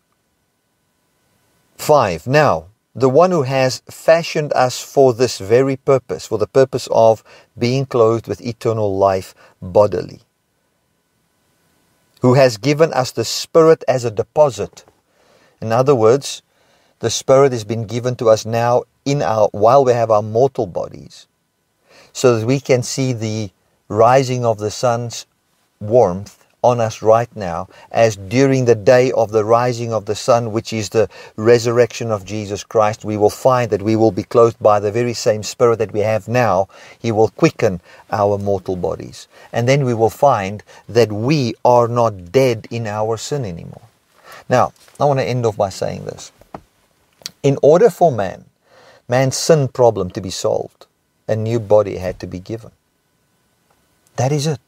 5. 1.76 2.26
Now, 2.26 2.66
the 2.94 3.08
one 3.08 3.30
who 3.30 3.42
has 3.42 3.82
fashioned 3.88 4.52
us 4.52 4.82
for 4.82 5.14
this 5.14 5.38
very 5.38 5.76
purpose, 5.76 6.26
for 6.26 6.38
the 6.38 6.46
purpose 6.46 6.88
of 6.90 7.22
being 7.56 7.86
clothed 7.86 8.26
with 8.26 8.40
eternal 8.40 8.96
life 8.98 9.34
bodily, 9.62 10.22
who 12.20 12.34
has 12.34 12.56
given 12.56 12.92
us 12.92 13.10
the 13.10 13.24
Spirit 13.24 13.82
as 13.88 14.04
a 14.04 14.10
deposit. 14.10 14.84
In 15.60 15.72
other 15.72 15.94
words, 15.94 16.42
the 17.00 17.10
Spirit 17.10 17.52
has 17.52 17.64
been 17.64 17.86
given 17.86 18.16
to 18.16 18.28
us 18.28 18.44
now 18.44 18.84
in 19.04 19.22
our 19.22 19.48
while 19.52 19.84
we 19.84 19.92
have 19.92 20.10
our 20.10 20.22
mortal 20.22 20.66
bodies, 20.66 21.26
so 22.12 22.38
that 22.38 22.46
we 22.46 22.60
can 22.60 22.82
see 22.82 23.12
the 23.12 23.50
rising 23.88 24.44
of 24.44 24.58
the 24.58 24.70
sun's 24.70 25.26
warmth 25.80 26.39
on 26.62 26.80
us 26.80 27.02
right 27.02 27.34
now 27.34 27.68
as 27.90 28.16
during 28.16 28.64
the 28.64 28.74
day 28.74 29.12
of 29.12 29.30
the 29.30 29.44
rising 29.44 29.92
of 29.92 30.06
the 30.06 30.14
sun, 30.14 30.52
which 30.52 30.72
is 30.72 30.90
the 30.90 31.08
resurrection 31.36 32.11
of 32.11 32.24
Jesus 32.24 32.64
Christ, 32.64 33.04
we 33.04 33.16
will 33.16 33.30
find 33.30 33.70
that 33.70 33.82
we 33.82 33.96
will 33.96 34.12
be 34.12 34.22
clothed 34.22 34.58
by 34.61 34.80
the 34.80 34.92
very 34.92 35.14
same 35.14 35.42
Spirit 35.42 35.78
that 35.78 35.92
we 35.92 36.00
have 36.00 36.28
now. 36.28 36.68
He 36.98 37.12
will 37.12 37.28
quicken 37.28 37.80
our 38.11 38.38
mortal 38.38 38.76
bodies. 38.76 39.28
And 39.52 39.68
then 39.68 39.84
we 39.84 39.94
will 39.94 40.11
find 40.11 40.62
that 40.88 41.11
we 41.12 41.54
are 41.64 41.88
not 41.88 42.32
dead 42.32 42.66
in 42.70 42.86
our 42.86 43.16
sin 43.16 43.44
anymore. 43.44 43.82
Now, 44.48 44.72
I 44.98 45.04
want 45.04 45.20
to 45.20 45.24
end 45.24 45.46
off 45.46 45.56
by 45.56 45.70
saying 45.70 46.04
this. 46.04 46.32
In 47.42 47.58
order 47.62 47.88
for 47.88 48.12
man, 48.12 48.44
man's 49.08 49.36
sin 49.36 49.68
problem 49.68 50.11
to 50.11 50.20
be 50.20 50.30
solved, 50.30 50.86
a 51.26 51.36
new 51.36 51.58
body 51.61 51.96
had 51.98 52.18
to 52.20 52.26
be 52.26 52.38
given. 52.38 52.72
That 54.16 54.32
is 54.32 54.46
it. 54.46 54.61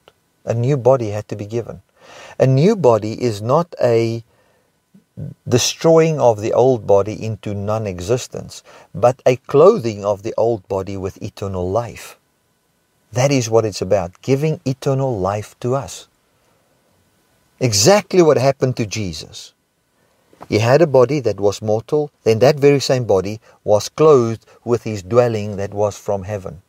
A 0.45 0.55
new 0.55 0.77
body 0.77 1.11
had 1.11 1.29
to 1.29 1.37
be 1.37 1.47
given. 1.47 1.83
A 2.39 2.47
new 2.47 2.77
body 2.77 3.23
is 3.23 3.41
not 3.41 3.75
a 3.81 4.25
destroying 5.47 6.19
of 6.19 6.41
the 6.41 6.53
old 6.53 6.87
body 6.87 7.23
into 7.25 7.55
non 7.55 7.87
existence, 7.87 8.63
but 8.95 9.23
a 9.27 9.37
clothing 9.37 10.05
of 10.05 10.23
the 10.23 10.35
old 10.37 10.67
body 10.69 10.97
with 10.97 11.23
eternal 11.23 11.71
life. 11.71 12.19
That 13.13 13.31
is 13.31 13.51
what 13.51 13.65
it's 13.65 13.83
about, 13.83 14.21
giving 14.23 14.61
eternal 14.65 15.19
life 15.19 15.55
to 15.61 15.75
us. 15.75 16.09
Exactly 17.61 18.23
what 18.23 18.39
happened 18.39 18.77
to 18.79 18.87
Jesus. 18.87 19.53
He 20.49 20.59
had 20.59 20.83
a 20.83 20.87
body 20.87 21.21
that 21.21 21.39
was 21.39 21.63
mortal, 21.63 22.11
then 22.25 22.41
that 22.41 22.59
very 22.59 22.81
same 22.81 23.05
body 23.05 23.41
was 23.65 23.89
clothed 23.89 24.45
with 24.65 24.83
his 24.83 25.03
dwelling 25.03 25.57
that 25.57 25.73
was 25.73 25.97
from 25.97 26.25
heaven. 26.25 26.63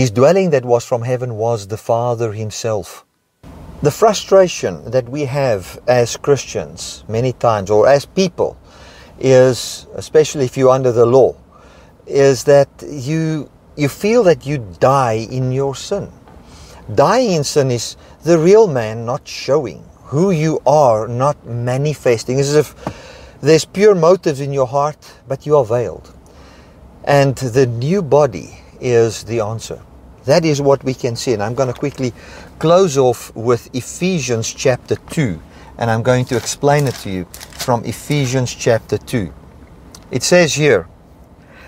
His 0.00 0.10
dwelling 0.10 0.48
that 0.48 0.64
was 0.64 0.82
from 0.82 1.02
heaven 1.02 1.34
was 1.34 1.66
the 1.66 1.76
Father 1.76 2.32
Himself. 2.32 3.04
The 3.82 3.90
frustration 3.90 4.90
that 4.92 5.06
we 5.06 5.26
have 5.26 5.78
as 5.86 6.16
Christians 6.16 7.04
many 7.06 7.34
times, 7.34 7.70
or 7.70 7.86
as 7.86 8.06
people, 8.06 8.56
is, 9.18 9.86
especially 9.94 10.46
if 10.46 10.56
you're 10.56 10.70
under 10.70 10.90
the 10.90 11.04
law, 11.04 11.36
is 12.06 12.44
that 12.44 12.70
you, 12.88 13.50
you 13.76 13.90
feel 13.90 14.22
that 14.22 14.46
you 14.46 14.66
die 14.78 15.28
in 15.30 15.52
your 15.52 15.74
sin. 15.74 16.10
Dying 16.94 17.32
in 17.32 17.44
sin 17.44 17.70
is 17.70 17.98
the 18.24 18.38
real 18.38 18.68
man 18.68 19.04
not 19.04 19.28
showing 19.28 19.84
who 20.04 20.30
you 20.30 20.62
are, 20.64 21.08
not 21.08 21.44
manifesting. 21.44 22.38
It's 22.38 22.48
as 22.48 22.56
if 22.56 23.36
there's 23.42 23.66
pure 23.66 23.94
motives 23.94 24.40
in 24.40 24.54
your 24.54 24.66
heart, 24.66 25.12
but 25.28 25.44
you 25.44 25.58
are 25.58 25.64
veiled. 25.66 26.10
And 27.04 27.36
the 27.36 27.66
new 27.66 28.00
body 28.00 28.62
is 28.80 29.24
the 29.24 29.40
answer. 29.40 29.82
That 30.30 30.44
is 30.44 30.62
what 30.62 30.84
we 30.84 30.94
can 30.94 31.16
see. 31.16 31.32
And 31.32 31.42
I'm 31.42 31.54
going 31.56 31.72
to 31.72 31.76
quickly 31.76 32.12
close 32.60 32.96
off 32.96 33.34
with 33.34 33.68
Ephesians 33.74 34.54
chapter 34.54 34.94
2. 34.94 35.42
And 35.76 35.90
I'm 35.90 36.04
going 36.04 36.24
to 36.26 36.36
explain 36.36 36.86
it 36.86 36.94
to 37.02 37.10
you 37.10 37.24
from 37.58 37.84
Ephesians 37.84 38.54
chapter 38.54 38.96
2. 38.96 39.32
It 40.12 40.22
says 40.22 40.54
here, 40.54 40.86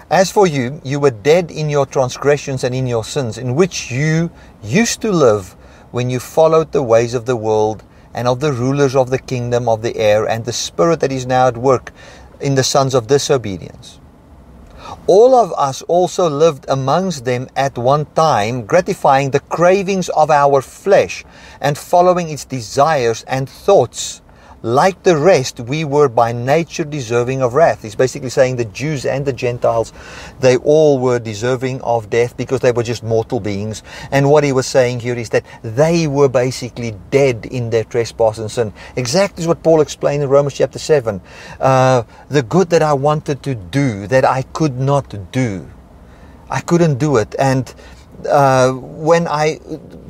As 0.09 0.31
for 0.31 0.47
you, 0.47 0.81
you 0.85 1.01
were 1.01 1.11
dead 1.11 1.51
in 1.51 1.71
your 1.71 1.87
transgressions 1.87 2.63
and 2.63 2.73
in 2.73 2.87
your 2.87 3.03
sins, 3.03 3.37
in 3.37 3.57
which 3.57 3.91
you 3.91 4.31
used 4.63 5.01
to 5.01 5.11
live 5.11 5.57
when 5.91 6.09
you 6.09 6.21
followed 6.21 6.71
the 6.71 6.85
ways 6.85 7.15
of 7.15 7.27
the 7.27 7.35
world 7.35 7.83
and 8.15 8.29
of 8.29 8.39
the 8.39 8.53
rulers 8.53 8.95
of 8.95 9.11
the 9.11 9.19
kingdom 9.19 9.69
of 9.69 9.83
the 9.83 9.97
air 9.97 10.29
and 10.29 10.45
the 10.45 10.53
spirit 10.53 11.01
that 11.01 11.11
is 11.11 11.27
now 11.27 11.49
at 11.49 11.57
work 11.57 11.91
in 12.41 12.55
the 12.55 12.63
sons 12.63 12.95
of 12.95 13.09
disobedience 13.09 13.99
all 15.07 15.35
of 15.35 15.53
us 15.59 15.83
also 15.83 16.29
lived 16.29 16.65
amongst 16.69 17.25
them 17.25 17.49
at 17.57 17.77
one 17.77 18.07
time, 18.15 18.65
gratifying 18.65 19.31
the 19.31 19.41
cravings 19.41 20.09
of 20.11 20.31
our 20.31 20.63
flesh 20.63 21.25
and 21.61 21.77
following 21.77 22.31
its 22.31 22.45
desires 22.45 23.25
and 23.27 23.49
thoughts 23.49 24.22
like 24.63 25.03
the 25.03 25.17
rest, 25.17 25.59
we 25.61 25.85
were 25.85 26.09
by 26.09 26.33
nature 26.33 26.85
deserving 26.85 27.43
of 27.43 27.55
wrath. 27.55 27.83
He's 27.83 27.97
basically 27.97 28.31
saying 28.31 28.57
the 28.57 28.65
Jews 28.65 29.05
and 29.05 29.27
the 29.27 29.33
Gentiles, 29.33 29.93
they 30.41 30.57
all 30.59 30.99
were 30.99 31.19
deserving 31.19 31.81
of 31.83 32.11
death 32.11 32.37
because 32.37 32.61
they 32.61 32.73
were 32.73 32.85
just 32.85 33.03
mortal 33.03 33.41
beings. 33.41 33.83
And 34.11 34.31
what 34.31 34.45
he 34.45 34.53
was 34.53 34.67
saying 34.67 35.01
here 35.01 35.15
is 35.15 35.31
that 35.31 35.45
they 35.63 36.07
were 36.07 36.29
basically 36.29 36.97
dead 37.11 37.47
in 37.47 37.71
their 37.71 37.85
trespass 37.85 38.39
and 38.39 38.51
sin. 38.51 38.73
Exactly 38.97 39.47
what 39.47 39.63
Paul 39.63 39.81
explained 39.81 40.23
in 40.23 40.29
Romans 40.29 40.55
chapter 40.55 40.79
7. 40.79 41.21
Uh, 41.59 42.05
the 42.29 42.43
good 42.43 42.71
that 42.71 42.83
I 42.83 42.93
wanted 42.93 43.43
to 43.43 43.55
do, 43.55 44.07
that 44.07 44.25
I 44.25 44.43
could 44.43 44.79
not 44.79 45.33
do. 45.33 45.69
I 46.53 46.61
couldn't 46.61 46.99
do 46.99 47.17
it. 47.17 47.35
And 47.39 47.75
uh, 48.27 48.73
when 48.73 49.27
I 49.29 49.59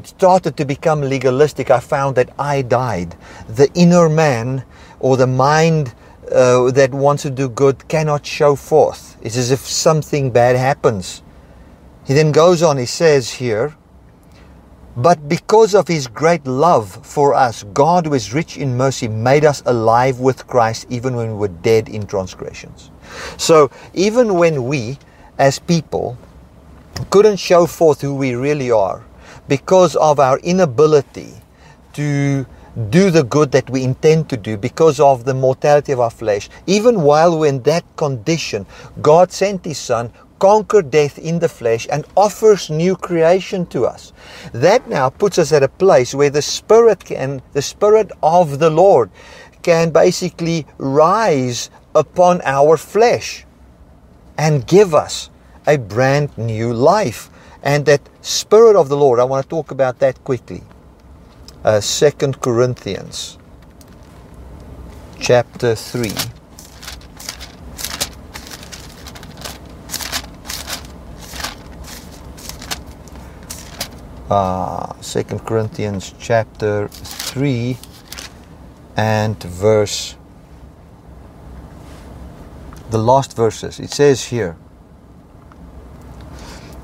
started 0.05 0.57
to 0.57 0.65
become 0.65 1.01
legalistic, 1.01 1.71
I 1.71 1.81
found 1.81 2.17
that 2.17 2.31
I 2.39 2.63
died. 2.63 3.17
The 3.49 3.71
inner 3.75 4.09
man 4.09 4.65
or 5.01 5.17
the 5.17 5.27
mind 5.27 5.95
uh, 6.31 6.71
that 6.71 6.93
wants 6.93 7.23
to 7.23 7.31
do 7.31 7.49
good 7.49 7.89
cannot 7.89 8.25
show 8.25 8.57
forth. 8.57 9.17
It's 9.23 9.37
as 9.37 9.51
if 9.51 9.61
something 9.61 10.31
bad 10.31 10.57
happens. 10.57 11.23
He 12.07 12.15
then 12.15 12.33
goes 12.33 12.63
on, 12.63 12.79
he 12.79 12.87
says 12.87 13.31
here, 13.31 13.77
but 14.97 15.27
because 15.29 15.75
of 15.75 15.89
his 15.89 16.07
great 16.07 16.47
love 16.47 17.05
for 17.07 17.33
us, 17.33 17.65
God, 17.73 18.07
who 18.07 18.15
is 18.15 18.35
rich 18.35 18.59
in 18.59 18.77
mercy, 18.77 19.09
made 19.09 19.45
us 19.45 19.63
alive 19.65 20.21
with 20.21 20.47
Christ 20.47 20.87
even 20.91 21.17
when 21.17 21.29
we 21.29 21.35
were 21.35 21.49
dead 21.49 21.89
in 21.89 22.07
transgressions. 22.07 22.91
So 23.39 23.71
even 23.95 24.35
when 24.35 24.65
we, 24.65 24.99
as 25.39 25.59
people, 25.59 26.19
couldn't 27.11 27.39
show 27.39 27.67
forth 27.67 28.01
who 28.01 28.15
we 28.15 28.35
really 28.35 28.71
are 28.71 29.05
because 29.49 29.97
of 29.97 30.21
our 30.21 30.39
inability 30.41 31.35
to 31.95 32.47
do 32.91 33.11
the 33.11 33.23
good 33.23 33.53
that 33.53 33.69
we 33.69 33.85
intend 33.85 34.29
to 34.31 34.37
do 34.37 34.57
because 34.57 34.99
of 34.99 35.25
the 35.25 35.35
mortality 35.35 35.93
of 35.93 36.01
our 36.01 36.11
flesh. 36.11 36.49
Even 36.67 37.03
while 37.03 37.39
we're 37.39 37.49
in 37.49 37.63
that 37.63 37.85
condition, 37.97 38.67
God 39.03 39.31
sent 39.31 39.65
His 39.65 39.79
Son, 39.79 40.13
conquered 40.39 40.91
death 40.91 41.19
in 41.19 41.39
the 41.39 41.49
flesh, 41.49 41.87
and 41.91 42.07
offers 42.17 42.71
new 42.71 42.97
creation 42.97 43.67
to 43.67 43.85
us. 43.85 44.13
That 44.53 44.89
now 44.89 45.11
puts 45.11 45.39
us 45.39 45.53
at 45.53 45.63
a 45.63 45.69
place 45.69 46.15
where 46.15 46.31
the 46.31 46.43
Spirit 46.43 47.05
can, 47.05 47.43
the 47.53 47.63
Spirit 47.63 48.11
of 48.23 48.59
the 48.59 48.71
Lord 48.71 49.11
can 49.63 49.91
basically 49.91 50.67
rise 50.79 51.71
upon 51.95 52.41
our 52.43 52.77
flesh 52.77 53.45
and 54.39 54.67
give 54.67 54.95
us 54.95 55.31
a 55.67 55.77
brand 55.77 56.37
new 56.37 56.73
life. 56.73 57.31
And 57.63 57.87
that 57.87 58.01
Spirit 58.21 58.77
of 58.77 58.89
the 58.89 58.97
Lord, 58.97 59.21
I 59.21 59.25
want 59.25 59.45
to 59.45 59.49
talk 59.49 59.71
about 59.71 59.99
that 60.01 60.23
quickly. 60.25 60.63
Uh, 61.65 61.81
2 61.81 62.11
Corinthians 62.41 63.39
chapter 65.21 65.75
3. 65.75 66.11
Uh, 74.29 74.93
2 75.03 75.25
Corinthians 75.45 76.15
chapter 76.19 76.89
3 76.89 77.77
and 78.97 79.43
verse 79.43 80.17
the 82.91 82.99
last 82.99 83.35
verses 83.37 83.81
it 83.81 83.91
says 83.91 84.25
here 84.25 84.57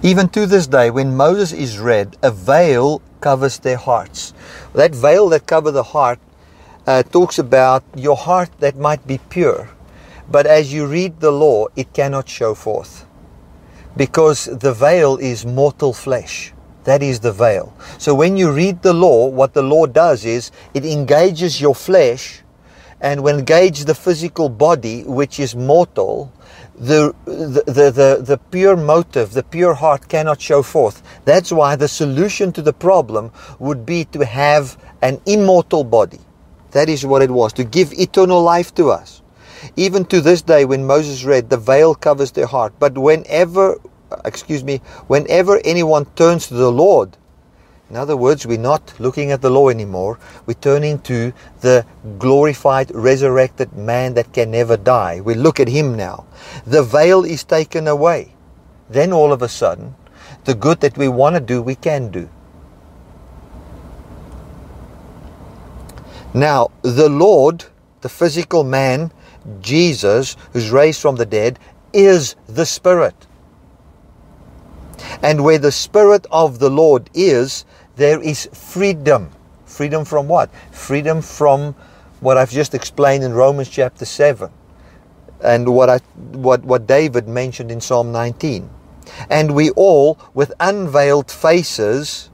even 0.03 0.29
to 0.31 0.47
this 0.47 0.67
day, 0.69 0.91
when 0.91 1.17
Moses 1.17 1.53
is 1.53 1.79
read, 1.79 2.17
a 2.23 2.31
veil 2.31 3.03
covers 3.21 3.59
their 3.59 3.77
hearts. 3.77 4.33
That 4.73 4.95
veil 4.95 5.29
that 5.31 5.47
covers 5.47 5.73
the 5.73 5.83
heart 5.83 6.21
uh, 6.87 7.03
talks 7.03 7.39
about 7.39 7.85
your 7.97 8.17
heart 8.17 8.49
that 8.61 8.77
might 8.77 9.07
be 9.07 9.19
pure, 9.29 9.69
but 10.31 10.47
as 10.47 10.73
you 10.73 10.87
read 10.87 11.21
the 11.21 11.31
law, 11.31 11.67
it 11.77 11.93
cannot 11.93 12.29
show 12.29 12.55
forth. 12.55 13.05
Because 13.97 14.47
the 14.47 14.73
veil 14.73 15.17
is 15.17 15.45
mortal 15.45 15.93
flesh. 15.93 16.55
That 16.85 17.03
is 17.03 17.21
the 17.21 17.33
veil. 17.33 17.75
So 17.99 18.15
when 18.15 18.39
you 18.39 18.53
read 18.53 18.81
the 18.81 18.95
law, 18.95 19.27
what 19.27 19.53
the 19.53 19.63
law 19.63 19.87
does 19.87 20.25
is 20.25 20.51
it 20.73 20.87
engages 20.87 21.61
your 21.61 21.75
flesh 21.75 22.43
and 23.01 23.23
when 23.23 23.41
engage 23.41 23.85
the 23.85 23.95
physical 23.95 24.49
body, 24.49 25.03
which 25.03 25.39
is 25.39 25.55
mortal, 25.55 26.33
the, 26.79 27.15
the, 27.25 27.91
the, 27.91 28.23
the, 28.23 28.39
pure 28.51 28.77
motive, 28.77 29.33
the 29.33 29.43
pure 29.43 29.75
heart 29.75 30.09
cannot 30.09 30.41
show 30.41 30.63
forth. 30.63 31.03
That's 31.25 31.51
why 31.51 31.77
the 31.77 31.89
solution 31.89 32.53
to 32.53 32.63
the 32.63 32.73
problem 32.73 33.33
would 33.59 33.85
be 33.85 34.05
to 34.07 34.25
have 34.25 34.79
an 35.03 35.21
immortal 35.27 35.85
body. 35.85 36.21
That 36.73 36.89
is 36.89 37.05
what 37.05 37.23
it 37.23 37.31
was, 37.31 37.53
to 37.55 37.65
give 37.65 37.93
eternal 37.93 38.43
life 38.43 38.75
to 38.77 38.91
us. 38.91 39.23
Even 39.77 40.05
to 40.07 40.21
this 40.21 40.43
day, 40.43 40.65
when 40.65 40.87
Moses 40.87 41.25
read, 41.25 41.51
the 41.51 41.57
veil 41.57 41.95
covers 41.95 42.31
their 42.33 42.47
heart. 42.47 42.75
But 42.79 42.97
whenever, 42.97 43.81
excuse 44.25 44.63
me, 44.63 44.81
whenever 45.09 45.61
anyone 45.65 46.05
turns 46.15 46.47
to 46.49 46.55
the 46.55 46.71
Lord, 46.71 47.17
in 47.91 47.97
other 47.97 48.17
words, 48.17 48.47
we're 48.47 48.59
not 48.59 48.93
looking 48.99 49.33
at 49.33 49.41
the 49.41 49.49
law 49.49 49.71
anymore. 49.71 50.19
We're 50.45 50.55
turning 50.55 50.99
to 51.01 51.33
the 51.63 51.87
glorified, 52.19 52.95
resurrected 52.95 53.73
man 53.73 54.13
that 54.15 54.35
can 54.35 54.51
never 54.51 54.77
die. 54.77 55.23
We 55.23 55.35
look 55.35 55.59
at 55.59 55.69
him 55.69 55.97
now. 55.97 56.27
The 56.67 56.83
veil 56.83 57.25
is 57.25 57.45
taken 57.45 57.89
away. 57.89 58.35
Then 58.91 59.13
all 59.13 59.33
of 59.33 59.41
a 59.41 59.49
sudden, 59.49 59.95
the 60.45 60.55
good 60.55 60.81
that 60.81 60.99
we 60.99 61.09
want 61.09 61.37
to 61.37 61.41
do, 61.41 61.63
we 61.63 61.75
can 61.75 62.11
do. 62.11 62.29
Now, 66.35 66.71
the 66.83 67.09
Lord, 67.09 67.65
the 68.03 68.11
physical 68.11 68.65
man, 68.65 69.13
Jesus, 69.61 70.37
who's 70.53 70.71
raised 70.71 71.01
from 71.01 71.17
the 71.17 71.25
dead, 71.25 71.59
is 71.95 72.37
the 72.47 72.67
Spirit. 72.67 73.27
And 75.23 75.43
where 75.43 75.59
the 75.59 75.73
Spirit 75.73 76.27
of 76.31 76.59
the 76.59 76.69
Lord 76.69 77.09
is, 77.15 77.65
there 77.99 78.23
is 78.23 78.49
freedom. 78.55 79.31
Freedom 79.67 80.05
from 80.05 80.29
what? 80.29 80.55
Freedom 80.73 81.21
from 81.21 81.75
what 82.21 82.39
I've 82.39 82.51
just 82.51 82.75
explained 82.75 83.23
in 83.25 83.35
Romans 83.35 83.69
chapter 83.69 84.05
7 84.05 84.51
and 85.43 85.75
what, 85.75 85.91
I, 85.91 85.99
what, 86.33 86.65
what 86.65 86.87
David 86.87 87.29
mentioned 87.29 87.71
in 87.71 87.81
Psalm 87.81 88.11
19. 88.13 88.71
And 89.29 89.55
we 89.55 89.71
all, 89.71 90.19
with 90.33 90.53
unveiled 90.61 91.31
faces, 91.31 92.31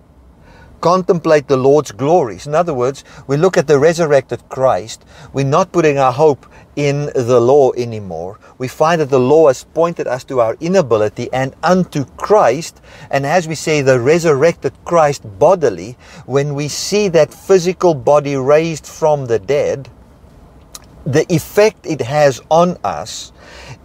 contemplate 0.81 1.49
the 1.49 1.57
Lord's 1.57 1.93
glories. 1.93 2.47
In 2.47 2.55
other 2.55 2.75
words, 2.75 3.03
we 3.27 3.39
look 3.39 3.57
at 3.57 3.67
the 3.67 3.79
resurrected 3.79 4.47
Christ. 4.51 5.05
We're 5.33 5.47
not 5.47 5.73
putting 5.73 5.99
our 5.99 6.13
hope 6.13 6.47
in 6.77 7.07
the 7.15 7.41
law 7.41 7.73
anymore. 7.73 8.39
We 8.59 8.69
find 8.69 9.01
that 9.01 9.11
the 9.11 9.21
law 9.21 9.49
has 9.49 9.65
pointed 9.65 10.07
us 10.07 10.25
to 10.25 10.41
our 10.41 10.57
inability 10.61 11.33
and 11.33 11.55
unto 11.63 12.05
Christ. 12.17 12.81
And 13.11 13.25
as 13.27 13.47
we 13.47 13.55
say, 13.55 13.81
the 13.81 14.01
resurrected 14.01 14.73
Christ 14.85 15.23
bodily, 15.39 15.97
when 16.27 16.55
we 16.55 16.69
see 16.69 17.09
that 17.09 17.33
physical 17.33 17.95
body 17.95 18.37
raised 18.37 18.87
from 18.87 19.27
the 19.27 19.39
dead, 19.39 19.89
the 21.07 21.31
effect 21.33 21.87
it 21.87 22.01
has 22.01 22.41
on 22.51 22.79
us 22.83 23.33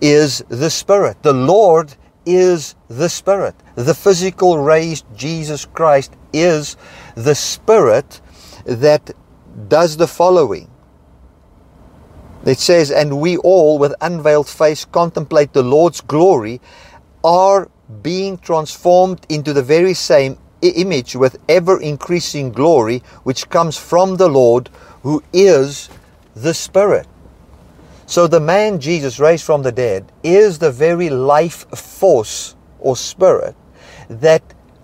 is 0.02 0.44
the 0.48 0.70
Spirit. 0.70 1.22
The 1.22 1.34
Lord 1.34 1.96
is 2.26 2.76
the 2.88 3.10
Spirit. 3.10 3.56
The 3.76 3.94
physical 3.94 4.60
raised 4.60 5.06
Jesus 5.16 5.66
Christ 5.66 6.14
is 6.32 6.78
the 7.16 7.36
Spirit 7.36 8.22
that 8.66 9.12
does 9.68 9.98
the 9.98 10.08
following. 10.08 10.70
It 12.46 12.60
says, 12.60 12.92
And 12.92 13.20
we 13.20 13.38
all, 13.38 13.78
with 13.78 13.94
unveiled 14.02 14.48
face, 14.48 14.86
contemplate 14.86 15.54
the 15.54 15.64
Lord's 15.64 16.02
glory, 16.02 16.62
are 17.24 17.70
being 18.02 18.38
transformed 18.38 19.26
into 19.30 19.54
the 19.54 19.64
very 19.64 19.94
same 19.94 20.38
image 20.62 21.16
with 21.16 21.38
ever 21.48 21.80
increasing 21.82 22.52
glory, 22.52 23.04
which 23.24 23.50
comes 23.50 23.78
from 23.78 24.18
the 24.18 24.30
Lord, 24.30 24.70
who 25.04 25.24
is 25.34 25.90
the 26.36 26.54
Spirit. 26.54 27.08
So 28.06 28.26
the 28.26 28.40
man 28.40 28.80
Jesus 28.80 29.20
raised 29.20 29.46
from 29.46 29.62
the 29.62 29.72
dead 29.72 30.12
is 30.24 30.58
the 30.60 30.72
very 30.72 31.10
life 31.10 31.70
force 31.78 32.56
or 32.80 32.96
spirit 32.98 33.56
that 34.10 34.42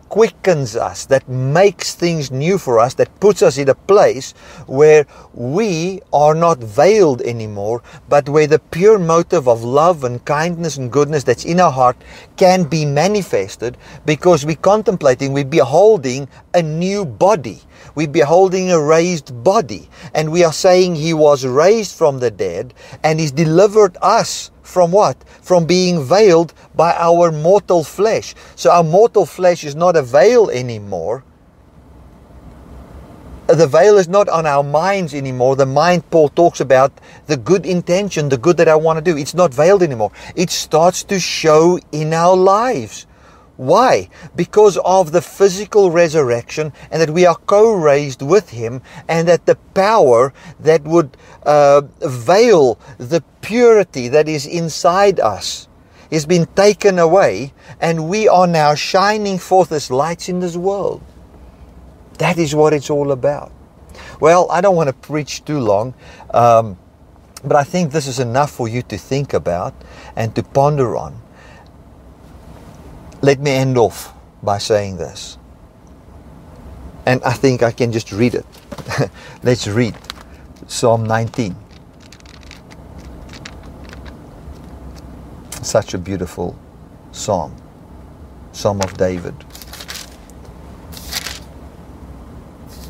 quickens 0.09 0.75
us, 0.75 1.05
that 1.07 1.27
makes 1.27 1.95
things 1.95 2.31
new 2.31 2.57
for 2.57 2.79
us, 2.79 2.93
that 2.95 3.19
puts 3.19 3.41
us 3.41 3.57
in 3.57 3.69
a 3.69 3.75
place 3.75 4.33
where 4.67 5.05
we 5.33 6.01
are 6.13 6.35
not 6.35 6.59
veiled 6.59 7.21
anymore, 7.21 7.81
but 8.07 8.29
where 8.29 8.47
the 8.47 8.59
pure 8.59 8.99
motive 8.99 9.47
of 9.47 9.63
love 9.63 10.03
and 10.03 10.23
kindness 10.25 10.77
and 10.77 10.91
goodness 10.91 11.23
that's 11.23 11.45
in 11.45 11.59
our 11.59 11.71
heart 11.71 11.97
can 12.37 12.63
be 12.63 12.85
manifested 12.85 13.77
because 14.05 14.45
we're 14.45 14.55
contemplating, 14.55 15.33
we're 15.33 15.45
beholding 15.45 16.27
a 16.53 16.61
new 16.61 17.05
body. 17.05 17.61
We're 17.95 18.07
beholding 18.07 18.71
a 18.71 18.81
raised 18.81 19.43
body. 19.43 19.89
And 20.13 20.31
we 20.31 20.43
are 20.43 20.53
saying 20.53 20.95
He 20.95 21.13
was 21.13 21.45
raised 21.45 21.95
from 21.95 22.19
the 22.19 22.31
dead 22.31 22.73
and 23.03 23.19
He's 23.19 23.31
delivered 23.31 23.97
us 24.01 24.51
from 24.65 24.91
what? 24.91 25.15
From 25.41 25.65
being 25.65 26.03
veiled 26.03 26.53
by 26.75 26.93
our 26.93 27.31
mortal 27.31 27.83
flesh. 27.83 28.35
So 28.55 28.71
our 28.71 28.83
mortal 28.83 29.25
flesh 29.25 29.63
is 29.63 29.75
not 29.75 29.95
a 29.95 30.01
veil 30.01 30.49
anymore. 30.49 31.23
The 33.47 33.67
veil 33.67 33.97
is 33.97 34.07
not 34.07 34.27
on 34.27 34.47
our 34.47 34.63
minds 34.63 35.13
anymore. 35.13 35.55
The 35.55 35.67
mind, 35.67 36.09
Paul 36.09 36.29
talks 36.29 36.59
about 36.59 36.91
the 37.27 37.37
good 37.37 37.63
intention, 37.65 38.29
the 38.29 38.37
good 38.37 38.57
that 38.57 38.67
I 38.67 38.75
want 38.75 38.97
to 38.97 39.03
do. 39.03 39.15
It's 39.15 39.35
not 39.35 39.53
veiled 39.53 39.83
anymore. 39.83 40.11
It 40.35 40.49
starts 40.49 41.03
to 41.05 41.19
show 41.19 41.79
in 41.91 42.11
our 42.11 42.35
lives. 42.35 43.05
Why? 43.57 44.09
Because 44.35 44.77
of 44.83 45.11
the 45.11 45.21
physical 45.21 45.89
resurrection 45.89 46.73
and 46.91 47.01
that 47.01 47.11
we 47.11 47.25
are 47.25 47.35
co-raised 47.35 48.21
with 48.21 48.49
Him 48.49 48.81
and 49.07 49.27
that 49.27 49.45
the 49.45 49.55
power 49.73 50.33
that 50.59 50.83
would 50.83 51.15
uh, 51.43 51.81
veil 52.01 52.77
the 52.97 53.23
purity 53.41 54.07
that 54.09 54.27
is 54.27 54.45
inside 54.45 55.19
us 55.19 55.67
has 56.11 56.25
been 56.25 56.45
taken 56.47 56.99
away 56.99 57.53
and 57.79 58.09
we 58.09 58.27
are 58.27 58.47
now 58.47 58.75
shining 58.75 59.37
forth 59.37 59.71
as 59.71 59.89
lights 59.89 60.27
in 60.27 60.39
this 60.39 60.57
world. 60.57 61.01
That 62.17 62.37
is 62.37 62.55
what 62.55 62.73
it's 62.73 62.89
all 62.89 63.11
about. 63.11 63.51
Well, 64.19 64.49
I 64.51 64.61
don't 64.61 64.75
want 64.75 64.87
to 64.87 64.93
preach 64.93 65.43
too 65.45 65.59
long, 65.59 65.93
um, 66.33 66.77
but 67.43 67.55
I 67.55 67.63
think 67.63 67.91
this 67.91 68.07
is 68.07 68.19
enough 68.19 68.51
for 68.51 68.67
you 68.67 68.81
to 68.83 68.97
think 68.97 69.33
about 69.33 69.73
and 70.15 70.35
to 70.35 70.43
ponder 70.43 70.95
on. 70.95 71.21
Let 73.25 73.39
me 73.39 73.49
end 73.49 73.75
off 73.75 74.13
by 74.43 74.59
saying 74.59 74.97
this. 74.97 75.39
And 77.07 77.23
I 77.23 77.33
think 77.33 77.63
I 77.63 77.71
can 77.71 77.91
just 77.91 78.11
read 78.11 78.35
it. 78.35 78.45
Let's 79.43 79.65
read 79.65 79.95
Psalm 80.67 81.05
19. 81.05 81.55
Such 85.63 85.95
a 85.95 85.97
beautiful 85.97 86.55
psalm. 87.11 87.55
Psalm 88.51 88.79
of 88.81 88.95
David. 88.95 89.33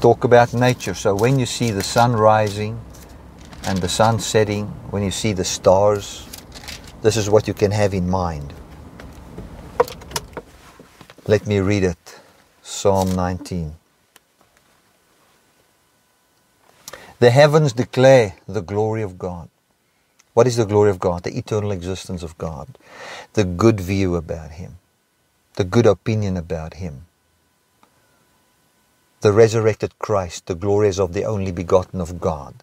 Talk 0.02 0.26
about 0.26 0.54
nature. 0.54 0.96
So 0.96 1.16
when 1.16 1.40
you 1.40 1.46
see 1.46 1.72
the 1.72 1.82
sun 1.82 2.12
rising 2.12 2.78
and 3.64 3.78
the 3.78 3.88
sun 3.88 4.20
setting, 4.20 4.66
when 4.92 5.02
you 5.02 5.12
see 5.12 5.32
the 5.32 5.46
stars, 5.46 6.28
this 7.04 7.16
is 7.16 7.30
what 7.30 7.48
you 7.48 7.54
can 7.54 7.72
have 7.72 7.94
in 7.94 8.10
mind. 8.10 8.54
Let 11.28 11.48
me 11.48 11.60
read 11.60 11.84
it. 11.84 12.20
Psalm 12.62 13.16
19. 13.16 13.74
The 17.18 17.32
heavens 17.32 17.74
declare 17.74 18.36
the 18.48 18.62
glory 18.62 19.02
of 19.02 19.18
God. 19.18 19.50
What 20.36 20.46
is 20.46 20.58
the 20.58 20.68
glory 20.68 20.92
of 20.92 21.00
God? 21.00 21.24
The 21.24 21.36
eternal 21.36 21.72
existence 21.72 22.22
of 22.22 22.38
God. 22.38 22.78
The 23.34 23.44
good 23.44 23.80
view 23.80 24.16
about 24.16 24.52
Him. 24.52 24.78
The 25.56 25.64
good 25.64 25.88
opinion 25.88 26.38
about 26.38 26.76
Him. 26.76 27.08
The 29.22 29.34
resurrected 29.34 29.98
Christ, 29.98 30.46
the 30.46 30.54
glories 30.54 31.00
of 31.00 31.14
the 31.14 31.26
only 31.26 31.52
begotten 31.52 32.02
of 32.02 32.22
God. 32.22 32.54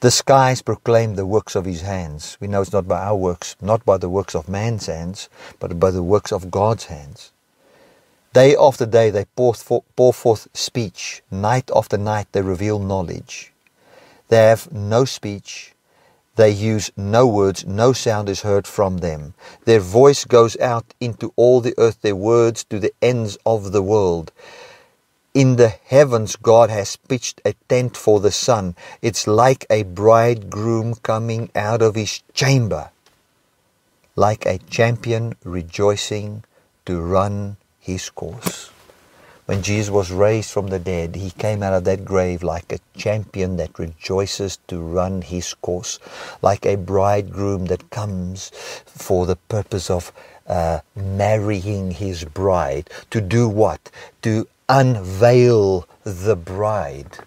The 0.00 0.10
skies 0.10 0.62
proclaim 0.62 1.16
the 1.16 1.26
works 1.26 1.54
of 1.54 1.66
His 1.66 1.82
hands. 1.82 2.38
We 2.40 2.48
know 2.48 2.62
it's 2.62 2.72
not 2.72 2.88
by 2.88 3.02
our 3.02 3.16
works, 3.16 3.56
not 3.60 3.84
by 3.84 3.98
the 3.98 4.08
works 4.08 4.34
of 4.34 4.48
man's 4.48 4.86
hands, 4.86 5.28
but 5.58 5.78
by 5.78 5.90
the 5.90 6.02
works 6.02 6.32
of 6.32 6.50
God's 6.50 6.86
hands. 6.86 7.30
Day 8.32 8.56
after 8.56 8.86
day 8.86 9.10
they 9.10 9.26
pour 9.36 9.54
forth, 9.54 9.84
pour 9.96 10.12
forth 10.12 10.48
speech. 10.54 11.22
Night 11.30 11.70
after 11.74 11.98
night 11.98 12.28
they 12.32 12.42
reveal 12.42 12.78
knowledge. 12.78 13.52
They 14.28 14.44
have 14.48 14.72
no 14.72 15.04
speech. 15.04 15.74
They 16.36 16.50
use 16.50 16.90
no 16.96 17.26
words. 17.26 17.66
No 17.66 17.92
sound 17.92 18.28
is 18.30 18.40
heard 18.40 18.66
from 18.66 18.98
them. 18.98 19.34
Their 19.66 19.80
voice 19.80 20.24
goes 20.24 20.58
out 20.60 20.94
into 20.98 21.32
all 21.36 21.60
the 21.60 21.74
earth, 21.76 22.00
their 22.00 22.16
words 22.16 22.64
to 22.64 22.78
the 22.78 22.92
ends 23.02 23.36
of 23.44 23.72
the 23.72 23.82
world. 23.82 24.32
in 25.34 25.56
the 25.56 25.68
heavens, 25.68 26.36
God 26.36 26.68
has 26.70 26.96
pitched 26.96 27.40
a 27.44 27.54
tent 27.68 27.96
for 27.96 28.20
the 28.20 28.30
sun. 28.30 28.76
It's 29.00 29.26
like 29.26 29.64
a 29.70 29.82
bridegroom 29.82 30.96
coming 30.96 31.50
out 31.54 31.80
of 31.80 31.94
his 31.94 32.22
chamber, 32.34 32.90
like 34.14 34.44
a 34.44 34.58
champion 34.58 35.34
rejoicing 35.44 36.44
to 36.84 37.00
run 37.00 37.56
his 37.82 38.08
course. 38.08 38.70
When 39.46 39.60
Jesus 39.60 39.90
was 39.90 40.12
raised 40.12 40.50
from 40.50 40.68
the 40.68 40.78
dead, 40.78 41.16
he 41.16 41.30
came 41.32 41.64
out 41.64 41.74
of 41.74 41.82
that 41.84 42.04
grave 42.04 42.44
like 42.44 42.72
a 42.72 42.78
champion 42.96 43.56
that 43.56 43.76
rejoices 43.76 44.58
to 44.68 44.80
run 44.80 45.20
his 45.20 45.52
course, 45.54 45.98
like 46.40 46.64
a 46.64 46.76
bridegroom 46.76 47.66
that 47.66 47.90
comes 47.90 48.50
for 48.86 49.26
the 49.26 49.36
purpose 49.36 49.90
of 49.90 50.12
uh, 50.46 50.80
marrying 50.94 51.90
his 51.90 52.24
bride. 52.24 52.88
To 53.10 53.20
do 53.20 53.48
what? 53.48 53.90
To 54.22 54.46
unveil 54.68 55.88
the 56.04 56.36
bride. 56.36 57.18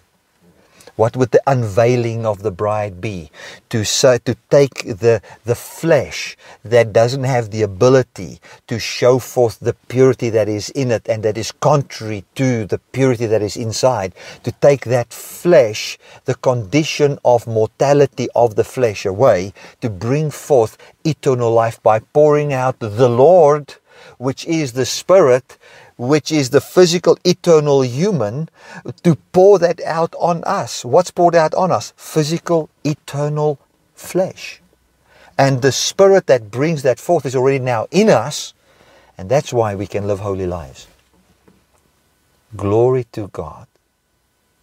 What 0.96 1.14
would 1.16 1.30
the 1.30 1.42
unveiling 1.46 2.24
of 2.24 2.42
the 2.42 2.50
bride 2.50 3.00
be? 3.00 3.30
To, 3.68 3.84
so, 3.84 4.16
to 4.18 4.34
take 4.50 4.84
the, 4.84 5.20
the 5.44 5.54
flesh 5.54 6.36
that 6.64 6.92
doesn't 6.94 7.24
have 7.24 7.50
the 7.50 7.62
ability 7.62 8.40
to 8.66 8.78
show 8.78 9.18
forth 9.18 9.60
the 9.60 9.74
purity 9.88 10.30
that 10.30 10.48
is 10.48 10.70
in 10.70 10.90
it 10.90 11.06
and 11.08 11.22
that 11.22 11.36
is 11.36 11.52
contrary 11.52 12.24
to 12.36 12.64
the 12.64 12.78
purity 12.92 13.26
that 13.26 13.42
is 13.42 13.56
inside. 13.56 14.14
To 14.44 14.52
take 14.52 14.86
that 14.86 15.12
flesh, 15.12 15.98
the 16.24 16.34
condition 16.34 17.18
of 17.24 17.46
mortality 17.46 18.28
of 18.34 18.56
the 18.56 18.64
flesh 18.64 19.04
away, 19.04 19.52
to 19.82 19.90
bring 19.90 20.30
forth 20.30 20.78
eternal 21.04 21.52
life 21.52 21.82
by 21.82 21.98
pouring 21.98 22.54
out 22.54 22.78
the 22.78 23.08
Lord, 23.08 23.74
which 24.18 24.46
is 24.46 24.72
the 24.72 24.86
Spirit, 24.86 25.58
which 25.96 26.30
is 26.30 26.50
the 26.50 26.60
physical, 26.60 27.18
eternal 27.24 27.82
human, 27.82 28.48
to 29.02 29.16
pour 29.32 29.58
that 29.58 29.80
out 29.84 30.14
on 30.18 30.44
us. 30.44 30.84
What's 30.84 31.10
poured 31.10 31.34
out 31.34 31.54
on 31.54 31.70
us? 31.72 31.92
Physical, 31.96 32.68
eternal 32.84 33.58
flesh. 33.94 34.60
And 35.38 35.62
the 35.62 35.72
spirit 35.72 36.26
that 36.26 36.50
brings 36.50 36.82
that 36.82 36.98
forth 36.98 37.26
is 37.26 37.36
already 37.36 37.58
now 37.58 37.86
in 37.90 38.08
us, 38.08 38.54
and 39.18 39.28
that's 39.28 39.52
why 39.52 39.74
we 39.74 39.86
can 39.86 40.06
live 40.06 40.20
holy 40.20 40.46
lives. 40.46 40.86
Glory 42.54 43.04
to 43.12 43.28
God. 43.28 43.66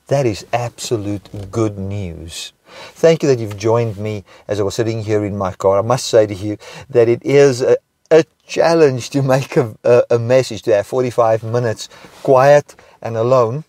That 0.08 0.26
is 0.26 0.46
absolute 0.52 1.52
good 1.52 1.78
news. 1.78 2.54
Thank 2.94 3.24
you 3.24 3.30
that 3.30 3.40
you've 3.40 3.58
joined 3.58 3.98
me 3.98 4.24
as 4.48 4.60
I 4.60 4.64
was 4.64 4.76
sitting 4.76 5.04
here 5.04 5.24
in 5.24 5.38
my 5.38 5.54
car. 5.54 5.80
I 5.80 5.82
must 5.82 6.08
say 6.08 6.26
to 6.26 6.34
you 6.34 6.58
that 6.90 7.08
it 7.08 7.24
is 7.24 7.62
a, 7.62 7.78
a 8.14 8.24
challenge 8.48 9.10
to 9.10 9.22
make 9.24 9.58
a, 9.58 9.76
a, 9.84 10.04
a 10.12 10.20
message, 10.20 10.62
to 10.64 10.76
have 10.76 10.88
45 10.88 11.44
minutes 11.44 11.90
quiet 12.24 12.76
and 13.02 13.18
alone 13.18 13.64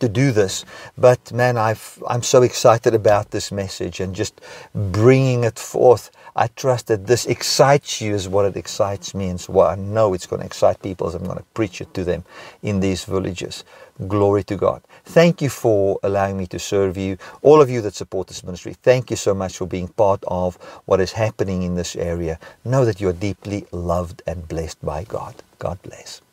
to 0.00 0.08
do 0.08 0.32
this. 0.32 0.64
But 0.98 1.32
man, 1.32 1.56
I've, 1.56 2.02
I'm 2.08 2.22
so 2.22 2.42
excited 2.42 2.94
about 2.94 3.30
this 3.30 3.50
message 3.52 4.00
and 4.00 4.14
just 4.14 4.40
bringing 4.74 5.44
it 5.44 5.58
forth. 5.58 6.10
I 6.36 6.48
trust 6.48 6.88
that 6.88 7.06
this 7.06 7.26
excites 7.26 8.00
you 8.00 8.14
as 8.14 8.28
what 8.28 8.44
it 8.44 8.56
excites 8.56 9.14
me, 9.14 9.28
and 9.28 9.40
so 9.40 9.60
I 9.60 9.76
know 9.76 10.14
it's 10.14 10.26
going 10.26 10.40
to 10.40 10.46
excite 10.46 10.82
people 10.82 11.06
as 11.06 11.14
I'm 11.14 11.24
going 11.24 11.38
to 11.38 11.44
preach 11.54 11.80
it 11.80 11.94
to 11.94 12.04
them 12.04 12.24
in 12.62 12.80
these 12.80 13.04
villages. 13.04 13.64
Glory 14.08 14.42
to 14.44 14.56
God. 14.56 14.82
Thank 15.04 15.42
you 15.42 15.50
for 15.50 16.00
allowing 16.02 16.38
me 16.38 16.46
to 16.48 16.58
serve 16.60 16.96
you. 16.96 17.18
All 17.42 17.62
of 17.62 17.70
you 17.70 17.82
that 17.82 17.94
support 17.94 18.28
this 18.28 18.44
ministry, 18.44 18.74
thank 18.82 19.10
you 19.10 19.16
so 19.16 19.34
much 19.34 19.58
for 19.58 19.66
being 19.66 19.88
part 19.88 20.24
of 20.28 20.56
what 20.86 21.00
is 21.00 21.12
happening 21.12 21.62
in 21.62 21.76
this 21.76 21.96
area. 21.96 22.40
Know 22.64 22.84
that 22.86 23.00
you're 23.00 23.14
deeply 23.14 23.66
loved 23.72 24.22
and 24.26 24.48
blessed 24.48 24.84
by 24.84 25.04
God. 25.04 25.36
God 25.60 25.80
bless. 25.82 26.23